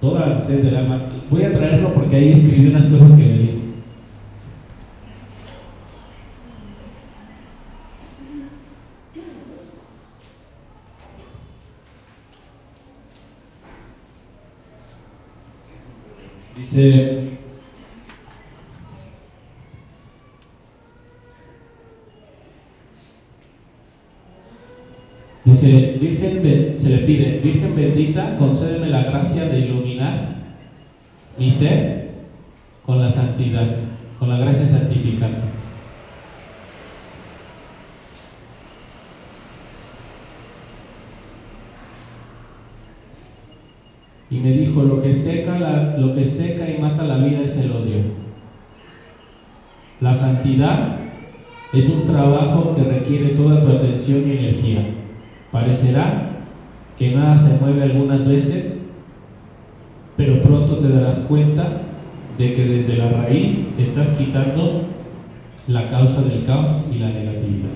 Todas 0.00 0.28
las 0.28 0.36
necesidades 0.36 0.64
del 0.64 0.76
alma. 0.76 1.00
Voy 1.30 1.42
a 1.44 1.52
traerlo 1.52 1.92
porque 1.94 2.16
ahí 2.16 2.32
escribí 2.32 2.66
unas 2.66 2.86
cosas 2.86 3.12
que 3.12 3.24
me 3.24 3.38
dijo. 3.38 3.56
Dice, 16.56 17.26
Virgen 26.00 26.76
se 26.78 26.88
le 26.88 26.98
pide, 26.98 27.40
Virgen 27.42 27.76
bendita, 27.76 28.36
concédeme 28.38 28.88
la 28.88 29.04
gracia 29.04 29.44
de 29.44 29.60
iluminar 29.60 30.28
mi 31.38 31.50
ser 31.50 32.10
con 32.84 33.00
la 33.00 33.10
santidad, 33.10 33.76
con 34.18 34.28
la 34.28 34.38
gracia 34.38 34.66
santificante. 34.66 35.42
Y 44.30 44.36
me 44.38 44.50
lo 44.84 45.02
que, 45.02 45.14
seca 45.14 45.96
lo 45.98 46.14
que 46.14 46.24
seca 46.24 46.68
y 46.70 46.80
mata 46.80 47.04
la 47.04 47.18
vida 47.18 47.42
es 47.42 47.56
el 47.56 47.72
odio. 47.72 47.98
La 50.00 50.14
santidad 50.14 50.98
es 51.72 51.88
un 51.88 52.04
trabajo 52.04 52.74
que 52.76 52.84
requiere 52.84 53.30
toda 53.30 53.60
tu 53.60 53.68
atención 53.68 54.28
y 54.28 54.32
energía. 54.32 54.88
Parecerá 55.50 56.30
que 56.98 57.14
nada 57.14 57.38
se 57.38 57.58
mueve 57.58 57.82
algunas 57.82 58.26
veces, 58.26 58.82
pero 60.16 60.42
pronto 60.42 60.78
te 60.78 60.88
darás 60.88 61.20
cuenta 61.20 61.82
de 62.38 62.54
que 62.54 62.64
desde 62.64 62.96
la 62.96 63.10
raíz 63.10 63.66
estás 63.78 64.08
quitando 64.10 64.82
la 65.68 65.88
causa 65.88 66.22
del 66.22 66.44
caos 66.44 66.70
y 66.92 66.98
la 66.98 67.08
negatividad. 67.08 67.70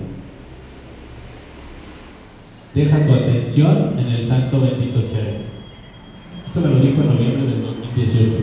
Deja 2.73 3.05
tu 3.05 3.13
atención 3.13 3.95
en 3.97 4.07
el 4.07 4.23
santo 4.23 4.61
bendito 4.61 5.01
sea. 5.01 5.50
Esto 6.53 6.67
me 6.67 6.75
lo 6.75 6.81
dijo 6.81 7.01
en 7.01 7.07
noviembre 7.07 7.47
del 7.47 7.61
2018. 7.61 8.37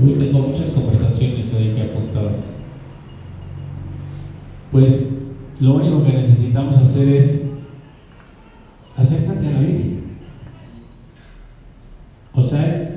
Hoy 0.00 0.12
tengo 0.12 0.38
muchas 0.38 0.70
conversaciones 0.70 1.52
ahí 1.52 1.74
que 1.74 1.82
apuntadas. 1.82 2.44
Pues 4.70 5.24
lo 5.58 5.74
único 5.74 6.04
que 6.04 6.12
necesitamos 6.12 6.78
hacer 6.78 7.08
es 7.08 7.52
acércate 8.96 9.48
a 9.48 9.50
la 9.50 9.58
Virgen. 9.58 10.04
O 12.34 12.40
sea, 12.40 12.68
es, 12.68 12.94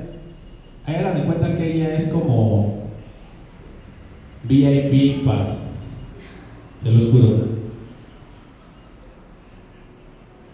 hagan 0.86 1.16
de 1.16 1.24
cuenta 1.24 1.56
que 1.56 1.74
ella 1.74 1.96
es 1.96 2.06
como 2.06 2.84
VIP 4.44 5.24
paz, 5.24 5.72
se 6.84 6.92
los 6.92 7.10
juro. 7.10 7.48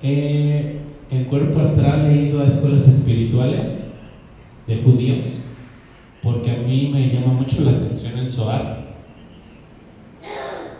Eh, 0.02 0.79
en 1.10 1.24
cuerpo 1.26 1.60
astral 1.60 2.06
he 2.06 2.16
ido 2.16 2.40
a 2.40 2.46
escuelas 2.46 2.86
espirituales 2.86 3.90
de 4.66 4.76
judíos 4.76 5.38
porque 6.22 6.50
a 6.50 6.56
mí 6.56 6.86
me 6.86 7.08
llama 7.08 7.32
mucho 7.32 7.60
la 7.60 7.70
atención 7.70 8.16
el 8.16 8.28
Zohar 8.28 8.68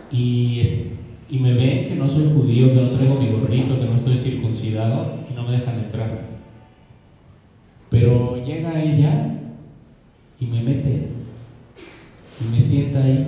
y, 0.09 0.61
y 1.29 1.37
me 1.37 1.53
ven 1.53 1.83
que 1.83 1.95
no 1.95 2.09
soy 2.09 2.25
judío, 2.33 2.71
que 2.71 2.79
no 2.79 2.89
traigo 2.89 3.15
mi 3.15 3.27
gorrito, 3.27 3.79
que 3.79 3.85
no 3.85 3.95
estoy 3.95 4.17
circuncidado 4.17 5.05
y 5.29 5.33
no 5.33 5.43
me 5.43 5.51
dejan 5.51 5.79
entrar. 5.79 6.09
Pero 7.89 8.37
llega 8.37 8.79
ella 8.79 9.13
y 10.39 10.45
me 10.45 10.61
mete 10.61 11.03
y 12.39 12.45
me 12.45 12.59
sienta 12.61 13.01
ahí 13.01 13.23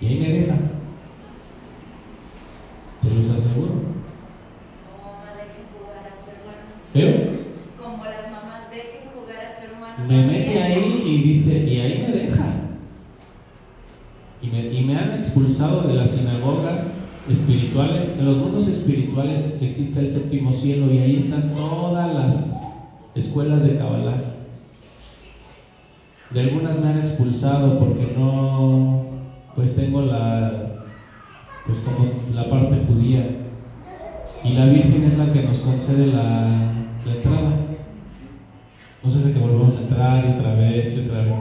y 0.00 0.06
ahí 0.06 0.16
me 0.16 0.28
deja. 0.30 0.62
Te 3.00 3.10
los 3.10 3.28
aseguro. 3.30 3.82
Como 4.80 4.96
mamá 4.96 5.32
dejen 5.32 5.66
jugar 5.66 6.06
a 6.06 6.14
su 6.14 6.30
hermano. 6.30 6.80
¿Veo? 6.96 7.28
Como 7.78 8.04
las 8.06 8.30
mamás 8.30 8.70
dejen 8.70 9.10
jugar 9.14 9.44
a 9.44 9.52
su 9.52 9.66
hermano. 9.66 10.08
Me 10.08 10.26
mete 10.26 10.62
ahí 10.62 11.02
y 11.04 11.22
dice, 11.28 11.58
y 11.58 11.78
ahí 11.78 11.98
me 12.06 12.08
deja. 12.08 12.54
Y 14.40 14.46
me, 14.46 14.72
y 14.72 14.82
me 14.82 14.96
han 14.96 15.12
expulsado 15.12 15.82
de 15.82 15.92
las 15.92 16.12
sinagogas 16.12 16.94
espirituales. 17.28 18.16
En 18.18 18.24
los 18.24 18.38
mundos 18.38 18.66
espirituales 18.66 19.58
existe 19.60 20.00
el 20.00 20.08
séptimo 20.08 20.52
cielo 20.52 20.90
y 20.90 20.98
ahí 20.98 21.16
están 21.16 21.50
todas 21.54 22.14
las 22.14 22.52
escuelas 23.14 23.62
de 23.62 23.76
Kabbalah. 23.76 24.22
De 26.30 26.40
algunas 26.40 26.80
me 26.80 26.88
han 26.88 26.98
expulsado 27.00 27.78
porque 27.78 28.14
no, 28.16 29.04
pues 29.54 29.76
tengo 29.76 30.00
la, 30.00 30.86
pues 31.66 31.78
como 31.80 32.08
la 32.34 32.48
parte 32.48 32.80
judía. 32.86 33.42
Y 34.42 34.52
la 34.52 34.66
Virgen 34.66 35.04
es 35.04 35.18
la 35.18 35.32
que 35.32 35.42
nos 35.42 35.58
concede 35.58 36.06
la, 36.06 36.85
la 37.06 37.12
entrada. 37.12 37.56
No 39.02 39.10
sé 39.10 39.22
si 39.22 39.32
que 39.32 39.38
volvemos 39.38 39.76
a 39.76 39.80
entrar 39.80 40.24
y 40.24 40.32
otra 40.32 40.54
vez 40.54 40.96
y 40.96 41.00
otra 41.00 41.22
vez. 41.22 41.34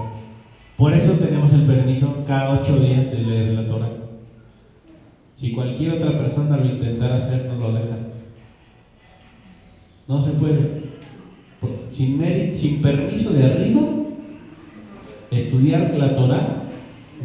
Por 0.78 0.94
eso 0.94 1.14
tenemos 1.14 1.52
el 1.54 1.64
permiso 1.64 2.24
cada 2.28 2.60
ocho 2.60 2.80
días 2.80 3.10
de 3.10 3.18
leer 3.18 3.54
la 3.54 3.68
Torah. 3.68 3.92
Si 5.36 5.52
cualquier 5.52 5.94
otra 5.94 6.18
persona 6.18 6.58
lo 6.58 6.66
intentara 6.66 7.18
hacer, 7.18 7.46
no 7.46 7.56
lo 7.56 7.74
dejan. 7.74 8.08
No 10.08 10.22
se 10.22 10.32
puede. 10.32 10.86
Sin, 11.90 12.56
sin 12.56 12.82
permiso 12.82 13.32
de 13.32 13.46
arriba, 13.46 13.82
estudiar 15.32 15.94
la 15.96 16.14
Torah 16.14 16.64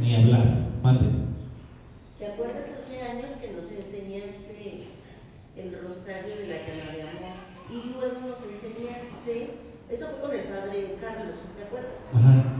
ni 0.00 0.14
hablar. 0.14 0.70
Mande. 0.82 1.06
¿Te 2.18 2.26
acuerdas 2.26 2.64
hace 2.78 3.02
años 3.02 3.30
que 3.40 3.52
nos 3.52 3.70
enseñaste 3.70 4.84
el 5.56 5.72
rosario 5.82 6.36
de 6.40 6.48
la 6.48 6.60
cana 6.64 6.96
de 6.96 7.02
amor? 7.02 7.39
Y 7.70 7.94
luego 7.94 8.26
nos 8.26 8.42
enseñaste, 8.42 9.54
esto 9.86 10.06
fue 10.18 10.18
con 10.18 10.30
el 10.34 10.50
padre 10.50 10.98
Carlos, 11.00 11.38
¿te 11.54 11.62
acuerdas? 11.62 12.02
Ajá. 12.10 12.58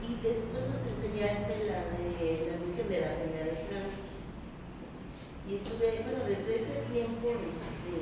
Y 0.00 0.16
después 0.24 0.64
nos 0.72 0.80
enseñaste 0.88 1.68
la 1.68 1.84
de 1.92 2.48
la 2.48 2.56
Virgen 2.56 2.88
de 2.88 3.00
la 3.04 3.12
Peña 3.20 3.44
de 3.44 3.60
Francia. 3.68 4.16
Y 5.44 5.60
estuve, 5.60 6.00
bueno, 6.00 6.24
desde 6.24 6.64
ese 6.64 6.80
tiempo, 6.88 7.28
este, 7.44 7.92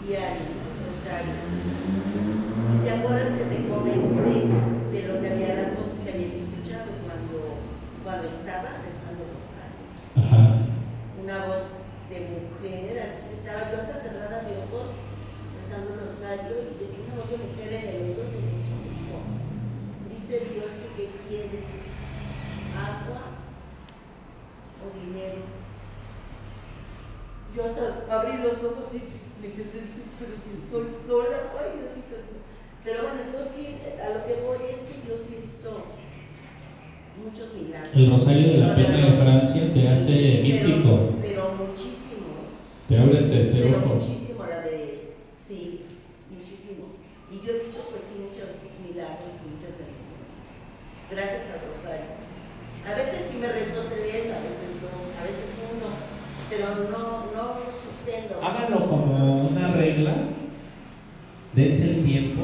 diario, 0.00 0.48
¿no? 0.48 0.64
El 0.64 0.80
rosario. 0.80 1.36
Y 1.44 2.76
te 2.80 2.90
acuerdas 2.96 3.36
que 3.36 3.44
te 3.44 3.68
comenté 3.68 4.48
de 4.48 5.00
lo 5.12 5.20
que 5.20 5.28
había, 5.28 5.60
las 5.60 5.76
voces 5.76 6.00
que 6.00 6.08
había 6.08 6.40
escuchado 6.40 6.88
cuando, 7.04 7.60
cuando 8.00 8.24
estaba 8.32 8.80
rezando 8.80 9.28
el 9.28 9.32
rosario. 9.44 9.84
Ajá. 10.24 10.56
Una 11.20 11.36
voz 11.44 11.68
de 12.08 12.16
mujer, 12.32 12.96
así 12.96 13.28
estaba 13.36 13.68
yo 13.68 13.76
hasta 13.76 14.00
cerrada 14.00 14.40
de 14.40 14.56
ojos 14.56 15.04
rezando 15.66 15.94
el 15.94 16.00
rosario 16.06 16.54
y 16.62 16.78
de, 16.78 16.86
voz 17.10 17.26
de 17.26 17.42
mujer 17.42 17.72
en 17.74 17.88
el 17.90 18.02
oído 18.06 18.22
me 18.30 18.38
dijo, 18.38 19.18
dice 20.14 20.54
Dios 20.54 20.70
que 20.78 20.86
qué 20.94 21.06
quieres, 21.26 21.66
agua 22.70 23.42
o 24.78 24.86
dinero. 24.94 25.42
Yo 27.54 27.64
hasta 27.64 28.06
abrí 28.14 28.38
los 28.42 28.62
ojos 28.62 28.94
y 28.94 29.10
me 29.42 29.50
quedé, 29.54 29.82
pero 30.22 30.32
si 30.38 30.54
estoy 30.54 30.86
sola, 31.02 31.50
ay 31.58 31.82
mío. 31.82 31.90
Pero 32.84 33.02
bueno, 33.02 33.18
yo 33.26 33.42
sí, 33.50 33.78
a 33.98 34.08
lo 34.14 34.26
que 34.26 34.46
voy 34.46 34.70
es 34.70 34.78
que 34.86 35.02
yo 35.02 35.18
sí 35.18 35.34
he 35.34 35.40
visto 35.40 35.82
muchos 37.18 37.54
milagros. 37.54 37.90
El 37.96 38.10
rosario 38.10 38.48
de 38.50 38.58
la 38.58 38.74
Peña 38.76 39.10
de 39.10 39.18
Francia 39.18 39.68
te 39.74 39.88
hace 39.88 40.40
místico. 40.42 41.10
Pero, 41.20 41.50
muchísimo, 41.58 42.38
¿eh? 42.38 42.88
Te 42.88 42.98
abre 42.98 43.18
el 43.18 43.30
tercer 43.30 43.62
pero 43.64 43.78
ojo. 43.78 43.94
muchísimo 43.94 44.46
la 44.46 44.60
de, 44.60 45.06
sí, 45.46 45.80
muchísimo. 46.30 46.94
Y 47.36 47.46
yo 47.46 47.52
he 47.52 47.58
visto 47.60 47.84
pues 47.90 48.00
sí 48.08 48.16
muchos 48.16 48.48
milagros 48.80 49.36
y 49.36 49.52
muchas 49.52 49.76
bendiciones. 49.76 50.40
Gracias 51.10 51.52
al 51.52 51.68
rosario. 51.68 52.16
A 52.88 52.96
veces 52.96 53.28
sí 53.30 53.36
me 53.36 53.52
rezo 53.52 53.92
tres, 53.92 54.32
a 54.32 54.40
veces 54.40 54.80
dos, 54.80 55.04
a 55.12 55.22
veces 55.22 55.44
uno, 55.68 56.00
pero 56.48 56.88
no, 56.88 57.28
no 57.36 57.60
lo 57.60 57.68
suspendo. 57.68 58.40
Háganlo 58.40 58.88
como 58.88 59.48
una 59.50 59.72
regla, 59.72 60.14
dense 61.52 61.90
el 61.90 62.04
tiempo 62.04 62.42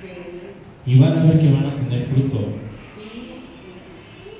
sí. 0.00 0.90
y 0.90 0.98
van 0.98 1.18
a 1.18 1.24
ver 1.24 1.38
que 1.38 1.52
van 1.52 1.66
a 1.66 1.76
tener 1.76 2.06
fruto. 2.06 2.38
Sí, 2.96 3.10
sí. 3.60 4.32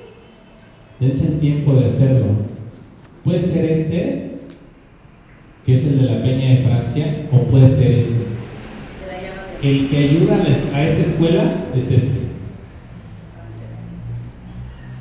Dense 1.01 1.27
el 1.27 1.41
tiempo 1.41 1.75
de 1.75 1.87
hacerlo. 1.87 2.27
Puede 3.25 3.43
ser 3.43 3.67
este, 3.67 4.39
que 5.67 5.75
es 5.75 5.85
el 5.85 6.01
de 6.01 6.11
la 6.11 6.23
Peña 6.23 6.51
de 6.51 6.63
Francia, 6.65 7.29
o 7.31 7.51
puede 7.51 7.69
ser 7.69 7.93
este. 7.93 8.32
El 9.63 9.89
que 9.89 9.97
ayuda 9.97 10.43
a, 10.43 10.49
esta 10.49 11.03
escuela 11.03 11.55
es 11.73 11.89
este. 11.89 12.11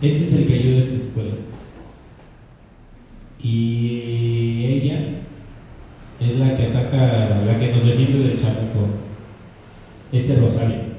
Este 0.03 0.24
es 0.24 0.34
el 0.34 0.45
que 0.45 0.53
ayuda 0.53 0.76
a 0.76 0.84
esta 0.84 0.95
escuela. 0.97 1.32
Y 3.41 4.66
ella 4.68 4.99
es 6.20 6.36
la 6.36 6.55
que 6.55 6.68
ataca, 6.68 7.41
la 7.43 7.59
que 7.59 7.72
nos 7.72 7.86
defiende 7.86 8.20
del 8.20 8.39
chamuco. 8.39 8.88
Este 10.12 10.36
rosario. 10.36 10.91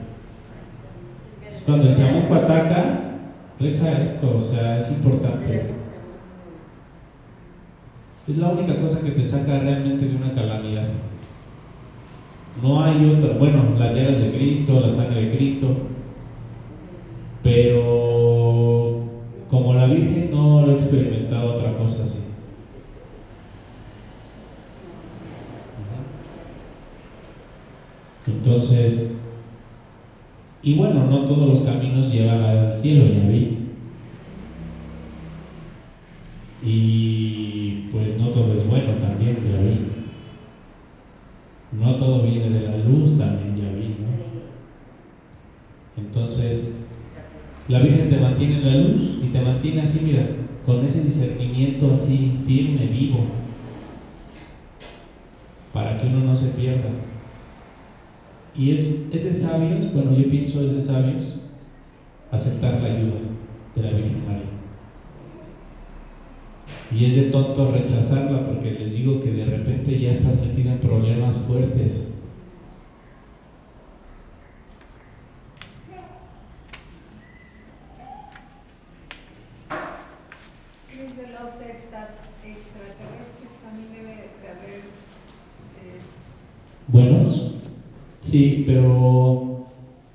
Cuando 1.64 1.88
el 1.88 1.96
chamuco 1.96 2.34
ataca, 2.34 3.12
reza 3.60 4.02
esto, 4.02 4.38
o 4.38 4.40
sea, 4.40 4.80
es 4.80 4.90
importante. 4.90 5.66
Es 8.26 8.38
la 8.38 8.48
única 8.48 8.80
cosa 8.80 9.02
que 9.02 9.12
te 9.12 9.24
saca 9.24 9.60
realmente 9.60 10.06
de 10.06 10.16
una 10.16 10.34
calamidad. 10.34 10.88
No 12.60 12.82
hay 12.82 13.14
otra, 13.16 13.38
bueno, 13.38 13.64
las 13.78 13.94
llagas 13.94 14.20
de 14.20 14.32
Cristo, 14.32 14.80
la 14.80 14.90
sangre 14.90 15.26
de 15.26 15.36
Cristo, 15.36 15.68
pero 17.42 19.04
como 19.48 19.74
la 19.74 19.86
Virgen 19.86 20.30
no 20.30 20.66
lo 20.66 20.72
he 20.72 20.74
experimentado 20.74 21.54
otra 21.54 21.76
cosa 21.76 22.04
así. 22.04 22.18
Entonces, 28.26 29.16
y 30.62 30.74
bueno, 30.74 31.06
no 31.08 31.24
todos 31.24 31.48
los 31.48 31.62
caminos 31.62 32.10
llevan 32.10 32.42
al 32.42 32.76
cielo, 32.76 33.06
ya 33.12 33.26
vi. 33.26 33.58
Y 36.64 37.88
pues 37.90 38.16
no 38.16 38.28
todo 38.28 38.54
es 38.54 38.66
bueno 38.68 38.92
también, 38.94 39.42
ya 39.44 39.58
vi. 39.58 39.91
No 41.80 41.94
todo 41.96 42.22
viene 42.22 42.50
de 42.50 42.68
la 42.68 42.76
luz, 42.78 43.16
también 43.16 43.56
ya 43.56 43.72
vi, 43.72 43.94
¿no? 43.98 44.08
Entonces, 45.96 46.74
la 47.68 47.80
Virgen 47.80 48.10
te 48.10 48.18
mantiene 48.18 48.56
en 48.56 48.66
la 48.66 48.88
luz 48.88 49.02
y 49.22 49.26
te 49.28 49.40
mantiene 49.40 49.82
así, 49.82 50.00
mira, 50.00 50.26
con 50.66 50.84
ese 50.84 51.02
discernimiento 51.02 51.92
así 51.92 52.38
firme, 52.46 52.86
vivo, 52.88 53.24
para 55.72 55.98
que 55.98 56.06
uno 56.08 56.20
no 56.20 56.36
se 56.36 56.48
pierda. 56.48 56.90
Y 58.54 58.70
es, 58.72 58.90
es 59.10 59.24
de 59.24 59.34
sabios, 59.34 59.92
bueno, 59.94 60.14
yo 60.14 60.28
pienso 60.28 60.62
es 60.62 60.74
de 60.74 60.80
sabios 60.80 61.36
aceptar 62.30 62.82
la 62.82 62.94
ayuda 62.94 63.20
de 63.74 63.82
la 63.82 63.92
Virgen 63.92 64.26
María. 64.26 64.51
Y 66.94 67.04
es 67.06 67.16
de 67.16 67.22
tontos 67.30 67.72
rechazarla 67.72 68.44
porque 68.44 68.70
les 68.72 68.94
digo 68.94 69.20
que 69.20 69.30
de 69.32 69.44
repente 69.46 69.98
ya 69.98 70.10
estás 70.10 70.40
metido 70.40 70.70
en 70.72 70.78
problemas 70.78 71.38
fuertes. 71.38 72.08
Cris, 80.88 81.16
de 81.16 81.26
los 81.32 81.60
extra- 81.62 82.14
extraterrestres 82.44 83.52
también 83.64 83.88
debe 83.92 84.28
de 84.42 84.48
haber 84.48 84.80
eh, 85.80 86.00
Buenos, 86.88 87.54
sí, 88.20 88.64
pero, 88.66 89.64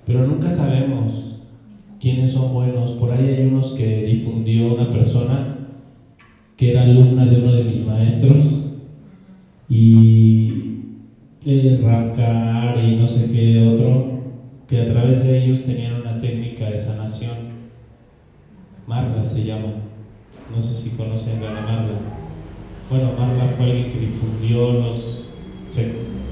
pero 0.05 0.25
nunca 0.25 0.49
sabemos 0.51 1.36
quiénes 1.99 2.32
son 2.32 2.53
buenos. 2.53 2.91
Por 2.91 3.11
ahí 3.11 3.25
hay 3.28 3.45
unos 3.45 3.71
que 3.71 4.03
difundió 4.03 4.73
una 4.73 4.91
persona 4.91 5.55
que 6.55 6.71
era 6.71 6.84
alumna 6.84 7.25
de 7.25 7.38
uno 7.38 7.51
de 7.53 7.63
mis 7.63 7.86
maestros 7.86 8.63
y 9.69 10.82
eh, 11.45 11.80
Ramcar 11.84 12.84
y 12.84 12.96
no 13.07 13.13
sé 13.13 13.31
qué 13.31 13.61
otro, 13.61 14.21
que 14.67 14.81
a 14.81 14.87
través 14.87 15.23
de 15.23 15.37
ellos 15.37 15.65
tenían 15.65 16.01
una 16.01 16.19
técnica 16.19 16.65
de 16.65 16.77
sanación. 16.77 17.37
Marla 18.85 19.25
se 19.25 19.43
llama. 19.45 19.75
No 20.53 20.61
sé 20.61 20.73
si 20.73 20.89
conocen 20.89 21.41
a 21.41 21.61
Marla. 21.61 21.99
Bueno, 22.89 23.13
Marla 23.17 23.45
fue 23.55 23.67
alguien 23.67 23.91
que 23.91 23.99
difundió 23.99 24.73
los 24.73 25.23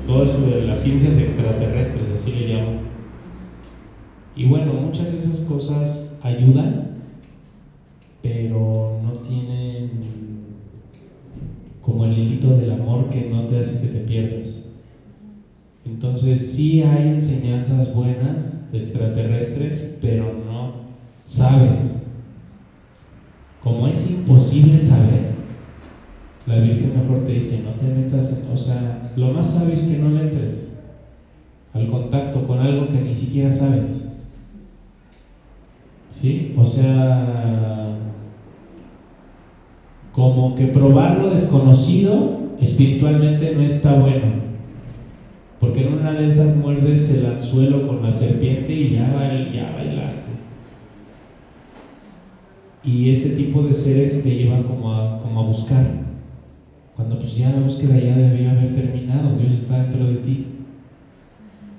todo 0.07 0.23
eso 0.23 0.41
de 0.47 0.65
las 0.65 0.79
ciencias 0.79 1.17
extraterrestres, 1.17 2.09
así 2.09 2.31
le 2.31 2.47
llamo. 2.47 2.71
Y 4.35 4.45
bueno, 4.45 4.73
muchas 4.73 5.11
de 5.11 5.17
esas 5.17 5.41
cosas 5.41 6.19
ayudan, 6.23 6.89
pero 8.21 8.99
no 9.01 9.13
tienen 9.21 10.01
como 11.81 12.05
el 12.05 12.17
hilito 12.17 12.57
del 12.57 12.71
amor 12.71 13.09
que 13.09 13.29
no 13.29 13.45
te 13.45 13.59
hace 13.59 13.79
que 13.79 13.87
te 13.87 13.99
pierdas. 13.99 14.64
Entonces 15.85 16.41
sí 16.41 16.81
hay 16.81 17.09
enseñanzas 17.09 17.93
buenas 17.93 18.71
de 18.71 18.79
extraterrestres, 18.79 19.85
pero 20.01 20.33
no 20.33 20.71
sabes. 21.25 22.01
Como 23.63 23.87
es 23.87 24.05
imposible 24.05 24.79
saber, 24.79 25.21
la 26.47 26.57
Virgen 26.57 26.93
mejor 26.93 27.19
te 27.19 27.33
dice, 27.33 27.59
no 27.59 27.73
te 27.73 27.87
metas 27.87 28.31
en, 28.31 28.51
o 28.51 28.57
sea, 28.57 29.13
lo 29.15 29.29
más 29.29 29.51
sabio 29.51 29.75
es 29.75 29.83
que 29.83 29.95
no 29.95 30.09
le 30.09 30.21
entres 30.21 30.67
al 31.73 31.87
contacto 31.87 32.45
con 32.45 32.61
algo 32.61 32.87
que 32.87 32.99
ni 32.99 33.13
siquiera 33.13 33.51
sabes. 33.51 33.97
¿Sí? 36.21 36.53
O 36.55 36.65
sea, 36.65 37.89
como 40.13 40.55
que 40.55 40.65
probar 40.65 41.13
lo 41.13 41.27
desconocido 41.27 42.31
espiritualmente 42.59 43.49
no 43.49 43.61
está 43.61 43.91
bueno. 43.91 44.44
Porque 45.65 45.81
en 45.81 45.93
una 45.93 46.11
de 46.13 46.27
esas 46.27 46.55
muerdes 46.57 47.09
el 47.09 47.25
anzuelo 47.25 47.87
con 47.87 48.01
la 48.03 48.11
serpiente 48.11 48.71
y 48.71 48.91
ya, 48.91 49.11
bail- 49.15 49.51
ya 49.51 49.71
bailaste. 49.75 50.29
Y 52.83 53.09
este 53.09 53.29
tipo 53.31 53.63
de 53.63 53.73
seres 53.73 54.21
te 54.23 54.29
llevan 54.35 54.63
como 54.63 54.91
a, 54.93 55.19
como 55.21 55.39
a 55.39 55.43
buscar. 55.43 55.87
Cuando 56.95 57.17
pues 57.17 57.35
ya 57.35 57.49
la 57.49 57.61
búsqueda 57.61 57.97
ya 57.97 58.15
debía 58.15 58.51
haber 58.51 58.75
terminado, 58.75 59.35
Dios 59.37 59.53
está 59.53 59.81
dentro 59.81 60.05
de 60.05 60.15
ti. 60.17 60.45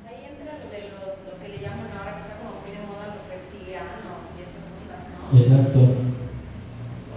Ahí 0.09 0.26
entra 0.30 0.59
lo 0.59 0.68
de 0.68 0.82
los, 0.91 1.14
lo 1.24 1.41
que 1.41 1.49
le 1.57 1.62
llaman 1.62 1.87
ahora 1.97 2.14
que 2.16 2.22
está 2.22 2.34
como 2.43 2.59
muy 2.61 2.72
de 2.74 2.82
moda 2.89 3.14
los 3.14 3.22
reptilianos 3.30 4.34
y 4.37 4.43
esas 4.43 4.74
ondas, 4.82 5.09
¿no? 5.14 5.39
Exacto. 5.39 5.80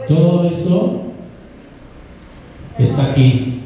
Todo 0.07 0.43
eso 0.49 1.01
está 2.77 3.11
aquí. 3.11 3.63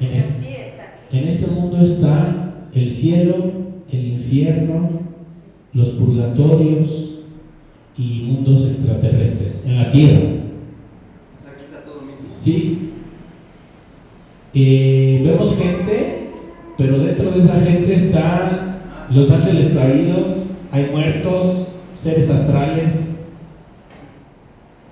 En, 0.00 0.08
O 0.08 0.10
sea, 0.10 0.20
es- 0.20 0.26
sí 0.36 0.48
está 0.54 0.82
aquí. 0.82 1.16
en 1.18 1.28
este 1.28 1.46
mundo 1.46 1.82
está 1.82 2.31
cielo, 3.02 3.52
el 3.90 4.06
infierno, 4.12 4.88
los 5.74 5.88
purgatorios 5.90 7.18
y 7.98 8.22
mundos 8.28 8.64
extraterrestres. 8.68 9.64
En 9.66 9.76
la 9.76 9.90
tierra. 9.90 10.20
Sea, 11.42 11.52
aquí 11.52 11.62
está 11.62 11.78
todo 11.84 12.02
mismo. 12.02 12.28
Sí. 12.38 12.78
Eh, 14.54 15.22
vemos 15.24 15.56
gente, 15.56 16.28
pero 16.78 16.98
dentro 17.00 17.30
de 17.32 17.40
esa 17.40 17.58
gente 17.58 17.92
están 17.96 18.76
los 19.10 19.30
ángeles 19.32 19.72
caídos, 19.74 20.46
hay 20.70 20.90
muertos, 20.92 21.66
seres 21.96 22.30
astrales. 22.30 23.08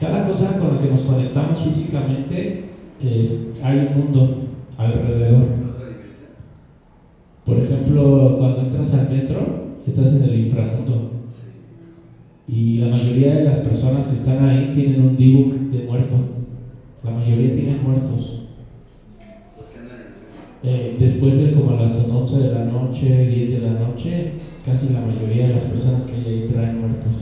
Cada 0.01 0.27
cosa 0.27 0.59
con 0.59 0.75
la 0.75 0.81
que 0.83 0.91
nos 0.91 1.03
conectamos 1.03 1.61
físicamente, 1.63 2.65
es- 3.01 3.53
hay 3.63 3.79
un 3.87 4.01
mundo 4.01 4.49
alrededor. 4.79 5.70
Por 7.51 7.59
ejemplo, 7.59 8.37
cuando 8.39 8.63
entras 8.63 8.95
al 8.95 9.11
metro, 9.11 9.65
estás 9.85 10.15
en 10.15 10.23
el 10.23 10.37
inframundo. 10.37 11.11
Y 12.47 12.79
la 12.79 12.87
mayoría 12.87 13.35
de 13.35 13.45
las 13.45 13.59
personas 13.59 14.07
que 14.09 14.15
están 14.15 14.41
ahí 14.41 14.71
tienen 14.73 15.01
un 15.01 15.17
dibuc 15.17 15.53
de 15.69 15.83
muerto. 15.83 16.17
La 17.03 17.11
mayoría 17.11 17.53
tienen 17.53 17.83
muertos. 17.83 18.37
Eh, 20.63 20.95
después 20.97 21.39
de 21.39 21.51
como 21.51 21.73
a 21.73 21.75
las 21.75 21.99
11 22.09 22.37
de 22.37 22.51
la 22.51 22.63
noche, 22.63 23.27
10 23.27 23.51
de 23.51 23.59
la 23.59 23.75
noche, 23.75 24.27
casi 24.65 24.87
la 24.87 25.01
mayoría 25.01 25.47
de 25.47 25.53
las 25.53 25.65
personas 25.65 26.07
que 26.07 26.19
hay 26.19 26.27
ahí 26.29 26.43
traen 26.43 26.79
muertos. 26.79 27.15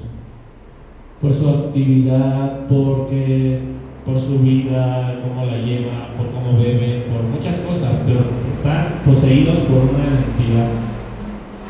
Por 1.22 1.32
su 1.32 1.48
actividad, 1.48 2.68
porque 2.68 3.56
por 4.05 4.18
su 4.18 4.38
vida, 4.40 5.20
cómo 5.22 5.42
la 5.42 5.56
llevan, 5.56 6.12
por 6.18 6.28
cómo 6.28 6.55
beben, 6.55 6.98
por 7.09 7.22
muchas 7.24 7.60
cosas, 7.60 8.02
pero 8.05 8.20
están 8.59 9.02
poseídos 9.05 9.59
por 9.60 9.78
una 9.78 10.05
entidad. 10.26 10.68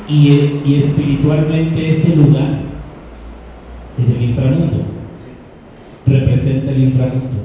Y, 0.09 0.75
espiritualmente 0.79 1.91
ese 1.91 2.17
lugar 2.17 2.61
es 3.99 4.11
el 4.11 4.23
inframundo, 4.23 4.79
representa 6.07 6.71
el 6.71 6.85
inframundo. 6.85 7.39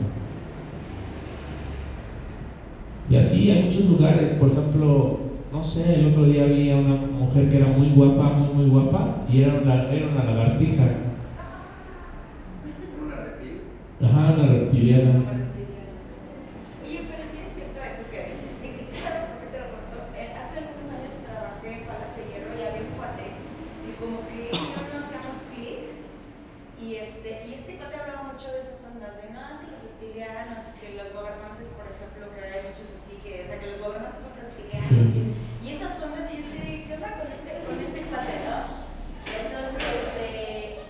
Y 3.10 3.16
así 3.18 3.52
hay 3.52 3.64
muchos 3.64 3.86
lugares, 3.86 4.32
por 4.32 4.52
ejemplo, 4.52 5.20
no 5.52 5.64
sé, 5.64 5.96
el 5.96 6.08
otro 6.08 6.24
día 6.24 6.46
vi 6.46 6.72
a 6.72 6.78
una 6.78 6.96
mujer 6.96 7.50
que 7.50 7.58
era 7.58 7.68
muy 7.68 7.90
guapa, 7.90 8.30
muy, 8.34 8.54
muy 8.56 8.70
guapa, 8.70 9.26
y 9.30 9.42
era 9.42 9.60
una, 9.62 9.92
era 9.92 10.08
una 10.08 10.24
lagartija. 10.24 10.84
Ajá, 14.04 14.34
una 14.34 14.48
reptiliana. 14.48 15.14
Como 15.16 15.32
reptilianas, 15.32 16.04
¿no? 16.12 16.84
Oye, 16.84 17.08
pero 17.08 17.24
sí 17.24 17.40
es 17.40 17.56
cierto 17.56 17.80
eso 17.80 18.04
que 18.12 18.36
dices. 18.36 18.52
Digo, 18.60 18.76
Es 18.76 18.92
que 18.92 19.00
sabes 19.00 19.32
por 19.32 19.40
qué 19.40 19.48
te 19.56 19.60
lo 19.64 19.68
cuento. 19.72 19.96
Eh, 20.20 20.36
hace 20.36 20.60
algunos 20.60 20.88
años 20.92 21.24
trabajé 21.24 21.70
en 21.72 21.88
Palacio 21.88 22.20
de 22.20 22.28
Hierro 22.28 22.52
y 22.52 22.68
había 22.68 22.84
un 22.84 23.00
cuate 23.00 23.32
que 23.32 23.92
como 23.96 24.28
que 24.28 24.52
él 24.52 24.60
y 24.60 24.68
yo 24.76 24.80
no 24.84 24.96
hacíamos 25.00 25.38
clic. 25.56 26.04
Y 26.84 27.00
este, 27.00 27.48
y 27.48 27.56
este 27.56 27.80
cuate 27.80 27.96
hablaba 27.96 28.36
mucho 28.36 28.52
de 28.52 28.60
esas 28.60 28.92
ondas, 28.92 29.16
de 29.24 29.32
no, 29.32 29.40
es 29.48 29.64
que 29.64 29.72
los 29.72 29.84
que 30.34 30.98
los 30.98 31.14
gobernantes, 31.14 31.70
por 31.78 31.86
ejemplo, 31.86 32.26
que 32.34 32.42
hay 32.42 32.66
muchos 32.66 32.90
así, 32.90 33.22
que, 33.22 33.42
o 33.42 33.46
sea, 33.46 33.60
que 33.62 33.68
los 33.70 33.78
gobernantes 33.80 34.26
son 34.26 34.34
reptilianos, 34.34 35.14
Sí. 35.14 35.22
y, 35.62 35.70
y 35.70 35.74
esas 35.78 36.02
ondas, 36.02 36.26
y 36.34 36.38
yo 36.38 36.44
sé, 36.44 36.84
¿qué 36.90 36.94
onda 36.98 37.22
con 37.22 37.30
este, 37.30 37.52
con 37.70 37.78
este 37.78 38.02
cuate, 38.10 38.34
no? 38.50 38.58
Entonces, 39.30 39.94
este, 40.10 40.82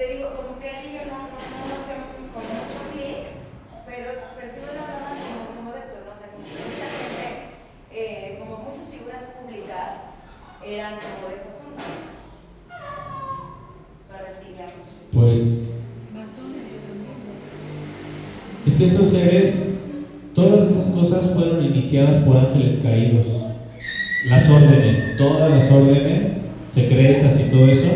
te 0.00 0.04
digo, 0.08 0.32
como 0.40 0.56
que 0.58 0.68
él 0.72 0.84
y 0.88 0.92
yo 0.96 1.04
no, 1.12 1.20
no, 1.28 1.36
no, 1.36 1.58
no 1.68 1.74
hacíamos 1.76 2.08
como 2.32 2.48
mucho 2.48 2.80
clic, 2.96 3.28
pero, 3.84 4.08
pero 4.40 4.46
te 4.52 4.56
digo, 4.56 4.72
él 4.72 4.78
hablaba 4.80 5.12
como, 5.20 5.44
como 5.60 5.68
de 5.76 5.80
eso, 5.84 6.00
¿no? 6.08 6.10
O 6.10 6.16
sea, 6.16 6.32
como 6.32 6.44
que 6.48 6.64
mucha 6.64 6.88
gente, 6.96 7.24
eh, 7.92 8.40
como 8.40 8.56
muchas 8.64 8.88
figuras 8.88 9.28
públicas 9.36 10.08
eran 10.64 10.96
como 10.96 11.28
de 11.28 11.34
esas 11.36 11.60
ondas. 11.68 12.08
O 12.72 14.04
sea, 14.08 14.18
reptilianos. 14.32 15.12
Pues 15.12 15.84
masones 16.16 16.72
también. 16.72 17.23
Es 18.66 18.76
que 18.76 18.86
esos 18.86 19.10
seres, 19.10 19.74
todas 20.34 20.70
esas 20.70 20.86
cosas 20.92 21.34
fueron 21.34 21.64
iniciadas 21.64 22.22
por 22.22 22.36
ángeles 22.36 22.80
caídos. 22.82 23.26
las 24.28 24.48
órdenes, 24.48 25.16
todas 25.18 25.50
las 25.50 25.70
órdenes 25.70 26.50
secretas 26.72 27.38
y 27.40 27.50
todo 27.50 27.68
eso, 27.68 27.88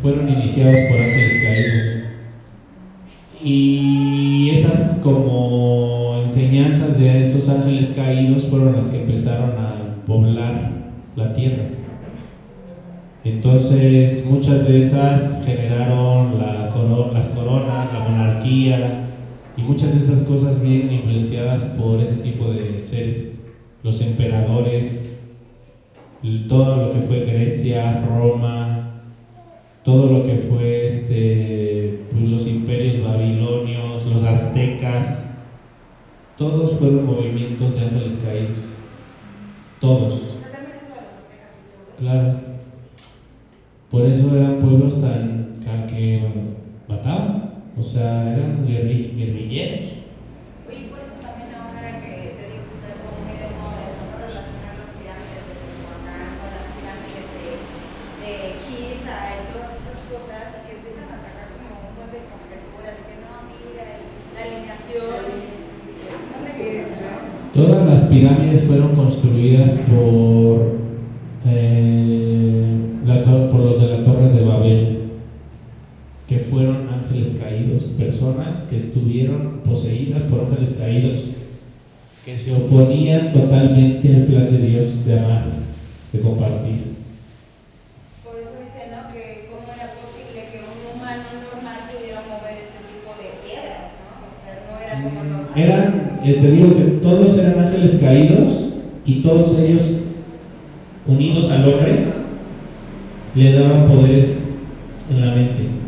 fueron 0.00 0.28
iniciados 0.30 0.76
por 0.88 0.98
ángeles 0.98 1.40
caídos. 1.42 1.84
Y 3.44 4.50
esas 4.50 5.00
como 5.02 6.22
enseñanzas 6.24 6.98
de 6.98 7.20
esos 7.20 7.48
ángeles 7.50 7.92
caídos 7.94 8.44
fueron 8.46 8.76
las 8.76 8.88
que 8.88 9.02
empezaron 9.02 9.58
a 9.58 10.04
poblar 10.06 10.70
la 11.16 11.34
tierra. 11.34 11.64
Entonces 13.24 14.24
muchas 14.24 14.64
de 14.64 14.80
esas 14.80 15.42
generaron 15.44 16.38
la 16.38 16.70
las 17.12 17.28
coronas, 17.28 17.92
la 17.92 18.08
monarquía 18.08 19.09
y 19.56 19.62
muchas 19.62 19.94
de 19.94 20.00
esas 20.00 20.26
cosas 20.28 20.62
vienen 20.62 20.92
influenciadas 20.92 21.62
por 21.76 22.00
ese 22.00 22.16
tipo 22.16 22.48
de 22.50 22.82
seres. 22.84 23.32
Los 23.82 24.00
emperadores, 24.00 25.16
todo 26.48 26.86
lo 26.86 26.92
que 26.92 27.00
fue 27.00 27.20
Grecia, 27.20 28.04
Roma, 28.06 28.90
todo 29.84 30.18
lo 30.18 30.24
que 30.24 30.36
fue 30.36 30.86
este, 30.86 32.06
pues, 32.10 32.28
los 32.28 32.46
imperios 32.46 33.02
babilonios, 33.02 34.06
los 34.06 34.22
aztecas, 34.22 35.24
todos 36.36 36.78
fueron 36.78 37.06
movimientos 37.06 37.76
de 37.76 37.82
ángeles 37.82 38.18
caídos. 38.22 38.58
Todos. 39.80 40.14
O 40.34 40.36
sea, 40.36 40.52
también 40.52 40.76
eso 40.76 40.94
de 40.94 41.02
los 41.02 41.12
aztecas 41.12 41.58
y 41.58 41.72
todo 41.72 41.94
eso. 41.94 42.02
Claro. 42.02 42.50
Por 43.90 44.06
eso 44.06 44.36
eran 44.36 44.60
pueblos 44.60 45.00
tan 45.00 45.40
que 45.86 46.20
mataban. 46.88 47.39
O 47.80 47.82
sea, 47.82 48.36
eran 48.36 48.68
guerrilleros. 48.68 50.04
Oye, 50.68 50.92
por 50.92 51.00
eso 51.00 51.16
también 51.24 51.48
ahora 51.56 51.96
que 52.04 52.36
te 52.36 52.44
digo 52.52 52.68
que 52.68 52.76
está 52.76 52.92
como 53.00 53.24
muy 53.24 53.32
de 53.40 53.48
moda 53.56 53.80
eso, 53.88 54.04
¿no? 54.04 54.20
Relacionar 54.20 54.76
las 54.76 54.92
pirámides 55.00 55.48
de 55.48 55.56
Teotihuacán 55.56 56.44
con 56.44 56.52
las 56.52 56.68
pirámides 56.76 57.28
de, 57.40 57.56
de 58.20 58.32
Giza 58.68 59.16
y 59.32 59.48
todas 59.48 59.72
esas 59.72 60.04
cosas, 60.12 60.60
que 60.60 60.76
empiezan 60.76 61.08
a 61.08 61.16
sacar 61.16 61.56
como 61.56 61.72
un 61.72 61.96
buen 61.96 62.12
de 62.12 62.20
conjeturas 62.28 63.00
de 63.00 63.02
que 63.08 63.16
no, 63.24 63.48
mira, 63.48 63.96
y 63.96 64.04
la 64.36 64.40
alineación. 64.44 65.24
No 65.24 66.32
sé 66.36 66.46
si 66.52 66.62
es 66.68 67.00
Todas 67.56 67.80
las 67.88 68.02
pirámides 68.12 68.68
fueron 68.68 68.92
construidas 68.92 69.72
por, 69.88 70.89
que 78.70 78.76
estuvieron 78.76 79.62
poseídas 79.66 80.22
por 80.22 80.42
ángeles 80.42 80.76
caídos, 80.78 81.24
que 82.24 82.38
se 82.38 82.54
oponían 82.54 83.32
totalmente 83.32 84.14
al 84.14 84.22
plan 84.22 84.52
de 84.52 84.58
Dios 84.68 85.04
de 85.04 85.18
amar, 85.18 85.44
de 86.12 86.20
compartir. 86.20 86.94
Por 88.22 88.38
eso 88.38 88.52
dicen, 88.62 88.92
¿no? 88.92 89.12
Que 89.12 89.48
cómo 89.50 89.66
era 89.74 89.90
posible 89.98 90.46
que 90.52 90.62
un 90.62 90.94
humano 90.94 91.24
normal 91.50 91.80
pudiera 91.90 92.22
mover 92.30 92.62
ese 92.62 92.78
tipo 92.86 93.10
de 93.18 93.42
piedras, 93.42 93.98
¿no? 94.06 94.30
O 94.30 94.34
sea, 94.38 94.62
no 94.70 94.78
era 94.78 95.02
como 95.02 95.20
mm, 95.20 95.32
normal. 95.32 95.58
Eran, 95.58 96.20
eh, 96.24 96.38
te 96.40 96.50
digo 96.52 96.76
que 96.76 96.82
todos 97.02 97.36
eran 97.38 97.58
ángeles 97.58 97.98
caídos 98.00 98.74
y 99.04 99.20
todos 99.20 99.58
ellos 99.58 99.96
unidos 101.08 101.50
al 101.50 101.68
hombre 101.68 102.04
le 103.34 103.52
daban 103.52 103.88
poderes 103.88 104.54
en 105.10 105.26
la 105.26 105.34
mente. 105.34 105.79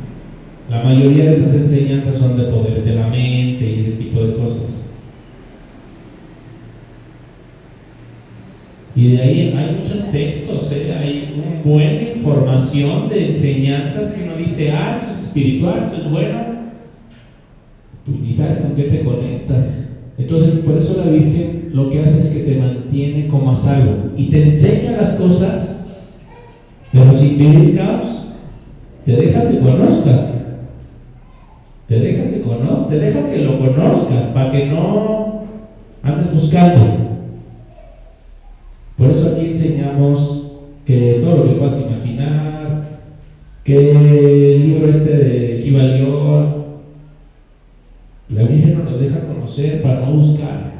La 0.71 0.85
mayoría 0.85 1.25
de 1.25 1.33
esas 1.33 1.55
enseñanzas 1.55 2.17
son 2.19 2.37
de 2.37 2.45
poderes 2.45 2.85
de 2.85 2.95
la 2.95 3.09
mente 3.09 3.71
y 3.71 3.81
ese 3.81 3.93
tipo 3.93 4.21
de 4.21 4.35
cosas. 4.35 4.83
Y 8.95 9.09
de 9.09 9.23
ahí 9.23 9.55
hay 9.57 9.77
muchos 9.79 10.11
textos, 10.11 10.71
¿eh? 10.71 10.93
hay 10.93 11.35
un 11.35 11.73
buen 11.73 11.97
de 11.97 12.13
información 12.17 13.09
de 13.09 13.31
enseñanzas 13.31 14.11
que 14.11 14.25
uno 14.25 14.37
dice, 14.37 14.71
ah, 14.71 14.93
esto 14.93 15.09
es 15.09 15.27
espiritual, 15.27 15.81
esto 15.85 15.97
es 15.97 16.11
bueno, 16.11 16.39
pues 18.05 18.21
ni 18.21 18.33
sabes 18.33 18.59
con 18.59 18.75
qué 18.77 18.83
te 18.85 19.03
conectas. 19.03 19.89
Entonces, 20.19 20.59
por 20.61 20.77
eso 20.77 20.99
la 20.99 21.11
Virgen 21.11 21.71
lo 21.73 21.89
que 21.89 22.01
hace 22.01 22.21
es 22.21 22.29
que 22.29 22.41
te 22.41 22.57
mantiene 22.57 23.29
como 23.29 23.51
a 23.51 23.57
salvo 23.57 24.13
y 24.17 24.27
te 24.27 24.43
enseña 24.43 24.93
las 24.93 25.11
cosas, 25.15 25.85
pero 26.93 27.13
sin 27.15 27.39
vivir 27.39 27.75
caos. 27.75 28.27
Te 29.05 29.17
deja 29.17 29.49
que 29.49 29.59
conozcas. 29.59 30.32
Te 31.93 32.01
deja 32.01 32.27
que 32.27 32.41
conozcas, 32.41 32.89
te 32.89 32.97
deja 32.97 33.27
que 33.27 33.43
lo 33.43 33.59
conozcas 33.59 34.27
para 34.27 34.49
que 34.49 34.63
no 34.63 35.35
andes 36.03 36.33
buscando. 36.33 36.83
Por 38.97 39.11
eso 39.11 39.27
aquí 39.27 39.45
enseñamos 39.45 40.55
que 40.87 41.19
todo 41.21 41.35
lo 41.35 41.43
que 41.43 41.53
puedas 41.53 41.77
imaginar, 41.79 42.69
que 43.63 44.53
el 44.53 44.65
libro 44.65 44.89
este 44.89 45.11
de 45.11 45.61
Kibalión, 45.61 46.63
la 48.29 48.45
Virgen 48.45 48.73
nos 48.73 48.91
lo 48.91 48.97
deja 48.97 49.27
conocer 49.27 49.81
para 49.81 50.01
no 50.01 50.13
buscar. 50.13 50.73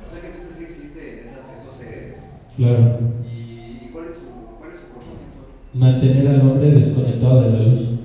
O 0.00 0.08
sea 0.08 0.20
que 0.20 0.26
entonces 0.26 0.56
sí 0.56 0.64
existen 0.64 1.20
esas, 1.22 1.46
esos 1.48 1.72
seres. 1.72 2.26
Claro. 2.56 2.88
¿Y, 3.22 3.78
y 3.84 3.88
cuál, 3.92 4.06
es 4.06 4.14
su, 4.14 4.54
cuál 4.58 4.70
es 4.72 4.78
su 4.78 4.86
propósito? 4.86 5.46
Mantener 5.72 6.26
al 6.26 6.40
hombre 6.42 6.72
desconectado 6.72 7.38
de 7.38 7.46
la 7.46 7.60
luz. 7.60 7.99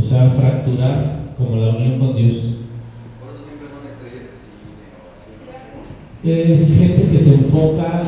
O 0.00 0.02
sea, 0.02 0.30
fracturar 0.30 1.34
como 1.36 1.56
la 1.56 1.74
unión 1.74 1.98
con 1.98 2.16
Dios. 2.16 2.54
Por 3.20 3.28
eso 3.28 3.44
siempre 3.44 3.68
son 3.68 3.86
estrellas 3.86 4.30
de 4.30 4.36
cine 4.38 4.64
o 4.96 5.12
así. 5.12 6.26
Es 6.26 6.74
gente 6.74 7.02
que 7.02 7.18
se 7.18 7.28
enfoca, 7.34 8.02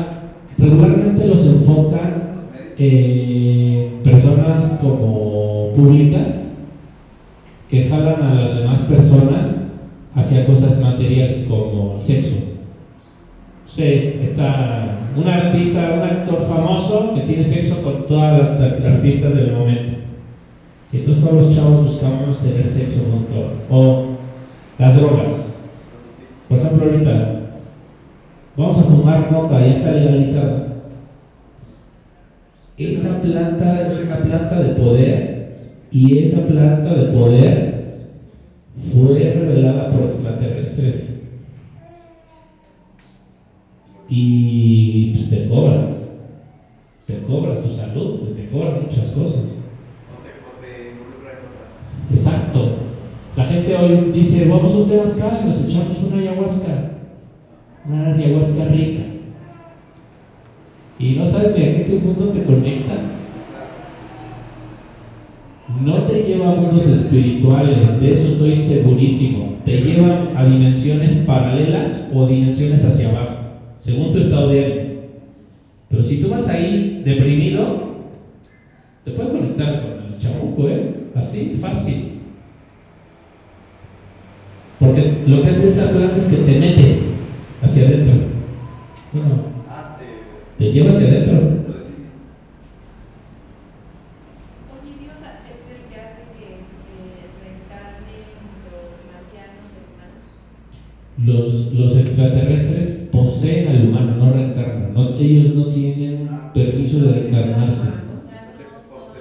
regularmente 0.57 1.27
los 1.27 1.45
enfocan 1.45 2.33
en 2.77 4.01
personas 4.03 4.75
como 4.81 5.71
públicas 5.75 6.55
que 7.69 7.83
jalan 7.83 8.23
a 8.23 8.33
las 8.33 8.55
demás 8.55 8.81
personas 8.81 9.55
hacia 10.15 10.47
cosas 10.47 10.79
materiales 10.79 11.45
como 11.47 11.93
el 11.93 12.01
sexo. 12.01 12.33
Sí, 13.67 14.17
está 14.19 14.89
un 15.15 15.27
artista, 15.27 15.91
un 15.91 16.03
actor 16.03 16.41
famoso 16.41 17.13
que 17.13 17.21
tiene 17.21 17.43
sexo 17.43 17.83
con 17.83 18.01
todas 18.07 18.35
las 18.35 18.59
artistas 18.59 19.35
del 19.35 19.51
momento. 19.51 20.02
Entonces 20.93 21.23
todos 21.23 21.45
los 21.45 21.55
chavos 21.55 21.83
buscamos 21.83 22.39
tener 22.41 22.67
sexo 22.67 23.01
junto. 23.11 23.51
O 23.69 24.17
las 24.77 24.95
drogas. 24.95 25.53
Por 26.47 26.59
ejemplo, 26.59 26.85
ahorita 26.85 27.41
vamos 28.55 28.77
a 28.77 28.83
fumar 28.83 29.31
mota, 29.31 29.59
ya 29.59 29.73
está 29.73 29.91
legalizada. 29.91 30.73
Esa 32.77 33.21
planta 33.21 33.87
es 33.87 33.99
una 33.99 34.21
planta 34.21 34.59
de 34.59 34.69
poder 34.73 35.33
y 35.91 36.19
esa 36.19 36.47
planta 36.47 36.93
de 36.95 37.05
poder 37.11 37.73
fue 38.91 39.31
revelada 39.31 39.89
por 39.89 40.03
extraterrestres. 40.03 41.19
Y 44.09 45.11
pues, 45.11 45.29
te 45.29 45.47
cobran. 45.47 45.93
Te 47.05 47.21
cobra 47.21 47.61
tu 47.61 47.69
salud, 47.69 48.29
te 48.35 48.47
cobran 48.47 48.83
muchas 48.83 49.11
cosas. 49.11 49.57
O 50.09 50.21
te, 50.23 50.29
o 50.29 50.61
te 50.61 50.89
involucra 50.91 51.31
en 51.31 51.37
otras. 51.47 51.89
Exacto. 52.11 52.77
La 53.35 53.45
gente 53.45 53.75
hoy 53.75 54.11
dice, 54.13 54.45
vamos 54.47 54.73
a 54.73 54.77
un 54.77 54.89
temazcal 54.89 55.41
y 55.43 55.49
nos 55.49 55.63
echamos 55.63 55.97
una 56.03 56.21
ayahuasca. 56.21 56.91
Una 57.87 58.13
ayahuasca 58.13 58.65
rica. 58.65 59.03
Y 60.99 61.15
no 61.15 61.25
sabes 61.25 61.55
ni 61.57 61.63
a 61.63 61.85
qué 61.85 61.99
mundo 62.03 62.25
te 62.27 62.43
conectas. 62.43 63.23
No 65.83 66.03
te 66.03 66.23
lleva 66.23 66.51
a 66.51 66.55
mundos 66.55 66.85
espirituales, 66.87 67.99
de 67.99 68.11
eso 68.11 68.27
estoy 68.27 68.55
segurísimo. 68.55 69.55
Te 69.65 69.81
lleva 69.81 70.31
a 70.35 70.45
dimensiones 70.45 71.13
paralelas 71.25 72.09
o 72.13 72.27
dimensiones 72.27 72.85
hacia 72.85 73.09
abajo, 73.09 73.33
según 73.77 74.11
tu 74.11 74.19
estado 74.19 74.49
de 74.49 74.63
ánimo. 74.63 74.93
Pero 75.89 76.03
si 76.03 76.17
tú 76.17 76.29
vas 76.29 76.47
ahí 76.47 77.01
deprimido, 77.03 77.93
te 79.03 79.11
puede 79.11 79.31
conectar 79.31 79.81
con 79.81 80.02
chamuco, 80.17 80.67
¿eh? 80.67 80.79
Así, 81.15 81.45
fácil. 81.45 81.97
Porque 84.79 85.05
lo 85.25 85.41
que 85.41 85.49
hace 85.49 85.67
esa 85.67 85.91
planta 85.91 86.17
es 86.17 86.27
que 86.27 86.37
te 86.37 86.55
mete 86.55 86.95
hacia 87.61 87.83
adentro. 87.83 88.13
Bueno, 89.13 89.37
Ah, 89.69 89.95
te, 90.57 90.69
lleva 90.69 90.89
hacia 90.89 91.05
adentro. 91.05 91.39
los 98.63 99.03
marcianos 99.07 99.65
en 99.73 99.83
humanos. 99.87 100.23
Los, 101.15 101.73
los 101.73 101.95
extraterrestres 101.95 102.97
poseen 103.11 103.67
al 103.67 103.81
humano, 103.81 104.13
no 104.13 104.29
reencarnan. 104.29 104.93
No, 104.93 105.13
ellos 105.17 105.53
no 105.53 105.67
tienen 105.67 106.27
Ah, 106.27 106.51
permiso 106.53 106.99
de 106.99 107.09
reencarnarse 107.09 108.02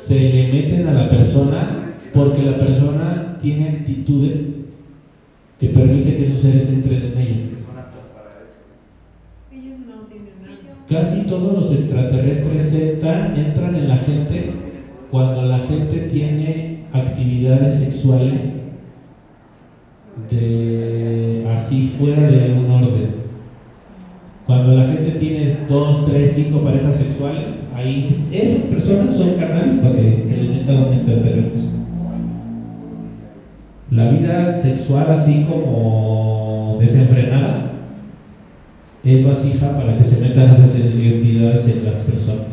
se 0.06 0.18
le 0.18 0.52
meten 0.52 0.88
a 0.88 0.94
la 0.94 1.08
persona 1.08 1.94
porque 2.12 2.42
la 2.42 2.58
persona 2.58 3.38
tiene 3.40 3.68
actitudes 3.68 4.60
que 5.60 5.68
permite 5.68 6.16
que 6.16 6.22
esos 6.24 6.40
seres 6.40 6.68
entren 6.68 7.12
en 7.12 7.18
ella. 7.18 7.36
Ellos 9.52 9.76
no 9.86 10.06
tienen. 10.08 10.32
Casi 10.88 11.22
todos 11.22 11.52
los 11.54 11.72
extraterrestres 11.72 12.74
entran 12.74 13.76
en 13.76 13.88
la 13.88 13.96
gente 13.96 14.50
cuando 15.10 15.44
la 15.44 15.60
gente 15.60 16.00
tiene 16.08 16.86
actividades 16.92 17.76
sexuales 17.76 18.56
de 20.30 21.46
así 21.54 21.94
fuera 21.98 22.22
de 22.28 22.52
un 22.52 22.70
orden. 22.70 23.21
Cuando 24.46 24.72
la 24.72 24.82
gente 24.82 25.12
tiene 25.12 25.48
dos, 25.68 26.04
tres, 26.04 26.32
cinco 26.34 26.58
parejas 26.60 26.96
sexuales, 26.96 27.62
ahí 27.72 28.04
es- 28.08 28.24
esas 28.30 28.64
personas 28.64 29.10
son 29.10 29.34
canales 29.34 29.76
para 29.76 29.94
que 29.94 30.18
se 30.24 30.34
les 30.34 30.48
meta 30.48 30.74
un 30.76 30.92
extraterrestre. 30.92 31.62
La 33.90 34.06
vida 34.06 34.48
sexual 34.48 35.10
así 35.10 35.36
como 35.36 36.74
desenfrenada 36.78 37.60
es 39.04 39.20
vasija 39.20 39.74
para 39.74 39.94
que 39.94 40.02
se 40.02 40.16
metan 40.16 40.48
esas 40.48 40.72
entidades 40.74 41.66
en 41.66 41.84
las 41.84 42.00
personas. 42.00 42.50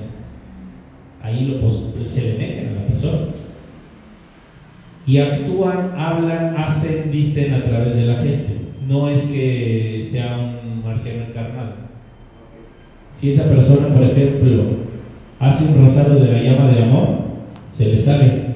Ahí 1.21 1.41
lo 1.43 1.53
pos- 1.57 1.81
se 2.05 2.21
le 2.21 2.33
meten 2.33 2.67
a 2.67 2.71
la 2.71 2.81
persona. 2.81 3.19
Y 5.05 5.17
actúan, 5.17 5.87
hablan, 5.93 6.49
hacen, 6.53 7.09
dicen 7.09 7.51
a 7.51 7.59
través 7.59 7.93
de 7.93 8.03
la 8.03 8.15
gente. 8.15 8.53
No 8.79 9.07
es 9.07 9.23
que 9.23 9.99
sea 10.03 10.33
un 10.33 10.58
marciano 10.89 11.25
encarnado. 11.25 11.73
Si 13.13 13.29
esa 13.29 13.43
persona, 13.43 13.93
por 13.93 14.03
ejemplo, 14.03 14.63
hace 15.39 15.65
un 15.65 15.75
rosario 15.75 16.15
de 16.15 16.31
la 16.31 16.41
llama 16.41 16.67
de 16.67 16.83
amor, 16.83 17.07
se 17.69 17.85
le 17.85 17.97
sale. 17.97 18.49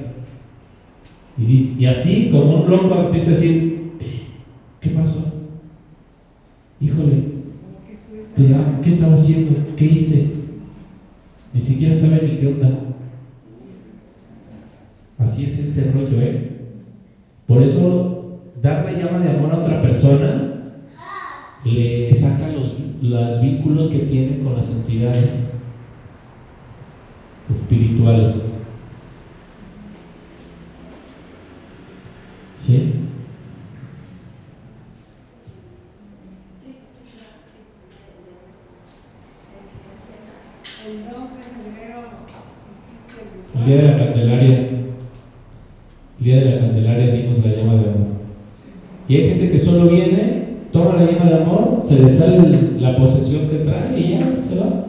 Y, 1.38 1.76
y 1.78 1.86
así, 1.86 2.28
como 2.30 2.62
un 2.62 2.70
loco, 2.70 2.94
empieza 2.94 3.30
a 3.30 3.34
decir, 3.34 3.92
¿qué 4.80 4.90
pasó? 4.90 5.24
Híjole, 6.80 7.24
¿qué 8.36 8.88
estaba 8.88 9.14
haciendo? 9.14 9.50
¿Qué 9.76 9.84
hice? 9.84 10.32
Ni 11.52 11.60
siquiera 11.60 11.94
sabe 11.94 12.22
ni 12.22 12.36
qué 12.38 12.46
onda. 12.48 12.80
Así 15.18 15.44
es 15.44 15.58
este 15.58 15.90
rollo, 15.92 16.20
¿eh? 16.20 16.50
Por 17.46 17.62
eso, 17.62 18.40
dar 18.60 18.84
la 18.84 18.92
llama 18.92 19.18
de 19.20 19.30
amor 19.30 19.52
a 19.52 19.58
otra 19.58 19.80
persona 19.80 20.53
le 21.64 22.12
saca 22.14 22.48
los, 22.48 22.74
los 23.02 23.40
vínculos 23.40 23.88
que 23.88 24.00
tiene 24.00 24.40
con 24.40 24.54
las 24.54 24.68
entidades 24.70 25.48
espirituales. 27.50 28.34
¿Sí? 32.64 32.92
Sí, 36.62 36.76
claro, 37.12 37.40
sí. 37.46 37.60
El 40.86 40.94
12 41.04 41.36
de 41.36 41.44
febrero 41.44 42.00
hiciste 42.70 43.22
el 43.22 43.28
ritual. 43.36 43.60
El 43.60 43.66
día 43.66 43.76
de 43.76 43.82
la 43.82 44.04
Candelaria. 44.04 44.58
El 46.18 46.24
día 46.24 46.36
de 46.36 46.44
la 46.44 46.60
Candelaria 46.60 47.12
dimos 47.12 47.38
la 47.38 47.50
llama 47.52 47.74
de 47.74 47.88
amor. 47.90 48.08
Y 49.08 49.16
hay 49.16 49.28
gente 49.28 49.50
que 49.50 49.58
solo 49.58 49.88
viene, 49.88 50.53
toma 50.74 50.96
la 50.96 51.04
llama 51.04 51.30
de 51.30 51.36
amor, 51.36 51.78
se 51.80 52.00
le 52.00 52.10
sale 52.10 52.80
la 52.80 52.96
posesión 52.96 53.48
que 53.48 53.58
trae 53.58 53.96
y 53.96 54.18
ya 54.18 54.36
se 54.36 54.56
va. 54.56 54.86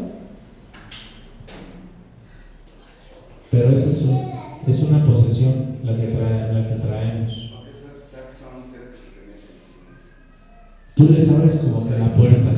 Pero 3.52 3.70
es 3.70 3.86
eso, 3.86 4.20
es 4.66 4.82
una 4.82 5.06
posesión 5.06 5.78
la 5.84 5.96
que, 5.96 6.08
trae, 6.08 6.54
la 6.54 6.68
que 6.68 6.76
traemos. 6.88 7.52
Tú 10.96 11.10
les 11.10 11.30
abres 11.30 11.54
como 11.58 11.88
que 11.88 12.00
la 12.00 12.14
puerta. 12.16 12.52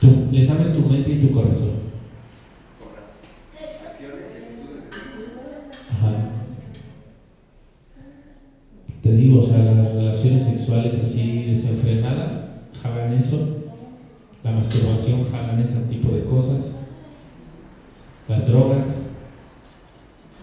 Tú, 0.00 0.28
les 0.30 0.48
abres 0.48 0.72
tu 0.72 0.80
mente 0.80 1.10
y 1.10 1.20
tu 1.20 1.30
corazón. 1.30 1.85
Te 9.06 9.12
digo, 9.12 9.38
o 9.38 9.42
sea, 9.44 9.60
las 9.60 9.92
relaciones 9.92 10.42
sexuales 10.42 10.98
así 10.98 11.44
desenfrenadas 11.44 12.50
jalan 12.82 13.12
eso. 13.12 13.40
La 14.42 14.50
masturbación 14.50 15.22
jalan 15.22 15.60
ese 15.60 15.78
tipo 15.78 16.10
de 16.10 16.22
cosas. 16.22 16.76
Las 18.26 18.44
drogas. 18.44 19.04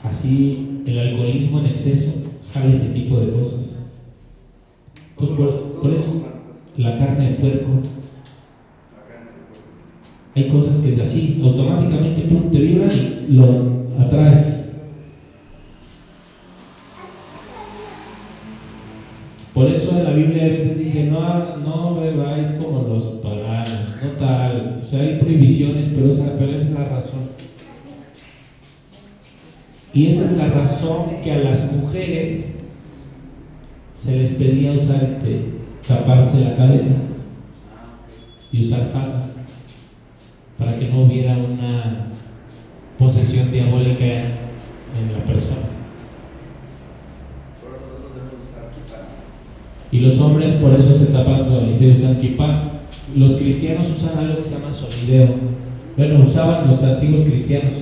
Así, 0.01 0.55
el 0.85 0.97
alcoholismo 0.97 1.59
en 1.59 1.65
exceso 1.65 2.15
jala 2.53 2.71
ese 2.71 2.87
tipo 2.87 3.19
de 3.19 3.27
cosas. 3.27 3.75
Pues 5.17 5.29
Todo 5.29 5.35
por, 5.81 5.91
eso, 5.91 6.17
pues. 6.17 6.31
la 6.77 6.95
carne 6.95 7.25
de 7.25 7.31
puerco. 7.31 7.81
Hay 10.35 10.45
cosas 10.45 10.79
que 10.79 10.97
así, 11.01 11.35
automáticamente 11.41 12.23
pum, 12.23 12.47
te 12.49 12.61
vibran 12.61 12.91
y 13.27 13.33
lo 13.33 13.57
atraes. 13.97 14.52
Biblia 20.13 20.45
a 20.45 20.49
veces 20.49 20.79
dice, 20.79 21.05
no, 21.05 21.57
no 21.57 21.95
bebáis 21.95 22.51
como 22.53 22.87
los 22.87 23.05
paganos, 23.21 23.95
no 24.01 24.11
tal. 24.11 24.81
O 24.81 24.85
sea, 24.85 25.01
hay 25.01 25.17
prohibiciones, 25.19 25.87
pero 25.93 26.09
esa, 26.09 26.37
pero 26.37 26.55
esa 26.55 26.65
es 26.65 26.71
la 26.71 26.85
razón. 26.85 27.21
Y 29.93 30.07
esa 30.07 30.25
es 30.25 30.31
la 30.37 30.47
razón 30.47 31.17
que 31.23 31.31
a 31.31 31.37
las 31.37 31.71
mujeres 31.71 32.57
se 33.95 34.15
les 34.15 34.31
pedía 34.31 34.73
usar 34.73 35.03
este, 35.03 35.53
taparse 35.87 36.39
la 36.39 36.57
cabeza 36.57 36.95
y 38.51 38.61
usar 38.63 38.85
falda 38.87 39.23
para 40.57 40.77
que 40.77 40.89
no 40.89 41.03
hubiera 41.03 41.37
una 41.37 42.07
posesión 42.97 43.51
diabólica 43.51 44.05
en 44.05 45.13
la 45.13 45.23
persona. 45.25 45.67
Por 47.61 47.75
eso 47.75 47.85
nosotros 47.87 48.15
debemos 48.15 48.49
usar 48.49 48.71
kippah, 48.71 48.97
¿no? 48.97 49.23
Y 49.93 49.99
los 49.99 50.19
hombres 50.19 50.53
por 50.53 50.73
eso 50.73 50.91
se 50.93 51.05
tapan 51.07 51.45
con- 51.45 51.71
y 51.71 51.77
se 51.77 51.91
usan 51.91 52.19
kippah. 52.19 52.63
Los 53.15 53.35
cristianos 53.35 53.91
usan 53.95 54.17
algo 54.17 54.37
que 54.37 54.43
se 54.43 54.55
llama 54.55 54.71
solideo. 54.73 55.27
Bueno, 55.97 56.23
usaban 56.23 56.67
los 56.67 56.83
antiguos 56.83 57.21
cristianos. 57.25 57.73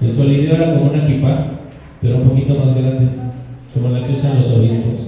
El 0.00 0.12
solideo 0.12 0.56
era 0.56 0.72
como 0.74 0.90
una 0.90 1.04
kippah, 1.06 1.44
pero 2.02 2.16
un 2.16 2.28
poquito 2.28 2.56
más 2.56 2.74
grande, 2.74 3.08
como 3.72 3.88
la 3.90 4.04
que 4.04 4.14
usan 4.14 4.36
los 4.36 4.50
obispos. 4.50 5.06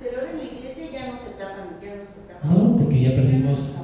Pero 0.00 0.18
ahora 0.20 0.30
en 0.30 0.38
la 0.38 0.44
iglesia 0.44 0.84
ya 0.92 1.10
no 1.10 1.18
se 1.18 1.30
tapan, 1.38 1.66
ya 1.82 1.90
no 1.90 2.06
se 2.06 2.20
tapan. 2.32 2.70
No, 2.70 2.76
porque 2.76 3.00
ya 3.00 3.14
perdimos. 3.16 3.74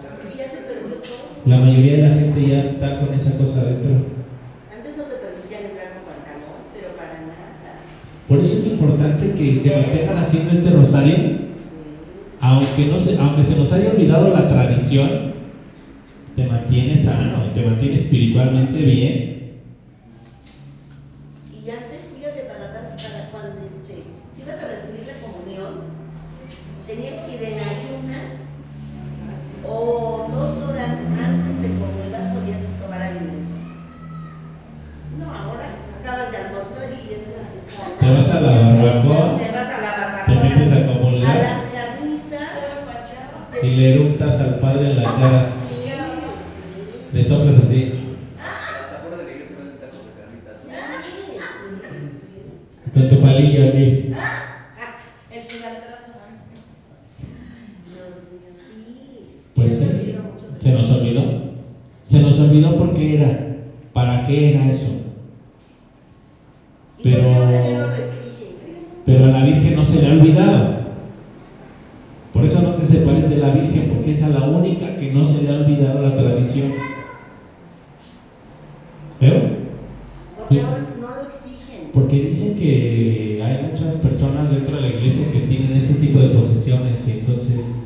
La 1.45 1.59
mayoría 1.59 1.97
de 1.97 2.03
la 2.03 2.15
gente 2.15 2.47
ya 2.47 2.61
está 2.63 3.01
con 3.01 3.13
esa 3.13 3.37
cosa 3.37 3.63
adentro. 3.63 3.91
Antes 4.71 4.97
no 4.97 5.03
te 5.11 5.17
permitían 5.19 5.65
entrar 5.75 5.91
con 5.99 6.07
pantalón, 6.07 6.63
pero 6.73 6.95
para 6.95 7.19
nada. 7.19 7.51
Por 8.33 8.41
eso 8.41 8.55
es 8.55 8.67
importante 8.67 9.31
que 9.35 9.55
se 9.55 9.77
mantengan 9.77 10.17
haciendo 10.17 10.53
este 10.53 10.71
rosario, 10.71 11.17
aunque 12.41 12.87
no 12.87 12.99
se, 12.99 13.19
aunque 13.19 13.45
se 13.45 13.57
nos 13.57 13.71
haya 13.75 13.91
olvidado 13.91 14.31
la 14.31 14.49
tradición, 14.49 15.35
te 16.35 16.47
mantiene 16.47 16.97
sano 16.97 17.43
te 17.55 17.61
mantiene 17.67 17.95
espiritualmente 17.97 18.79
bien. 18.79 19.53
Y 21.53 21.69
antes, 21.69 22.01
fíjate, 22.17 22.41
para 22.49 22.73
dar, 22.73 22.97
para 22.97 23.29
cuando 23.31 23.67
este, 23.67 24.03
si 24.35 24.41
ibas 24.43 24.63
a 24.65 24.69
recibir 24.69 25.05
la 25.07 25.21
comunión, 25.29 25.93
tenías 26.87 27.13
que 27.27 27.35
ir 27.37 27.43
en 27.43 27.59
ayunas 27.59 28.33
o 29.69 30.27
dos 30.33 30.71
horas 30.71 30.89
antes 30.89 31.61
de 31.61 31.69
comulgar 31.69 32.33
podías 32.33 32.61
tomar 32.81 33.03
alimento. 33.03 33.53
No, 35.19 35.27
ahora 35.27 35.67
acabas 36.01 36.31
de 36.33 36.37
almorzar 36.39 36.89
y 36.89 37.13
entra. 37.13 37.43
Te 38.01 38.11
vas 38.13 38.29
a 38.29 38.41
la 38.41 38.51
barbacoa 38.51 39.39
Te 39.39 39.51
vas 39.53 39.69
a 39.69 39.81
la 39.81 39.91
barbacoa. 39.97 40.27
Te 40.27 40.35
metes 40.49 40.73
a 40.73 40.75
las- 40.75 40.91
comulgar. 40.99 41.31
A 41.31 41.39
las 41.39 41.63
carnitas. 41.73 42.49
Todo 42.59 42.87
pachado. 42.87 43.67
y 43.67 43.71
le 43.77 43.95
eructas 43.95 44.35
al 44.41 44.59
padre 44.59 44.91
en 44.91 44.97
la 44.97 45.05
cara. 45.05 45.47
Sí, 45.69 45.75
sí. 45.85 47.17
Le 47.17 47.23
soplas 47.25 47.57
así. 47.63 47.93
Hasta 48.43 48.97
afuera 48.99 49.17
de 49.19 49.25
la 49.25 49.31
iglesia 49.31 49.57
venden 49.59 49.79
tacos 49.79 50.01
de 50.07 50.13
carnitas. 50.21 50.57
Sí, 50.61 50.69
sí, 51.05 51.39
sí. 52.19 52.91
Con 52.93 53.09
tu 53.09 53.21
palillo 53.21 53.69
aquí. 53.69 54.13
El 55.31 55.43
cilantrazo. 55.43 56.13
Dios 57.87 58.17
mío, 58.33 58.51
sí. 58.55 59.41
Pues 59.55 59.73
Se 59.73 59.79
sí. 59.79 59.85
ha 59.85 59.89
perdido 59.89 60.23
mucho. 60.25 60.45
pero- 60.51 60.61
Se 60.61 60.73
nos 60.73 60.91
olvidó. 60.91 61.23
Se 62.03 62.21
nos 62.21 62.41
olvidó 62.53 62.77
por 62.77 62.95
qué 62.95 63.15
era. 63.15 63.39
¿Para 63.93 64.25
qué 64.25 64.51
era 64.51 64.69
eso? 64.71 64.89
¿Y 66.97 67.03
pero-? 67.03 68.03
Pero 69.05 69.25
a 69.25 69.29
la 69.29 69.43
Virgen 69.43 69.75
no 69.75 69.85
se 69.85 69.99
le 70.01 70.09
ha 70.09 70.13
olvidado. 70.13 70.71
Por 72.33 72.45
eso 72.45 72.61
no 72.61 72.75
te 72.75 72.85
separes 72.85 73.29
de 73.29 73.37
la 73.37 73.51
Virgen, 73.51 73.89
porque 73.89 74.11
es 74.13 74.23
a 74.23 74.29
la 74.29 74.43
única 74.43 74.97
que 74.97 75.09
no 75.09 75.25
se 75.25 75.41
le 75.41 75.51
ha 75.51 75.55
olvidado 75.55 76.01
la 76.01 76.15
tradición. 76.15 76.73
¿Veo? 79.21 79.47
Porque 81.93 82.21
dicen 82.21 82.55
que 82.55 83.39
hay 83.41 83.55
muchas 83.57 83.97
personas 83.99 84.51
dentro 84.51 84.77
de 84.77 84.83
la 84.83 84.89
iglesia 84.89 85.29
que 85.31 85.41
tienen 85.41 85.75
ese 85.77 85.95
tipo 85.95 86.19
de 86.21 86.29
posesiones 86.29 87.07
y 87.07 87.11
entonces 87.11 87.79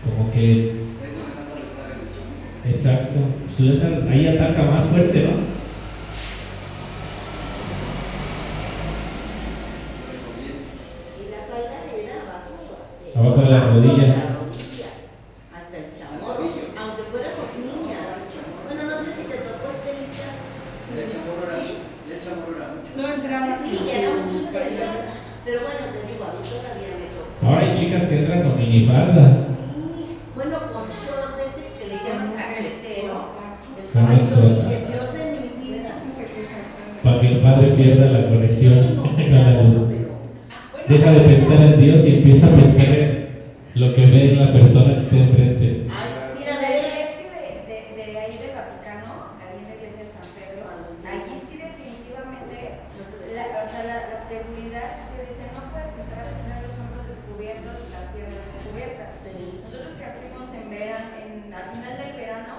como 0.00 0.28
que 0.28 0.66
Ahí 0.98 1.08
es 1.08 1.14
donde 1.14 1.32
más 1.32 1.50
ha 1.50 1.54
de 1.54 1.62
estar 1.62 1.88
el 1.88 2.08
chamuco. 2.10 2.52
Exacto. 2.66 3.16
Pues 3.56 3.80
ahí 4.10 4.26
ataca 4.26 4.62
más 4.64 4.84
fuerte, 4.84 5.22
¿no? 5.22 5.56
Y 11.16 11.30
la 11.30 11.40
falda 11.48 11.76
abajo 12.22 12.52
de, 13.02 13.18
Abajo 13.18 13.40
de 13.42 13.48
la 13.48 13.60
rodilla. 13.60 14.02
de 14.02 14.08
la 14.08 14.26
rodilla, 14.36 14.88
hasta 15.56 15.76
el 15.78 15.86
chamorro, 15.96 16.34
tobillo. 16.36 16.64
aunque 16.76 17.02
fuéramos 17.08 17.46
niñas. 17.56 18.04
No, 18.04 18.12
el 18.20 18.28
chamorro. 18.28 18.64
Bueno, 18.68 18.82
no 18.90 18.96
sé 19.00 19.08
si 19.16 19.22
te 19.30 19.36
tocó 19.40 19.66
Estelita. 19.72 20.26
Ya 20.92 21.00
el 21.02 21.08
chamorro 21.10 21.42
era, 21.48 21.56
¿Sí? 21.64 21.70
ya 22.08 22.14
el 22.16 22.20
chamorro 22.22 22.52
era 22.56 22.66
mucho. 22.76 22.90
No 22.96 23.04
entrabas 23.08 23.58
Sí, 23.62 23.72
en 23.80 23.86
ya 23.86 23.94
era 23.96 24.10
tu 24.12 24.20
mucho 24.20 24.36
interior. 24.44 24.84
falda. 24.84 25.14
Pero 25.46 25.58
bueno, 25.62 25.82
te 25.94 26.00
digo, 26.10 26.22
a 26.26 26.30
mí 26.34 26.40
todavía 26.44 26.92
me 27.00 27.06
tocó. 27.14 27.46
Ahora 27.46 27.60
hay 27.64 27.72
chicas 27.78 28.02
que 28.06 28.14
entran 28.20 28.42
con 28.44 28.54
minifalda. 28.58 29.24
Sí, 29.40 30.18
bueno, 30.34 30.54
con 30.74 30.84
short 30.92 31.32
de 31.40 31.44
ese 31.48 31.62
que 31.78 31.84
le 31.88 31.96
llaman 32.04 32.26
Con 32.26 32.36
un 32.36 32.36
cachetero. 32.36 33.14
escotazo. 33.16 33.64
El- 33.80 33.88
Con 33.94 34.04
Ay, 34.04 34.16
yo 34.16 34.22
escotazo. 34.22 34.68
dije, 34.68 34.76
Dios 34.90 35.08
de 35.16 35.24
mi 35.32 35.46
De 35.46 35.54
vida. 35.64 35.76
eso 35.86 35.94
sí 36.02 36.08
se 36.12 36.24
queja 36.26 36.54
el 36.60 36.68
padre. 36.76 37.00
Para 37.04 37.16
que 37.20 37.28
el 37.32 37.38
padre 37.40 37.66
pierda 37.78 38.06
la 38.10 38.22
conexión 38.28 38.74
Bien 38.74 38.96
con 38.96 39.04
la 39.04 39.10
emocionado 39.10 39.62
luz. 39.62 39.76
uno, 39.76 39.86
pero 39.88 40.06
Bueno, 40.72 40.86
Deja 40.88 41.10
de 41.10 41.18
ahí 41.20 41.26
pensar 41.26 41.60
en 41.62 41.74
Dios 41.86 42.02
y 42.04 42.16
empieza 42.18 42.46
a 42.46 42.50
pensar 42.50 42.90
en 42.98 43.10
lo 43.78 43.94
que 43.94 44.06
ve 44.10 44.20
en 44.34 44.38
la 44.42 44.50
persona 44.52 44.90
que 44.94 45.00
está 45.06 45.16
enfrente. 45.22 45.86
Ay, 45.86 46.10
mira, 46.34 46.58
de 46.58 46.66
iglesia 46.82 47.30
de, 47.30 47.46
de- 47.70 47.86
de 47.94 48.18
ahí 48.18 48.34
del 48.42 48.58
Vaticano, 48.58 49.38
ahí 49.38 49.54
en 49.62 49.66
la 49.70 49.74
iglesia 49.78 50.02
de 50.02 50.10
San 50.10 50.26
Pedro, 50.34 50.66
allí 51.06 51.34
sí 51.38 51.54
definitivamente, 51.62 52.82
la, 53.38 53.44
o 53.62 53.66
sea, 53.70 53.82
la, 53.86 53.96
la 54.10 54.18
seguridad 54.18 55.06
te 55.14 55.30
dice 55.30 55.46
no 55.54 55.62
puedes 55.70 55.94
entrar 55.94 56.26
sin 56.26 56.42
tener 56.50 56.58
los 56.66 56.74
hombros 56.82 57.06
descubiertos 57.06 57.86
y 57.86 57.94
las 57.94 58.04
piernas 58.10 58.42
descubiertas. 58.50 59.10
Sí. 59.22 59.62
Nosotros 59.62 59.94
que 59.94 60.06
fuimos 60.18 60.46
en 60.58 60.66
verano, 60.74 61.06
en, 61.22 61.54
al 61.54 61.70
final 61.70 61.94
del 62.02 62.12
verano, 62.18 62.54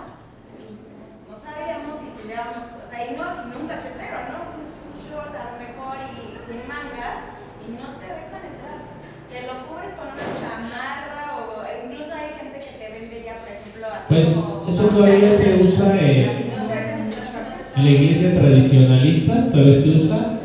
no 1.28 1.36
sabíamos 1.36 2.00
y 2.00 2.16
teníamos, 2.24 2.64
o 2.80 2.88
sea, 2.88 3.00
y 3.04 3.12
no, 3.20 3.28
y 3.28 3.44
no 3.52 3.56
un 3.60 3.68
cachetero, 3.68 4.24
¿no? 4.32 4.48
Un 4.48 4.96
short 5.04 5.36
a 5.36 5.52
lo 5.52 5.56
mejor 5.60 6.00
y 6.16 6.32
sin 6.48 6.64
mangas 6.64 7.28
y 7.68 7.76
no 7.76 8.00
te 8.00 8.08
dejan 8.08 8.44
entrar. 8.48 8.80
Te 9.32 9.42
lo 9.46 9.68
cubres 9.68 9.92
con 9.92 10.08
una 10.08 10.28
chamarra 10.40 11.36
o 11.36 11.60
incluso 11.84 12.14
hay 12.14 12.32
gente 12.40 12.64
que 12.64 12.80
te 12.80 12.94
vende 12.94 13.24
ya, 13.26 13.44
por 13.44 13.52
ejemplo, 13.52 13.88
así 13.92 14.06
Pues 14.08 14.28
como 14.30 14.66
eso 14.70 14.84
todavía 14.84 15.32
se 15.38 15.64
usa 15.64 16.00
en, 16.00 16.48
la 17.76 17.90
iglesia 17.92 18.34
tradicionalista, 18.34 19.52
todavía 19.52 19.82
se 19.82 19.90
usa. 19.90 20.40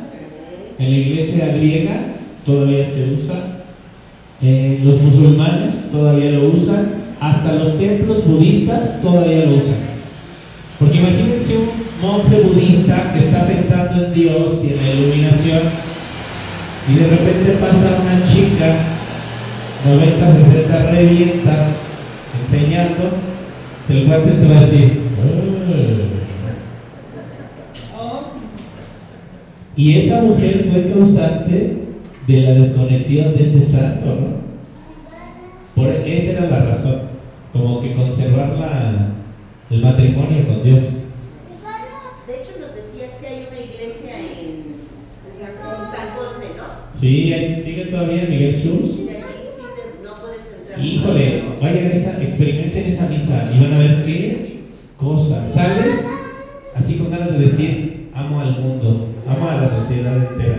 En 0.80 0.90
la 0.90 0.96
iglesia 0.96 1.46
griega 1.54 1.96
todavía 2.44 2.84
se 2.84 3.14
usa. 3.14 3.62
En 4.42 4.84
los 4.84 5.00
musulmanes 5.00 5.90
todavía 5.92 6.32
lo 6.32 6.48
usan. 6.48 6.92
Hasta 7.20 7.52
los 7.52 7.78
templos 7.78 8.26
budistas 8.26 9.00
todavía 9.00 9.46
lo 9.46 9.58
usan. 9.58 9.78
Porque 10.80 10.98
imagínense 10.98 11.56
un 11.56 11.68
monje 12.02 12.40
budista 12.40 13.12
que 13.12 13.26
está 13.26 13.46
pensando 13.46 14.06
en 14.06 14.12
Dios 14.12 14.64
y 14.64 14.72
en 14.72 14.76
la 14.76 14.90
iluminación 14.90 15.91
y 16.88 16.94
de 16.94 17.06
repente 17.06 17.52
pasa 17.60 18.02
una 18.02 18.24
chica 18.24 18.92
90, 19.84 20.34
60 20.44 20.90
revienta 20.90 21.66
enseñando. 22.40 23.10
pues 23.86 23.98
el 23.98 24.06
cuate 24.06 24.30
te 24.30 24.48
va 24.48 24.58
a 24.58 24.60
decir. 24.60 25.02
Oh, 27.98 28.22
y 29.76 29.98
esa 29.98 30.22
mujer 30.22 30.68
fue 30.70 30.92
causante 30.92 31.78
de 32.26 32.40
la 32.40 32.50
desconexión 32.52 33.36
de 33.36 33.42
este 33.42 33.60
santo, 33.62 34.06
¿no? 34.06 34.42
Por 35.74 35.90
esa 35.90 36.30
era 36.32 36.46
la 36.46 36.66
razón, 36.66 37.00
como 37.52 37.80
que 37.80 37.94
conservar 37.94 38.50
la, 38.58 39.08
el 39.70 39.82
matrimonio 39.82 40.46
con 40.46 40.62
Dios. 40.62 40.82
De 42.26 42.34
hecho, 42.36 42.52
nos 42.60 42.74
decías 42.74 43.10
que 43.20 43.26
hay 43.26 43.46
una 43.50 43.60
iglesia 43.60 44.18
en 44.18 44.54
San 45.32 45.50
en 45.50 45.56
José. 45.56 45.96
San 45.96 46.10
José, 46.14 46.48
¿no? 46.56 46.91
Sí, 47.02 47.32
ahí 47.32 47.60
sigue 47.64 47.86
todavía 47.86 48.26
Miguel 48.28 48.54
Schultz. 48.54 49.00
No. 50.04 50.80
Híjole, 50.80 51.42
vayan 51.60 51.86
a 51.86 51.90
esa, 51.90 52.22
experimenten 52.22 52.84
esa 52.86 53.08
misa 53.08 53.50
y 53.52 53.60
van 53.60 53.72
a 53.72 53.78
ver 53.78 54.04
qué 54.04 54.60
cosa. 54.96 55.44
Sales 55.44 56.06
así 56.76 56.94
con 56.94 57.10
ganas 57.10 57.32
de 57.32 57.38
decir, 57.40 58.08
amo 58.14 58.38
al 58.38 58.56
mundo, 58.56 59.08
amo 59.26 59.48
a 59.48 59.62
la 59.62 59.66
sociedad 59.66 60.16
entera. 60.16 60.58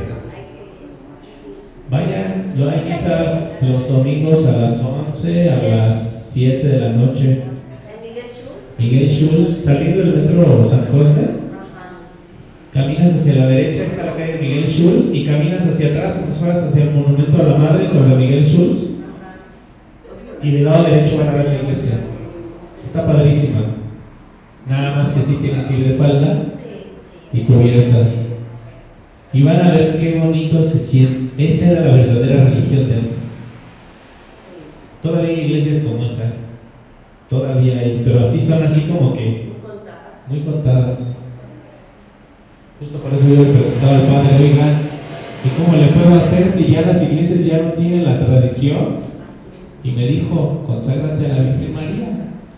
Vayan, 1.90 2.52
lo 2.58 2.70
hay 2.70 2.82
misas 2.90 3.60
los 3.62 3.88
domingos 3.88 4.46
a 4.46 4.52
las 4.52 4.82
11, 4.82 5.50
a 5.50 5.64
las 5.64 6.30
7 6.34 6.68
de 6.68 6.78
la 6.78 6.90
noche. 6.90 7.42
Miguel 8.02 8.26
Schul. 8.34 8.52
Miguel 8.78 9.10
Schultz, 9.10 9.64
saliendo 9.64 10.00
del 10.00 10.16
metro 10.18 10.66
San 10.66 10.82
Ajá. 10.82 11.43
Caminas 12.74 13.14
hacia 13.14 13.36
la 13.36 13.48
derecha, 13.48 13.84
está 13.86 14.06
la 14.06 14.16
calle 14.16 14.40
Miguel 14.42 14.68
Schultz, 14.68 15.14
y 15.14 15.26
caminas 15.26 15.66
hacia 15.66 15.88
atrás 15.90 16.14
como 16.16 16.32
si 16.32 16.40
fueras 16.40 16.64
hacia 16.64 16.84
el 16.84 16.92
monumento 16.92 17.38
a 17.42 17.44
la 17.44 17.58
madre 17.58 17.86
sobre 17.86 18.16
Miguel 18.16 18.44
Schultz, 18.46 18.80
Ajá. 18.82 19.36
y 20.42 20.52
del 20.52 20.66
lado 20.66 20.84
derecho 20.84 21.18
van 21.18 21.28
a 21.30 21.34
ver 21.34 21.46
la 21.48 21.56
iglesia. 21.62 21.92
Está 22.84 23.06
padrísima. 23.06 23.60
Nada 24.68 24.96
más 24.96 25.10
que 25.10 25.22
sí 25.22 25.38
tienen 25.42 25.66
que 25.66 25.74
ir 25.78 25.88
de 25.90 25.94
falda 25.96 26.46
y 27.34 27.42
cubiertas. 27.42 28.12
Y 29.34 29.42
van 29.44 29.62
a 29.62 29.72
ver 29.72 29.98
qué 29.98 30.20
bonito 30.20 30.62
se 30.64 30.78
siente. 30.78 31.48
Esa 31.48 31.72
era 31.72 31.82
la 31.86 31.96
verdadera 31.96 32.46
religión 32.46 32.88
de 32.88 32.94
antes. 32.96 33.18
Todavía 35.02 35.30
hay 35.30 35.40
iglesias 35.46 35.80
como 35.84 36.04
esa. 36.06 36.34
Todavía 37.30 37.80
hay, 37.80 38.02
pero 38.06 38.20
así 38.20 38.40
son 38.40 38.62
así 38.64 38.82
como 38.82 39.14
que 39.14 39.48
Muy 39.48 39.60
contada. 39.62 40.22
muy 40.30 40.40
contadas. 40.42 41.00
Justo 42.84 42.98
por 42.98 43.14
eso 43.14 43.24
yo 43.30 43.44
le 43.44 43.52
preguntaba 43.52 43.96
al 43.96 44.02
padre, 44.02 44.44
oiga, 44.44 44.68
¿y 45.46 45.50
cómo 45.56 45.78
le 45.78 45.88
puedo 45.94 46.16
hacer 46.18 46.50
si 46.50 46.74
ya 46.74 46.82
las 46.82 47.02
iglesias 47.02 47.46
ya 47.46 47.62
no 47.62 47.72
tienen 47.72 48.04
la 48.04 48.20
tradición? 48.20 48.98
Y 49.86 49.92
me 49.92 50.06
dijo, 50.06 50.66
conságrate 50.68 51.26
a 51.26 51.30
la 51.30 51.44
Virgen 51.44 51.74
María, 51.74 52.10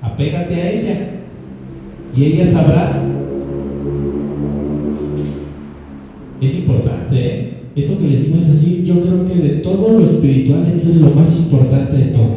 apégate 0.02 0.56
a 0.56 0.72
ella. 0.72 1.10
Y 2.18 2.24
ella 2.24 2.48
sabrá. 2.48 3.04
Es 6.42 6.56
importante, 6.56 7.16
¿eh? 7.16 7.54
Esto 7.76 8.00
que 8.00 8.08
les 8.08 8.26
digo 8.26 8.38
es 8.38 8.50
así, 8.50 8.84
yo 8.84 9.02
creo 9.02 9.28
que 9.28 9.36
de 9.36 9.50
todo 9.58 10.00
lo 10.00 10.06
espiritual 10.06 10.66
esto 10.66 10.90
es 10.90 10.96
lo 10.96 11.12
más 11.12 11.38
importante 11.38 11.98
de 11.98 12.06
todo. 12.06 12.34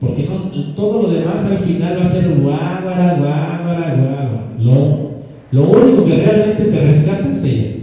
Porque 0.00 0.28
todo 0.74 1.02
lo 1.02 1.10
demás 1.10 1.44
al 1.44 1.58
final 1.58 1.98
va 1.98 2.02
a 2.02 2.06
ser 2.06 2.28
guáguara, 2.34 3.14
guáguara, 3.14 3.94
guáguara. 3.94 4.54
Lo, 4.58 5.09
lo 5.52 5.68
único 5.70 6.04
que 6.06 6.16
realmente 6.16 6.64
te 6.64 6.80
rescata 6.80 7.30
es 7.30 7.42
ella. 7.44 7.76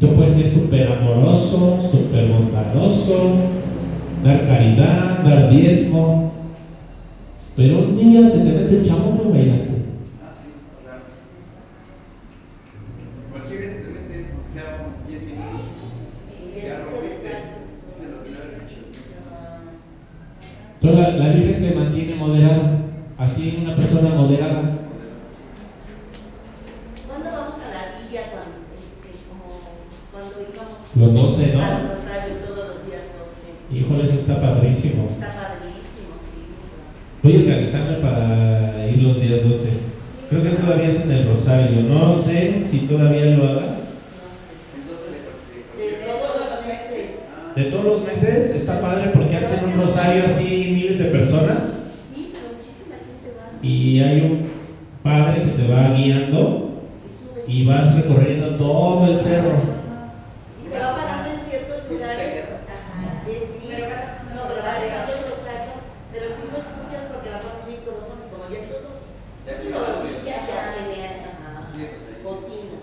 Tú 0.00 0.14
puedes 0.14 0.32
ser 0.34 0.48
súper 0.48 0.88
amoroso, 0.88 1.80
súper 1.80 2.28
bondadoso, 2.28 3.60
dar 4.24 4.46
caridad, 4.46 5.22
dar 5.24 5.50
diezmo. 5.50 6.30
Pero 7.54 7.78
un 7.80 7.96
día 7.96 8.26
se 8.26 8.40
te 8.40 8.52
mete 8.52 8.76
el 8.78 8.86
chamuco 8.86 9.24
y 9.28 9.30
bailaste. 9.30 9.70
Ah, 10.22 10.32
sí, 10.32 10.46
claro. 10.82 11.02
Cualquier 13.30 13.60
día 13.60 13.68
se 13.70 13.76
te 13.76 13.88
mete, 13.88 14.30
aunque 14.34 14.50
sea 14.50 14.78
un 14.80 15.06
10 15.10 15.22
minutos, 15.22 15.60
es. 15.60 16.64
Ya 16.64 16.78
rompiste, 16.80 17.28
hiciste 17.86 18.10
lo 18.10 18.22
que 18.24 18.30
no 18.30 18.38
habías 18.38 18.56
hecho. 18.62 18.76
Entonces 20.80 21.18
la, 21.18 21.26
la 21.26 21.32
Virgen 21.34 21.60
te 21.60 21.70
mantiene 21.74 22.14
moderado. 22.14 22.79
Así 23.20 23.58
una 23.62 23.76
persona 23.76 24.14
moderada. 24.14 24.62
¿Cuándo 27.06 27.28
vamos 27.30 27.54
a 27.60 27.68
la 27.68 27.82
villa? 28.00 28.22
Cuando, 28.32 28.56
este, 28.72 29.10
como 29.28 29.60
cuando 30.10 30.36
íbamos 30.40 30.78
Los 30.96 31.36
12, 31.36 31.44
al 31.52 31.58
¿no? 31.58 31.88
rosario 31.92 32.34
todos 32.46 32.68
los 32.68 32.86
días 32.86 33.04
12. 33.20 33.78
Híjole, 33.78 34.04
eso 34.04 34.14
está 34.14 34.40
padrísimo. 34.40 35.04
Está 35.10 35.26
padrísimo, 35.36 36.16
sí. 36.24 36.48
Voy 37.22 37.36
a 37.36 37.38
organizarme 37.40 37.96
para 37.96 38.86
ir 38.88 39.02
los 39.02 39.20
días 39.20 39.42
12. 39.46 39.68
Creo 40.30 40.42
que 40.42 40.50
todavía 40.50 40.88
es 40.88 40.96
en 40.96 41.10
el 41.10 41.26
Rosario. 41.28 41.82
No 41.82 42.12
sé 42.22 42.56
si 42.56 42.78
todavía 42.86 43.26
lo 43.36 43.44
haga. 43.44 43.60
No 43.60 43.84
sé. 44.40 44.56
El 44.78 44.86
12 44.88 45.04
de, 45.12 45.18
cual- 45.26 45.44
de 45.76 45.84
De 45.84 45.90
cualquier. 45.90 46.16
todos 46.16 46.50
los 46.50 46.66
meses. 46.66 47.28
Ah, 47.36 47.52
De 47.54 47.64
todos 47.64 47.84
los 47.84 48.02
meses 48.04 48.50
está 48.54 48.80
padre 48.80 49.10
porque 49.12 49.36
hacen 49.36 49.64
un 49.66 49.76
rosario 49.76 50.24
así 50.24 50.70
miles 50.72 50.98
de 50.98 51.04
personas 51.06 51.79
y 53.62 54.00
hay 54.00 54.20
un 54.22 54.50
padre 55.02 55.42
que 55.42 55.50
te 55.50 55.68
va 55.68 55.90
guiando 55.90 56.82
y 57.46 57.66
vas 57.66 57.94
recorriendo 57.94 58.56
todo 58.56 59.04
el 59.12 59.20
cerro. 59.20 59.58
Y 60.62 60.68
se 60.68 60.78
va 60.78 60.96
parando 60.96 61.30
en 61.30 61.40
ciertos 61.50 61.90
lugares. 61.90 62.44
Ajá. 62.64 63.22
Pero 63.26 63.86
no, 64.34 64.48
pero 64.48 64.62
va 64.64 64.80
dejando 64.80 65.12
los 65.12 65.40
tacos, 65.44 65.82
pero 66.12 66.26
si 66.32 66.42
no 66.48 66.56
escuchas 66.56 67.04
porque 67.12 67.28
va 67.28 67.38
con 67.38 67.60
un 67.60 67.68
micrófono, 67.68 68.22
como 68.32 68.48
ya 68.48 68.64
todo, 68.70 69.02
ya 69.44 70.46
que 70.46 70.52
bocinas. 72.22 72.82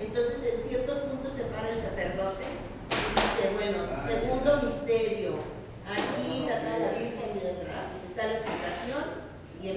Entonces, 0.00 0.38
en 0.42 0.68
ciertos 0.68 0.98
puntos 1.06 1.32
se 1.36 1.44
para 1.54 1.70
el 1.70 1.76
sacerdote 1.76 2.44
y 2.90 3.10
dice, 3.14 3.42
bueno, 3.54 3.78
segundo 4.00 4.62
misterio, 4.62 5.38
aquí 5.86 6.46
está 6.46 6.78
la 6.78 6.98
Virgen 6.98 7.30
y 7.30 7.40
detrás 7.40 7.94
está 8.06 8.26
la 8.26 8.34
explicación 8.40 9.25
Ah, 9.66 9.74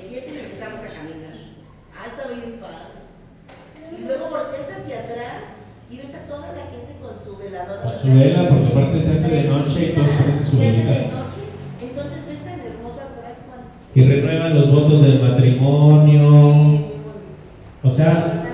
segundo 2.16 2.36
ya. 2.36 2.38
misterio 2.38 2.62
padre. 2.62 3.00
Y 3.90 4.06
luego 4.06 4.30
volteas 4.30 4.70
hacia 4.70 5.00
atrás 5.00 5.38
y 5.90 5.98
ves 5.98 6.14
a 6.14 6.28
toda 6.30 6.54
la 6.54 6.64
gente 6.70 6.94
con 7.02 7.18
su 7.18 7.38
veladora, 7.42 7.82
Con 7.82 8.00
su 8.00 8.08
vela, 8.14 8.50
porque 8.50 8.68
aparte 8.68 9.02
se 9.02 9.14
hace 9.14 9.30
de 9.34 9.44
noche 9.46 9.86
y 9.90 9.94
todos 9.96 10.10
prenden 10.10 10.46
su 10.46 10.58
Se 10.58 10.62
hace 10.62 10.72
velita. 10.72 10.92
de 10.92 11.08
noche, 11.08 11.42
entonces 11.82 12.20
ves 12.28 12.40
tan 12.46 12.60
hermoso 12.60 13.00
atrás 13.02 13.38
cuando... 13.48 13.66
Y 13.96 14.02
renuevan 14.04 14.54
los 14.56 14.72
votos 14.72 15.02
del 15.02 15.20
matrimonio. 15.22 16.90
O 17.82 17.90
sea, 17.90 18.12
Está 18.14 18.34
bien 18.34 18.46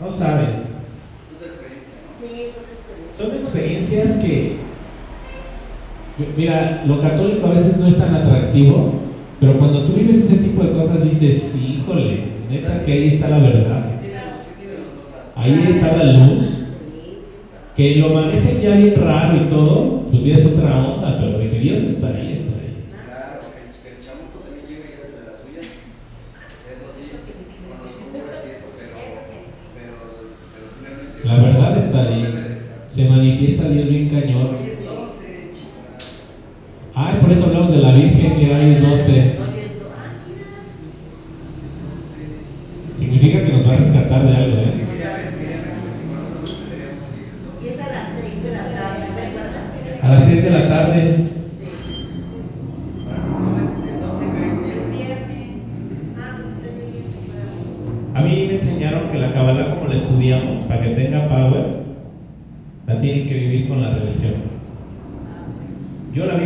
no 0.00 0.08
sabes. 0.10 0.58
Es 0.58 1.36
otra 1.36 1.48
experiencia, 1.48 1.94
¿no? 2.00 2.16
Sí, 2.18 2.42
es 2.42 2.50
otra 2.56 2.72
experiencia. 2.72 3.12
Son 3.12 3.36
experiencias 3.36 4.08
que- 4.24 4.56
mira, 6.36 6.84
lo 6.86 7.00
católico 7.02 7.46
a 7.46 7.50
veces 7.50 7.76
no 7.76 7.88
es 7.88 7.98
tan 7.98 8.14
atractivo, 8.14 9.05
pero 9.40 9.58
cuando 9.58 9.84
tú 9.84 9.92
vives 9.92 10.24
ese 10.24 10.36
tipo 10.36 10.62
de 10.62 10.72
cosas 10.72 11.04
dices, 11.04 11.54
híjole, 11.56 12.20
neta 12.50 12.84
que 12.84 12.92
ahí 12.92 13.08
está 13.08 13.28
la 13.28 13.38
verdad. 13.38 13.84
Ahí 15.34 15.66
está 15.68 15.96
la 15.96 16.12
luz. 16.12 16.62
Que 17.76 17.96
lo 17.96 18.08
manejen 18.08 18.62
ya 18.62 18.76
bien 18.76 18.94
raro 18.96 19.36
y 19.36 19.50
todo, 19.50 20.06
pues 20.10 20.24
ya 20.24 20.36
es 20.36 20.46
otra 20.46 20.82
onda, 20.82 21.18
pero 21.20 21.38
de 21.38 21.50
que 21.50 21.58
Dios 21.58 21.82
está 21.82 22.06
ahí, 22.06 22.32
está 22.32 22.52
ahí. 22.56 22.88
Claro, 23.04 23.40
que 23.52 23.90
el, 23.92 24.00
chamuco 24.00 24.40
también 24.40 24.64
llegue 24.66 24.96
y 24.96 24.98
hace 24.98 25.12
de 25.12 25.26
las 25.28 25.36
suyas. 25.44 25.66
Eso 26.72 26.86
sí, 26.96 27.12
con 27.12 27.76
los 27.76 27.92
y 27.92 28.56
eso, 28.56 28.72
pero, 28.80 28.96
pero, 29.76 29.94
pero 30.56 30.66
finalmente. 30.72 31.28
La 31.28 31.36
verdad 31.36 31.76
está 31.76 32.08
ahí. 32.08 32.24
Se 32.88 33.10
manifiesta 33.10 33.68
Dios 33.68 33.90
bien 33.90 34.08
cañón. 34.08 34.56
Ay, 36.98 37.20
por 37.20 37.30
eso 37.30 37.44
hablamos 37.44 37.70
de 37.70 37.76
la 37.76 37.92
Virgen, 37.92 38.32
mira, 38.36 38.56
hoy 38.56 38.70
es 38.70 38.80
12. 38.80 39.10
Hoy 39.12 39.58
es 39.58 39.78
do... 39.78 39.84
Ah, 39.92 40.08
mira, 40.26 40.46
sí. 40.80 40.88
Es 41.66 42.96
12. 42.96 42.98
Significa 42.98 43.42
que 43.42 43.50
nos 43.50 43.66
va 43.66 43.72
a 43.74 43.76
rescatar 43.76 44.24
de 44.24 44.34
algo, 44.34 44.56
¿eh? 44.56 44.70
quería 44.72 45.12
ver, 45.12 45.26
quería 45.28 45.58
ver 45.60 45.76
si 45.92 46.00
con 46.08 46.16
nosotros 46.24 46.56
deberíamos 46.58 47.04
ir 47.12 47.28
el 47.28 47.36
12. 47.52 47.64
Y 47.64 47.68
es 47.68 47.78
a 47.78 47.86
las 50.08 50.24
6 50.24 50.40
de 50.40 50.50
la 50.50 50.68
tarde, 50.68 51.12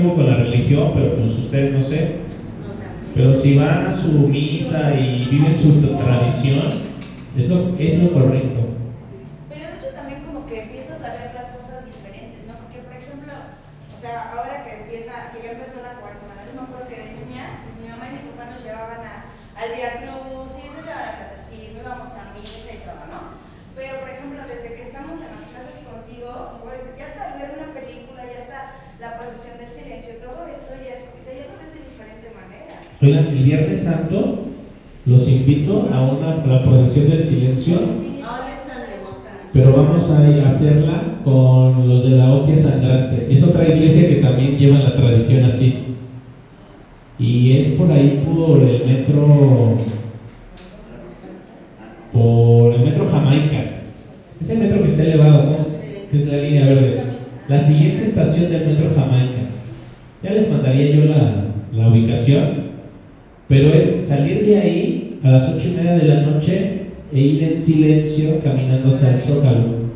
Con 0.00 0.26
la 0.26 0.36
religión, 0.36 0.92
pero 0.94 1.14
pues 1.14 1.30
ustedes 1.36 1.76
no 1.76 1.82
sé. 1.82 2.24
Pero 3.14 3.34
si 3.34 3.58
van 3.58 3.86
a 3.86 3.92
su 3.92 4.08
misa 4.08 4.94
y 4.98 5.28
viven 5.28 5.54
su 5.58 5.76
tradición, 5.76 6.72
es 7.36 7.48
lo, 7.48 7.76
es 7.76 7.98
lo 7.98 8.10
correcto. 8.10 8.60
Pero 9.50 9.60
de 9.60 9.76
hecho 9.76 9.92
también 9.94 10.24
como 10.24 10.46
que 10.46 10.62
empiezas 10.62 11.04
a 11.04 11.12
ver 11.12 11.36
las 11.36 11.52
cosas 11.52 11.84
diferentes, 11.84 12.48
¿no? 12.48 12.56
Porque 12.64 12.80
por 12.80 12.96
ejemplo, 12.96 13.28
o 13.92 13.98
sea, 14.00 14.32
ahora 14.32 14.64
que 14.64 14.88
empieza, 14.88 15.36
que 15.36 15.44
ya 15.44 15.52
empezó 15.52 15.84
la 15.84 16.00
cuaresma, 16.00 16.32
¿no? 16.32 16.48
Yo 16.48 16.56
me 16.56 16.64
acuerdo 16.64 16.88
que 16.88 16.96
de 16.96 17.20
niñas, 17.20 17.60
pues 17.60 17.76
mi 17.76 17.92
mamá 17.92 18.08
y 18.08 18.24
mi 18.24 18.32
papá 18.32 18.56
nos 18.56 18.64
llevaban 18.64 19.04
a, 19.04 19.28
al 19.60 19.68
Via 19.76 20.00
Cruz 20.00 20.56
y 20.56 20.72
nos 20.72 20.80
llevaban 20.80 21.12
al 21.12 21.18
catecismo, 21.28 21.84
íbamos 21.84 22.08
a 22.16 22.32
misa 22.32 22.72
y 22.72 22.80
todo, 22.88 23.04
¿no? 23.12 23.36
Pero 23.76 24.00
por 24.00 24.08
ejemplo, 24.08 24.40
desde 24.48 24.80
que 24.80 24.88
estamos 24.88 25.20
en 25.20 25.28
las 25.28 25.44
clases 25.52 25.84
contigo, 25.84 26.56
pues 26.64 26.88
ya 26.96 27.04
hasta 27.04 27.36
al 27.36 27.38
ver 27.38 27.52
una 27.52 27.68
película, 27.76 28.24
ya 28.24 28.48
está 28.48 28.80
la 29.00 29.16
procesión 29.16 29.56
del 29.56 29.70
silencio, 29.70 30.20
todo 30.20 30.46
esto 30.46 30.68
ya 30.76 30.92
es, 30.92 31.08
o 31.08 31.22
sea, 31.24 31.32
ya 31.32 31.48
lo 31.48 31.56
ves 31.56 31.72
de 31.72 31.80
diferente 31.80 32.28
manera. 32.36 32.76
Oigan, 33.02 33.28
el 33.32 33.42
Viernes 33.44 33.80
Santo 33.80 34.38
los 35.06 35.28
invito 35.28 35.88
a 35.90 36.02
una 36.02 36.42
a 36.44 36.46
la 36.46 36.62
procesión 36.62 37.08
del 37.08 37.22
silencio, 37.22 37.80
pero 39.52 39.72
vamos 39.72 40.10
a 40.10 40.46
hacerla 40.46 41.20
con 41.24 41.88
los 41.88 42.04
de 42.04 42.10
la 42.12 42.30
hostia 42.32 42.56
sangrante. 42.56 43.32
Es 43.32 43.42
otra 43.42 43.66
iglesia 43.66 44.06
que 44.06 44.16
también 44.16 44.56
llevan 44.56 44.84
la 44.84 44.94
tradición 44.94 45.44
así. 45.44 45.74
Y 47.18 47.52
es 47.52 47.68
por 47.68 47.90
ahí 47.92 48.20
por 48.24 48.60
el 48.62 48.84
metro 48.84 49.76
por 52.12 52.72
el 52.72 52.82
metro 52.82 53.04
Jamaica. 53.06 53.64
Es 54.40 54.50
el 54.50 54.58
metro 54.58 54.80
que 54.80 54.88
está 54.88 55.02
elevado, 55.04 55.44
¿cómo 55.44 55.60
se- 55.60 56.06
que 56.10 56.16
es 56.16 56.26
la 56.26 56.36
línea 56.36 56.64
verde. 56.64 56.96
La 57.48 57.58
siguiente 57.58 58.02
estación 58.02 58.48
del 58.48 58.62
metro 58.62 58.88
Jamaica. 58.88 59.44
Ya 60.22 60.32
les 60.32 60.48
mandaría 60.48 60.86
yo 60.86 61.02
la, 61.02 61.46
la 61.70 61.88
ubicación, 61.88 62.59
pero 63.50 63.74
es 63.74 64.06
salir 64.06 64.46
de 64.46 64.56
ahí 64.56 65.20
a 65.24 65.30
las 65.30 65.48
ocho 65.48 65.70
y 65.70 65.72
media 65.72 65.94
de 65.94 66.04
la 66.04 66.30
noche 66.30 66.86
e 67.12 67.20
ir 67.20 67.42
en 67.42 67.60
silencio 67.60 68.40
caminando 68.44 68.90
hasta 68.90 69.10
el 69.10 69.18
Zócalo. 69.18 69.90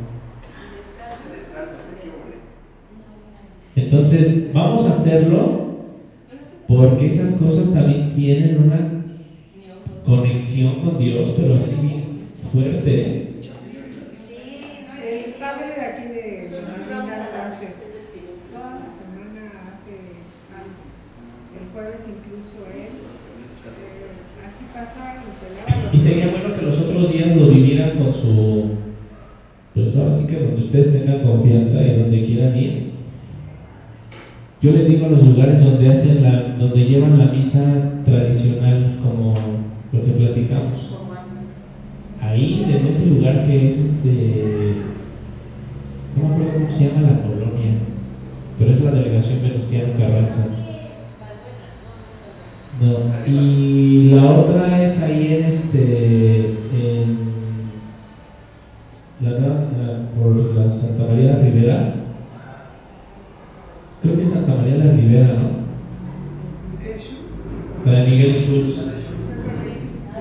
Entonces, 3.77 4.53
vamos 4.53 4.85
a 4.85 4.91
hacerlo 4.91 5.87
porque 6.67 7.07
esas 7.07 7.31
cosas 7.39 7.73
también 7.73 8.13
tienen 8.17 8.59
una 8.59 9.05
conexión 10.05 10.81
con 10.81 10.99
Dios, 10.99 11.33
pero 11.39 11.55
así 11.55 11.75
bien 11.77 12.19
fuerte, 12.53 13.01
¿eh? 13.07 13.29
Sí, 14.11 14.63
El 15.01 15.33
padre 15.35 15.71
de 15.77 15.81
aquí 15.81 16.03
de 16.09 16.61
Malvinas 16.67 17.33
hace, 17.35 17.69
toda 18.51 18.81
la 18.83 18.91
semana 18.91 19.71
hace 19.71 19.95
algo. 20.51 20.83
El 21.55 21.71
jueves 21.73 22.09
incluso 22.09 22.59
él, 22.75 23.24
así 24.47 24.65
pasa 24.73 25.23
y 25.93 25.99
sería 25.99 26.29
bueno 26.29 26.55
que 26.55 26.63
los 26.63 26.79
otros 26.79 27.13
días 27.13 27.37
lo 27.37 27.49
vivieran 27.49 27.99
con 27.99 28.13
su... 28.13 28.65
Pues 29.75 29.97
ahora 29.97 30.11
sí 30.11 30.27
que 30.27 30.41
donde 30.41 30.61
ustedes 30.61 30.93
tengan 30.93 31.23
confianza 31.23 31.83
y 31.83 31.99
donde 31.99 32.25
quieran 32.25 32.57
ir. 32.57 32.95
Yo 34.63 34.73
les 34.73 34.89
digo 34.89 35.09
los 35.09 35.23
lugares 35.23 35.63
donde 35.63 35.91
hacen 35.91 36.23
la, 36.23 36.55
donde 36.57 36.85
llevan 36.85 37.19
la 37.19 37.27
misa 37.27 38.03
tradicional 38.05 38.99
como 39.03 39.35
lo 39.93 40.05
que 40.05 40.13
platicamos. 40.13 40.91
Ahí 42.21 42.65
en 42.69 42.87
ese 42.87 43.07
lugar 43.07 43.45
que 43.47 43.67
es 43.67 43.79
este, 43.79 44.75
no 46.17 46.29
me 46.29 46.35
acuerdo 46.35 46.53
cómo 46.55 46.71
se 46.71 46.89
llama 46.89 47.03
la 47.03 47.23
colonia, 47.23 47.73
pero 48.59 48.71
es 48.71 48.81
la 48.81 48.93
delegación 48.93 49.43
Venustiano 49.43 49.93
Carranza. 49.99 50.47
No, 52.81 52.99
y 53.27 54.11
la 54.11 54.31
otra 54.31 54.83
es 54.83 55.01
ahí 55.01 55.39
en 55.39 55.45
este, 55.45 56.47
en 56.75 57.19
la 59.21 59.31
nueva, 59.31 59.65
ah, 59.81 59.99
por 60.19 60.35
la 60.57 60.69
Santa 60.69 61.05
María 61.05 61.35
la 61.35 61.39
Ribera. 61.39 61.95
Creo 64.03 64.17
que 64.17 64.23
es 64.23 64.29
Santa 64.29 64.57
María 64.57 64.77
la 64.77 64.93
Ribera, 64.93 65.35
¿no? 65.35 65.65
La 67.85 67.93
de 68.01 68.11
Miguel 68.11 68.35
Schultz. 68.35 68.77
La 68.79 68.87
la. 68.87 68.93
La 68.93 70.21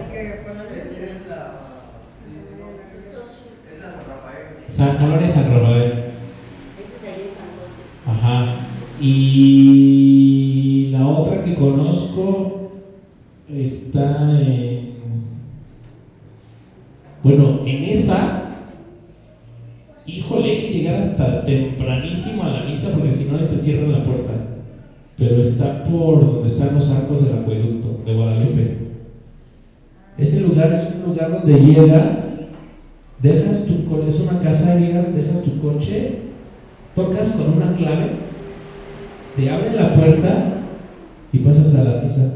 la 3.81 3.89
San 3.89 4.03
Rafael. 4.07 4.45
San 4.69 4.97
Colonia 4.97 5.29
San 5.29 5.53
Rafael. 5.53 5.91
Ese 6.77 6.95
es 6.95 7.01
de 7.01 7.07
ahí 7.07 7.21
en 7.29 7.33
San 7.35 7.49
Roque. 7.57 7.81
Ajá. 8.05 8.35
Y 8.99 10.12
la 10.12 10.12
que 11.43 11.55
conozco 11.55 12.47
está 13.49 14.39
en. 14.39 14.87
Bueno, 17.23 17.61
en 17.65 17.83
esa. 17.85 18.49
Híjole, 20.05 20.49
hay 20.49 20.59
que 20.59 20.69
llegar 20.69 20.99
hasta 20.99 21.45
tempranísimo 21.45 22.43
a 22.43 22.49
la 22.49 22.61
misa 22.61 22.91
porque 22.91 23.13
si 23.13 23.25
no 23.25 23.47
te 23.47 23.57
cierran 23.57 23.91
la 23.91 24.03
puerta. 24.03 24.33
Pero 25.17 25.41
está 25.41 25.83
por 25.83 26.19
donde 26.27 26.47
están 26.47 26.73
los 26.73 26.89
arcos 26.89 27.21
del 27.21 27.33
acueducto 27.33 28.01
de 28.05 28.13
Guadalupe. 28.13 28.73
Ese 30.17 30.39
lugar 30.41 30.71
es 30.71 30.85
un 30.85 31.01
lugar 31.03 31.31
donde 31.31 31.59
llegas, 31.59 32.37
dejas 33.21 33.65
tu 33.65 33.83
co- 33.85 34.01
es 34.01 34.19
una 34.19 34.39
casa, 34.39 34.75
llegas, 34.75 35.13
dejas 35.13 35.41
tu 35.41 35.57
coche, 35.57 36.11
tocas 36.95 37.33
con 37.33 37.49
una 37.49 37.73
clave, 37.73 38.13
te 39.35 39.49
abren 39.49 39.75
la 39.75 39.93
puerta 39.93 40.45
y 41.33 41.39
pasas 41.39 41.73
a 41.73 41.83
la 41.83 42.01
misa. 42.01 42.31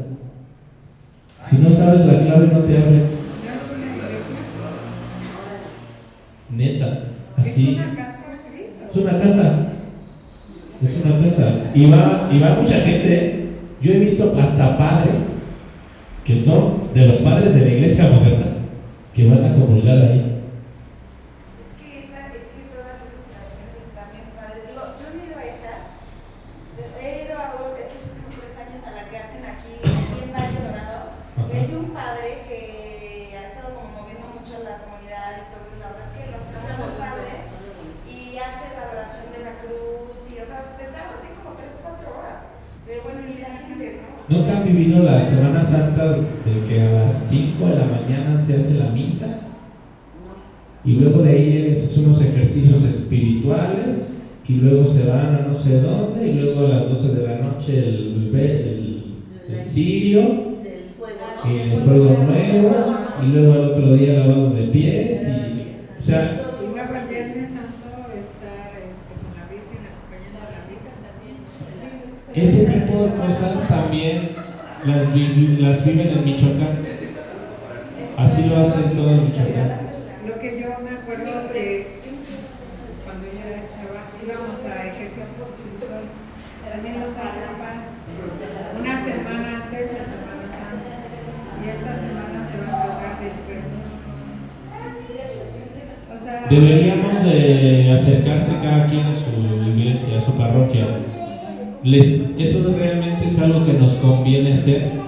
Si 1.48 1.56
no 1.56 1.70
sabes 1.70 2.04
la 2.04 2.18
clave 2.18 2.48
no 2.52 2.58
te 2.60 2.76
abren, 2.76 3.00
No 3.00 3.54
es 3.54 3.70
una 3.70 3.86
iglesia, 3.94 4.36
neta. 6.50 7.02
es 7.38 7.46
Así 7.46 7.74
una 7.74 7.94
casa, 7.94 8.24
Cris. 8.50 8.82
es 8.88 8.96
una 8.96 9.18
casa, 9.18 9.52
es 10.82 10.96
una 11.04 11.24
casa 11.24 11.70
y 11.74 11.90
va 11.90 12.28
y 12.32 12.40
va 12.40 12.60
mucha 12.60 12.80
gente. 12.80 13.34
Yo 13.80 13.92
he 13.92 13.98
visto 14.00 14.34
hasta 14.40 14.76
padres 14.76 15.36
que 16.24 16.42
son 16.42 16.92
de 16.94 17.06
los 17.06 17.16
padres 17.18 17.54
de 17.54 17.60
la 17.60 17.68
iglesia 17.70 18.08
moderna 18.08 18.46
que 19.14 19.28
van 19.28 19.44
a 19.44 19.54
comulgar 19.54 19.96
ahí. 19.98 20.27
Se 48.48 48.56
hace 48.56 48.74
la 48.74 48.90
misa? 48.90 49.38
Y 50.82 50.94
luego 50.94 51.22
de 51.22 51.30
ahí 51.30 51.66
hacen 51.66 52.02
unos 52.04 52.20
ejercicios 52.20 52.82
espirituales 52.82 54.28
y 54.42 54.56
luego 54.56 54.84
se 54.84 55.04
van 55.04 55.34
a 55.34 55.40
no 55.40 55.54
sé 55.54 55.78
dónde 55.78 56.26
y 56.26 56.32
luego 56.32 56.60
a 56.60 56.64
las 56.64 56.86
12 56.86 57.10
de 57.10 57.20
la 57.20 57.34
noche 57.34 57.78
el, 57.80 58.28
el, 58.62 59.24
el 59.46 59.60
sí, 59.60 60.14
y 61.40 61.56
el 61.56 61.76
fuego 61.76 62.12
nuevo. 62.12 62.96
y 63.14 63.26
luego 63.26 63.52
al 63.52 63.62
otro 63.62 63.90
día 63.90 64.12
lavado 64.12 64.50
de 64.50 64.64
pies 64.64 65.26
y 65.26 65.74
o 65.96 66.00
sea 66.00 66.26
Fuego 66.26 66.54
Y 66.56 66.68
luego 66.68 66.94
el 66.94 67.02
nuevo. 67.02 67.06
Viernes 67.06 67.48
Santo 67.48 68.08
estar 68.10 68.94
con 69.04 69.32
la 69.34 69.44
Virgen, 69.44 69.84
acompañando 69.84 70.38
La 70.38 70.44
a 70.44 70.46
la 70.46 70.60
visita 70.60 70.92
Virgen. 70.92 71.00
también, 71.00 71.42
¿no? 71.42 71.64
De 71.64 71.74
las- 71.74 72.02
ese 72.32 72.60
tipo 72.62 73.00
de 73.00 73.12
cosas 73.12 73.66
también 73.66 74.30
las, 74.80 75.10
vi- 75.10 75.28
las 75.56 75.82
viven 75.82 76.10
en 76.10 76.22
Michoacán 76.22 76.97
así 78.18 78.42
lo 78.44 78.60
hacen 78.60 78.92
todo 78.94 79.10
en 79.10 79.24
Michoacán 79.24 79.80
Lo 80.26 80.38
que 80.38 80.60
yo 80.60 80.68
me 80.82 80.90
acuerdo 80.90 81.52
que 81.52 81.98
cuando 83.04 83.24
yo 83.26 83.40
era 83.46 83.62
chava 83.70 84.02
íbamos 84.22 84.64
a 84.64 84.86
ejercicios 84.88 85.40
espirituales. 85.40 86.12
También 86.68 87.00
los 87.00 87.16
hacen 87.16 87.48
una 88.78 89.04
semana 89.04 89.64
antes 89.64 89.90
de 89.90 90.04
Semana 90.04 90.46
Santa. 90.50 90.94
Y 91.64 91.68
esta 91.70 91.94
semana 91.96 92.44
se 92.44 92.58
va 92.58 92.68
a 92.68 92.82
tratar 92.84 93.20
del 93.20 93.32
perdón. 93.46 93.88
O 96.14 96.18
sea, 96.18 96.46
deberíamos 96.50 97.24
de 97.24 97.92
acercarse 97.92 98.52
cada 98.62 98.86
quien 98.86 99.06
a 99.06 99.14
su 99.14 99.30
iglesia 99.70 100.18
a 100.18 100.20
su 100.20 100.32
parroquia 100.32 100.86
les, 101.84 102.20
eso 102.38 102.74
realmente 102.76 103.26
es 103.26 103.38
algo 103.38 103.64
que 103.64 103.74
nos 103.74 103.92
conviene 103.94 104.54
hacer 104.54 105.07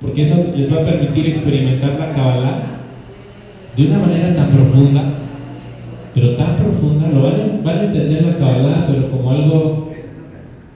porque 0.00 0.22
eso 0.22 0.52
les 0.56 0.72
va 0.72 0.80
a 0.80 0.84
permitir 0.84 1.26
experimentar 1.28 1.98
la 1.98 2.14
Kabbalah 2.14 2.56
de 3.76 3.86
una 3.86 3.98
manera 3.98 4.34
tan 4.34 4.50
profunda, 4.50 5.02
pero 6.14 6.36
tan 6.36 6.56
profunda, 6.56 7.08
lo 7.08 7.22
van 7.22 7.78
a, 7.78 7.84
entender 7.84 8.22
la 8.24 8.38
Kabbalah, 8.38 8.86
pero 8.88 9.10
como 9.10 9.30
algo 9.30 9.92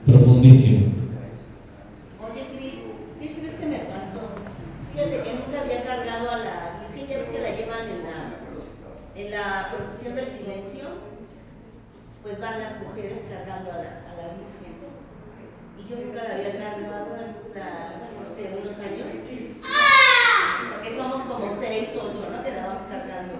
profundísimo. 0.05 0.93
Oye, 2.21 2.45
Cris, 2.55 2.85
¿qué 3.19 3.31
crees 3.33 3.55
que 3.55 3.65
me 3.65 3.79
pasó? 3.89 4.21
Fíjate 4.93 5.17
que 5.23 5.33
nunca 5.33 5.61
había 5.61 5.83
cargado 5.83 6.29
a 6.29 6.37
la 6.37 6.55
Virgen, 6.93 7.09
ya 7.09 7.17
ves 7.17 7.27
que 7.27 7.41
la 7.41 7.49
llevan 7.57 7.85
en 7.89 8.01
la, 8.05 8.17
en 9.15 9.31
la 9.31 9.71
procesión 9.73 10.15
del 10.15 10.27
silencio, 10.27 10.85
pues 12.21 12.39
van 12.39 12.59
las 12.59 12.77
mujeres 12.85 13.25
cargando 13.27 13.71
a 13.71 13.77
la, 13.77 13.89
a 14.05 14.13
la 14.21 14.27
Virgen. 14.37 14.54
Yo 15.89 15.97
nunca 15.97 16.23
la 16.23 16.33
había 16.33 16.51
cargado 16.51 17.13
hasta, 17.13 18.09
no 18.17 18.25
sé, 18.33 18.57
unos 18.57 18.79
años. 18.81 19.05
Porque 20.71 20.97
somos 20.97 21.21
como 21.29 21.61
seis, 21.61 21.89
ocho, 21.93 22.25
¿no? 22.31 22.43
Que 22.43 22.51
la 22.51 22.67
vamos 22.67 22.83
cargando. 22.89 23.33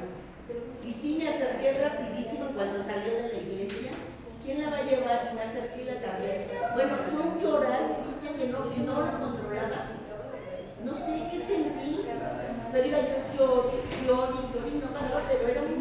Y 0.85 0.91
sí 0.91 1.17
me 1.17 1.29
acerqué 1.29 1.73
rapidísimo 1.81 2.53
cuando 2.53 2.83
salió 2.83 3.13
de 3.13 3.33
la 3.33 3.39
iglesia. 3.41 3.91
¿Quién 4.43 4.61
la 4.61 4.69
va 4.69 4.77
a 4.77 4.83
llevar? 4.83 5.29
Y 5.31 5.35
me 5.35 5.41
acerqué 5.41 5.81
y 5.81 5.85
la 5.85 6.01
cargué. 6.01 6.47
Bueno, 6.75 6.97
fue 7.09 7.19
un 7.19 7.39
llorar, 7.41 7.97
Cristian, 8.05 8.37
que 8.37 8.47
no, 8.53 8.59
no 8.61 9.01
lo 9.01 9.19
controlaba. 9.19 9.81
No 10.83 10.93
sé 10.93 11.27
qué 11.31 11.39
sentí, 11.39 12.05
pero 12.71 12.87
iba 12.87 12.99
yo 13.35 13.71
lloré, 14.05 14.37
lloré 14.53 14.69
y 14.69 14.77
no 14.77 14.93
paraba, 14.93 15.21
pero 15.27 15.47
era 15.47 15.61
un 15.63 15.74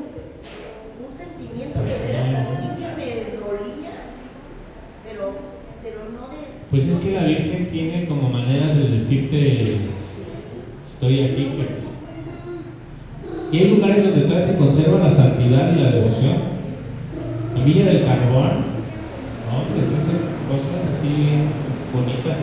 Pues 6.74 6.88
es 6.88 6.98
no 6.98 7.04
que 7.04 7.12
la 7.12 7.22
Virgen 7.22 7.68
tiene 7.68 8.04
como 8.06 8.30
maneras 8.30 8.76
de 8.76 8.88
decirte, 8.88 9.62
estoy 10.92 11.20
aquí. 11.20 11.48
Y 13.52 13.56
hay 13.56 13.70
lugares 13.76 14.02
donde 14.02 14.22
todavía 14.22 14.44
se 14.44 14.56
conserva 14.56 14.98
la 14.98 15.10
santidad 15.12 15.72
y 15.72 15.80
la 15.80 15.92
devoción. 15.92 16.34
En 17.56 17.64
Villa 17.64 17.84
del 17.84 18.04
Carbón, 18.04 18.64
hombre, 19.54 19.86
se 19.86 19.94
hacen 19.94 20.18
cosas 20.50 20.82
así 20.90 21.14
bien 21.14 21.46
bonitas. 21.94 22.38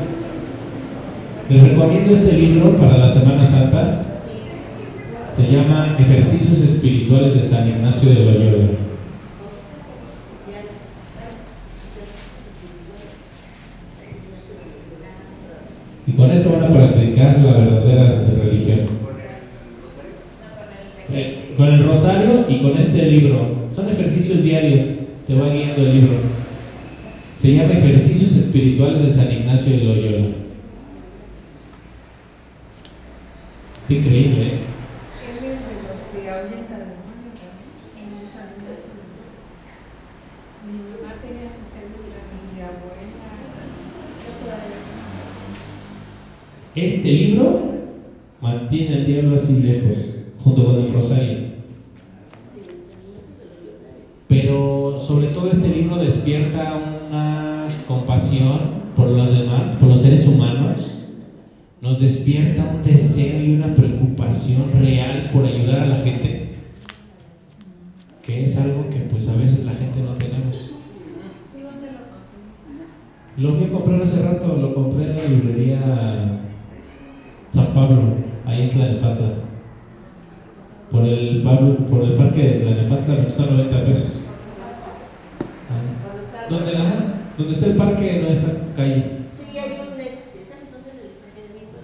Les 1.49 1.63
recomiendo 1.63 2.15
este 2.15 2.31
libro 2.31 2.77
para 2.77 2.99
la 2.99 3.13
Semana 3.13 3.43
Santa. 3.43 4.01
Se 5.35 5.51
llama 5.51 5.97
Ejercicios 5.99 6.59
Espirituales 6.59 7.33
de 7.33 7.45
San 7.45 7.67
Ignacio 7.67 8.07
de 8.07 8.15
Loyola. 8.15 8.81
Y 16.07 16.13
con 16.13 16.19
esto 16.33 16.51
van 16.51 16.63
a 16.63 16.69
practicar 16.73 17.39
la 17.39 17.53
verdadera 17.53 18.25
religión. 18.43 18.79
No, 18.81 19.07
con 19.07 19.15
el 21.15 21.23
Eh. 21.23 21.37
Con 21.57 21.67
el 21.67 21.83
rosario 21.83 22.45
y 22.47 22.61
con 22.61 22.77
este 22.77 23.01
libro. 23.03 23.47
Son 23.75 23.89
ejercicios 23.89 24.43
diarios. 24.43 24.85
Te 25.27 25.33
va 25.35 25.49
guiando 25.49 25.81
el 25.81 25.93
libro. 25.93 26.13
Se 27.41 27.53
llama 27.55 27.73
Ejercicios 27.73 28.35
Espirituales 28.35 29.01
de 29.01 29.09
San 29.11 29.31
Ignacio 29.31 29.71
de 29.71 29.77
Loyola. 29.83 30.27
Está 33.81 33.93
increíble, 33.93 34.41
¿eh? 34.43 34.59
él 35.25 35.37
es 35.49 35.59
de 35.65 35.73
los 35.89 35.99
que 36.11 36.19
ahuyenta 36.29 36.77
demonios, 36.77 37.33
¿verdad? 37.41 37.81
Sí, 37.81 38.05
San 38.29 38.53
Ignacio 38.61 38.93
de 38.93 39.01
Loyola. 39.09 39.41
Mi 40.67 40.73
mamá 40.85 41.17
tenía 41.19 41.49
su 41.49 41.65
cédula, 41.65 42.21
mi 42.53 42.61
abuela. 42.61 43.25
Yo 44.21 44.29
todavía 44.37 44.77
tengo 44.85 45.09
mi 45.09 45.21
cédula. 45.25 45.65
Este 46.75 47.09
libro 47.11 47.73
diablo 49.05 49.35
así 49.35 49.61
lejos, 49.61 50.15
junto 50.43 50.65
con 50.65 50.75
el 50.75 50.93
rosario. 50.93 51.51
Pero 54.27 54.99
sobre 54.99 55.27
todo 55.27 55.51
este 55.51 55.67
libro 55.67 55.97
despierta 55.97 56.79
una 57.09 57.67
compasión 57.87 58.81
por 58.95 59.09
los 59.09 59.31
demás, 59.31 59.75
por 59.75 59.89
los 59.89 60.01
seres 60.01 60.27
humanos. 60.27 60.93
Nos 61.81 61.99
despierta 61.99 62.63
un 62.63 62.83
deseo 62.83 63.43
y 63.43 63.55
una 63.55 63.73
preocupación 63.73 64.71
real 64.79 65.31
por 65.33 65.45
ayudar 65.45 65.79
a 65.79 65.87
la 65.87 65.95
gente, 65.95 66.51
que 68.23 68.43
es 68.43 68.55
algo 68.57 68.87
que 68.89 68.99
pues 68.99 69.27
a 69.27 69.35
veces 69.35 69.65
la 69.65 69.73
gente 69.73 69.99
no 69.99 70.13
tenemos. 70.13 70.71
Lo 73.37 73.49
fui 73.49 73.65
a 73.65 73.71
comprar 73.71 74.01
hace 74.01 74.21
rato, 74.21 74.55
lo 74.57 74.73
compré 74.75 75.09
en 75.09 75.15
la 75.15 75.23
librería 75.23 76.41
San 77.53 77.73
Pablo, 77.73 78.15
ahí 78.45 78.63
en 78.63 78.69
Tlanepantla. 78.69 79.27
Por 80.91 81.05
el, 81.05 81.41
Pablo, 81.43 81.77
por 81.87 82.03
el 82.03 82.13
parque 82.15 82.41
de 82.41 82.59
Tlanepantla 82.59 83.15
me 83.15 83.23
costó 83.25 83.45
90 83.45 83.83
pesos. 83.85 84.11
Ah. 85.69 86.07
Por 86.07 86.15
los 86.17 86.33
árboles. 86.33 86.49
¿Dónde, 86.49 86.77
ajá, 86.77 87.13
donde 87.37 87.53
está 87.53 87.65
el 87.67 87.75
parque 87.75 88.19
no 88.21 88.27
es 88.29 88.45
calle. 88.75 89.05
Sí, 89.27 89.57
hay 89.57 89.71
un, 89.79 89.99
este, 89.99 90.45
¿sabes 90.49 90.71
dónde? 90.71 90.91
En 90.91 90.99
el 90.99 91.05
estacionamiento. 91.11 91.77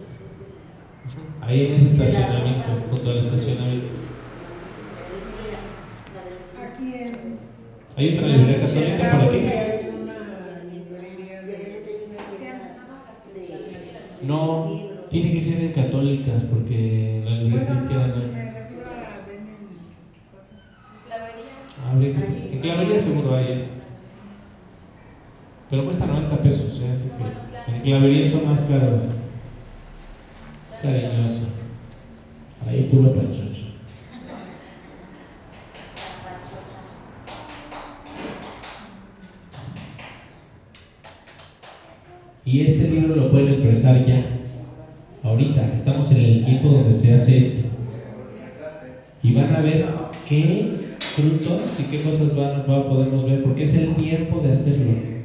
Ahí 1.41 1.65
en 1.65 1.73
ese 1.73 1.87
estacionamiento, 1.91 2.65
junto 2.89 3.09
al 3.09 3.17
estacionamiento. 3.19 3.93
Es 3.93 4.01
la. 5.53 6.63
Aquí 6.67 6.93
en, 6.93 7.37
¿Hay 7.95 8.15
otra 8.15 8.27
librería 8.27 8.57
la 8.57 8.63
católica 8.63 9.11
por 9.11 9.35
aquí? 9.35 9.47
No. 14.23 14.96
Tiene 15.09 15.33
que 15.33 15.41
ser 15.41 15.61
en 15.61 15.71
católicas 15.71 16.43
porque 16.43 17.21
la 17.23 17.31
librería 17.31 17.63
Bueno, 17.63 17.75
cristiana 17.75 18.07
no, 18.07 18.15
me 18.15 18.51
refiero 18.51 18.89
a 18.89 19.25
venden 19.25 19.57
cosas 20.33 20.53
así. 20.53 20.67
Clavería. 21.07 21.53
Ah, 21.85 22.53
En 22.53 22.59
clavería 22.59 22.99
seguro 22.99 23.35
hay. 23.35 23.45
¿eh? 23.45 23.67
Pero 25.69 25.85
cuesta 25.85 26.05
90 26.05 26.37
pesos, 26.39 26.81
¿eh? 26.81 26.91
así 26.93 27.09
que 27.17 27.71
en 27.71 27.81
clavería 27.81 28.29
son 28.29 28.45
más 28.47 28.61
caros. 28.61 29.03
Es 30.73 30.81
cariñoso. 30.81 31.47
Ahí 32.67 32.89
puro 32.91 33.13
pachocho. 33.13 33.67
Y 42.45 42.61
este 42.61 42.87
libro 42.87 43.15
lo 43.15 43.29
pueden 43.29 43.55
empezar 43.55 44.05
ya. 44.05 44.36
Ahorita, 45.27 45.73
estamos 45.73 46.11
en 46.11 46.17
el 46.19 46.39
tiempo 46.39 46.69
donde 46.69 46.91
se 46.91 47.11
hace 47.11 47.37
esto. 47.37 47.61
Y 49.21 49.31
van 49.31 49.51
a 49.51 49.59
ver 49.59 49.93
qué 50.23 50.79
frutos 51.13 51.79
y 51.79 51.85
qué 51.85 51.99
cosas 51.99 52.33
van, 52.35 52.63
va- 52.69 52.87
podemos 52.87 53.23
ver, 53.23 53.41
porque 53.41 53.63
es 53.63 53.73
el 53.73 53.93
tiempo 53.93 54.39
de 54.39 54.49
hacerlo. 54.49 55.16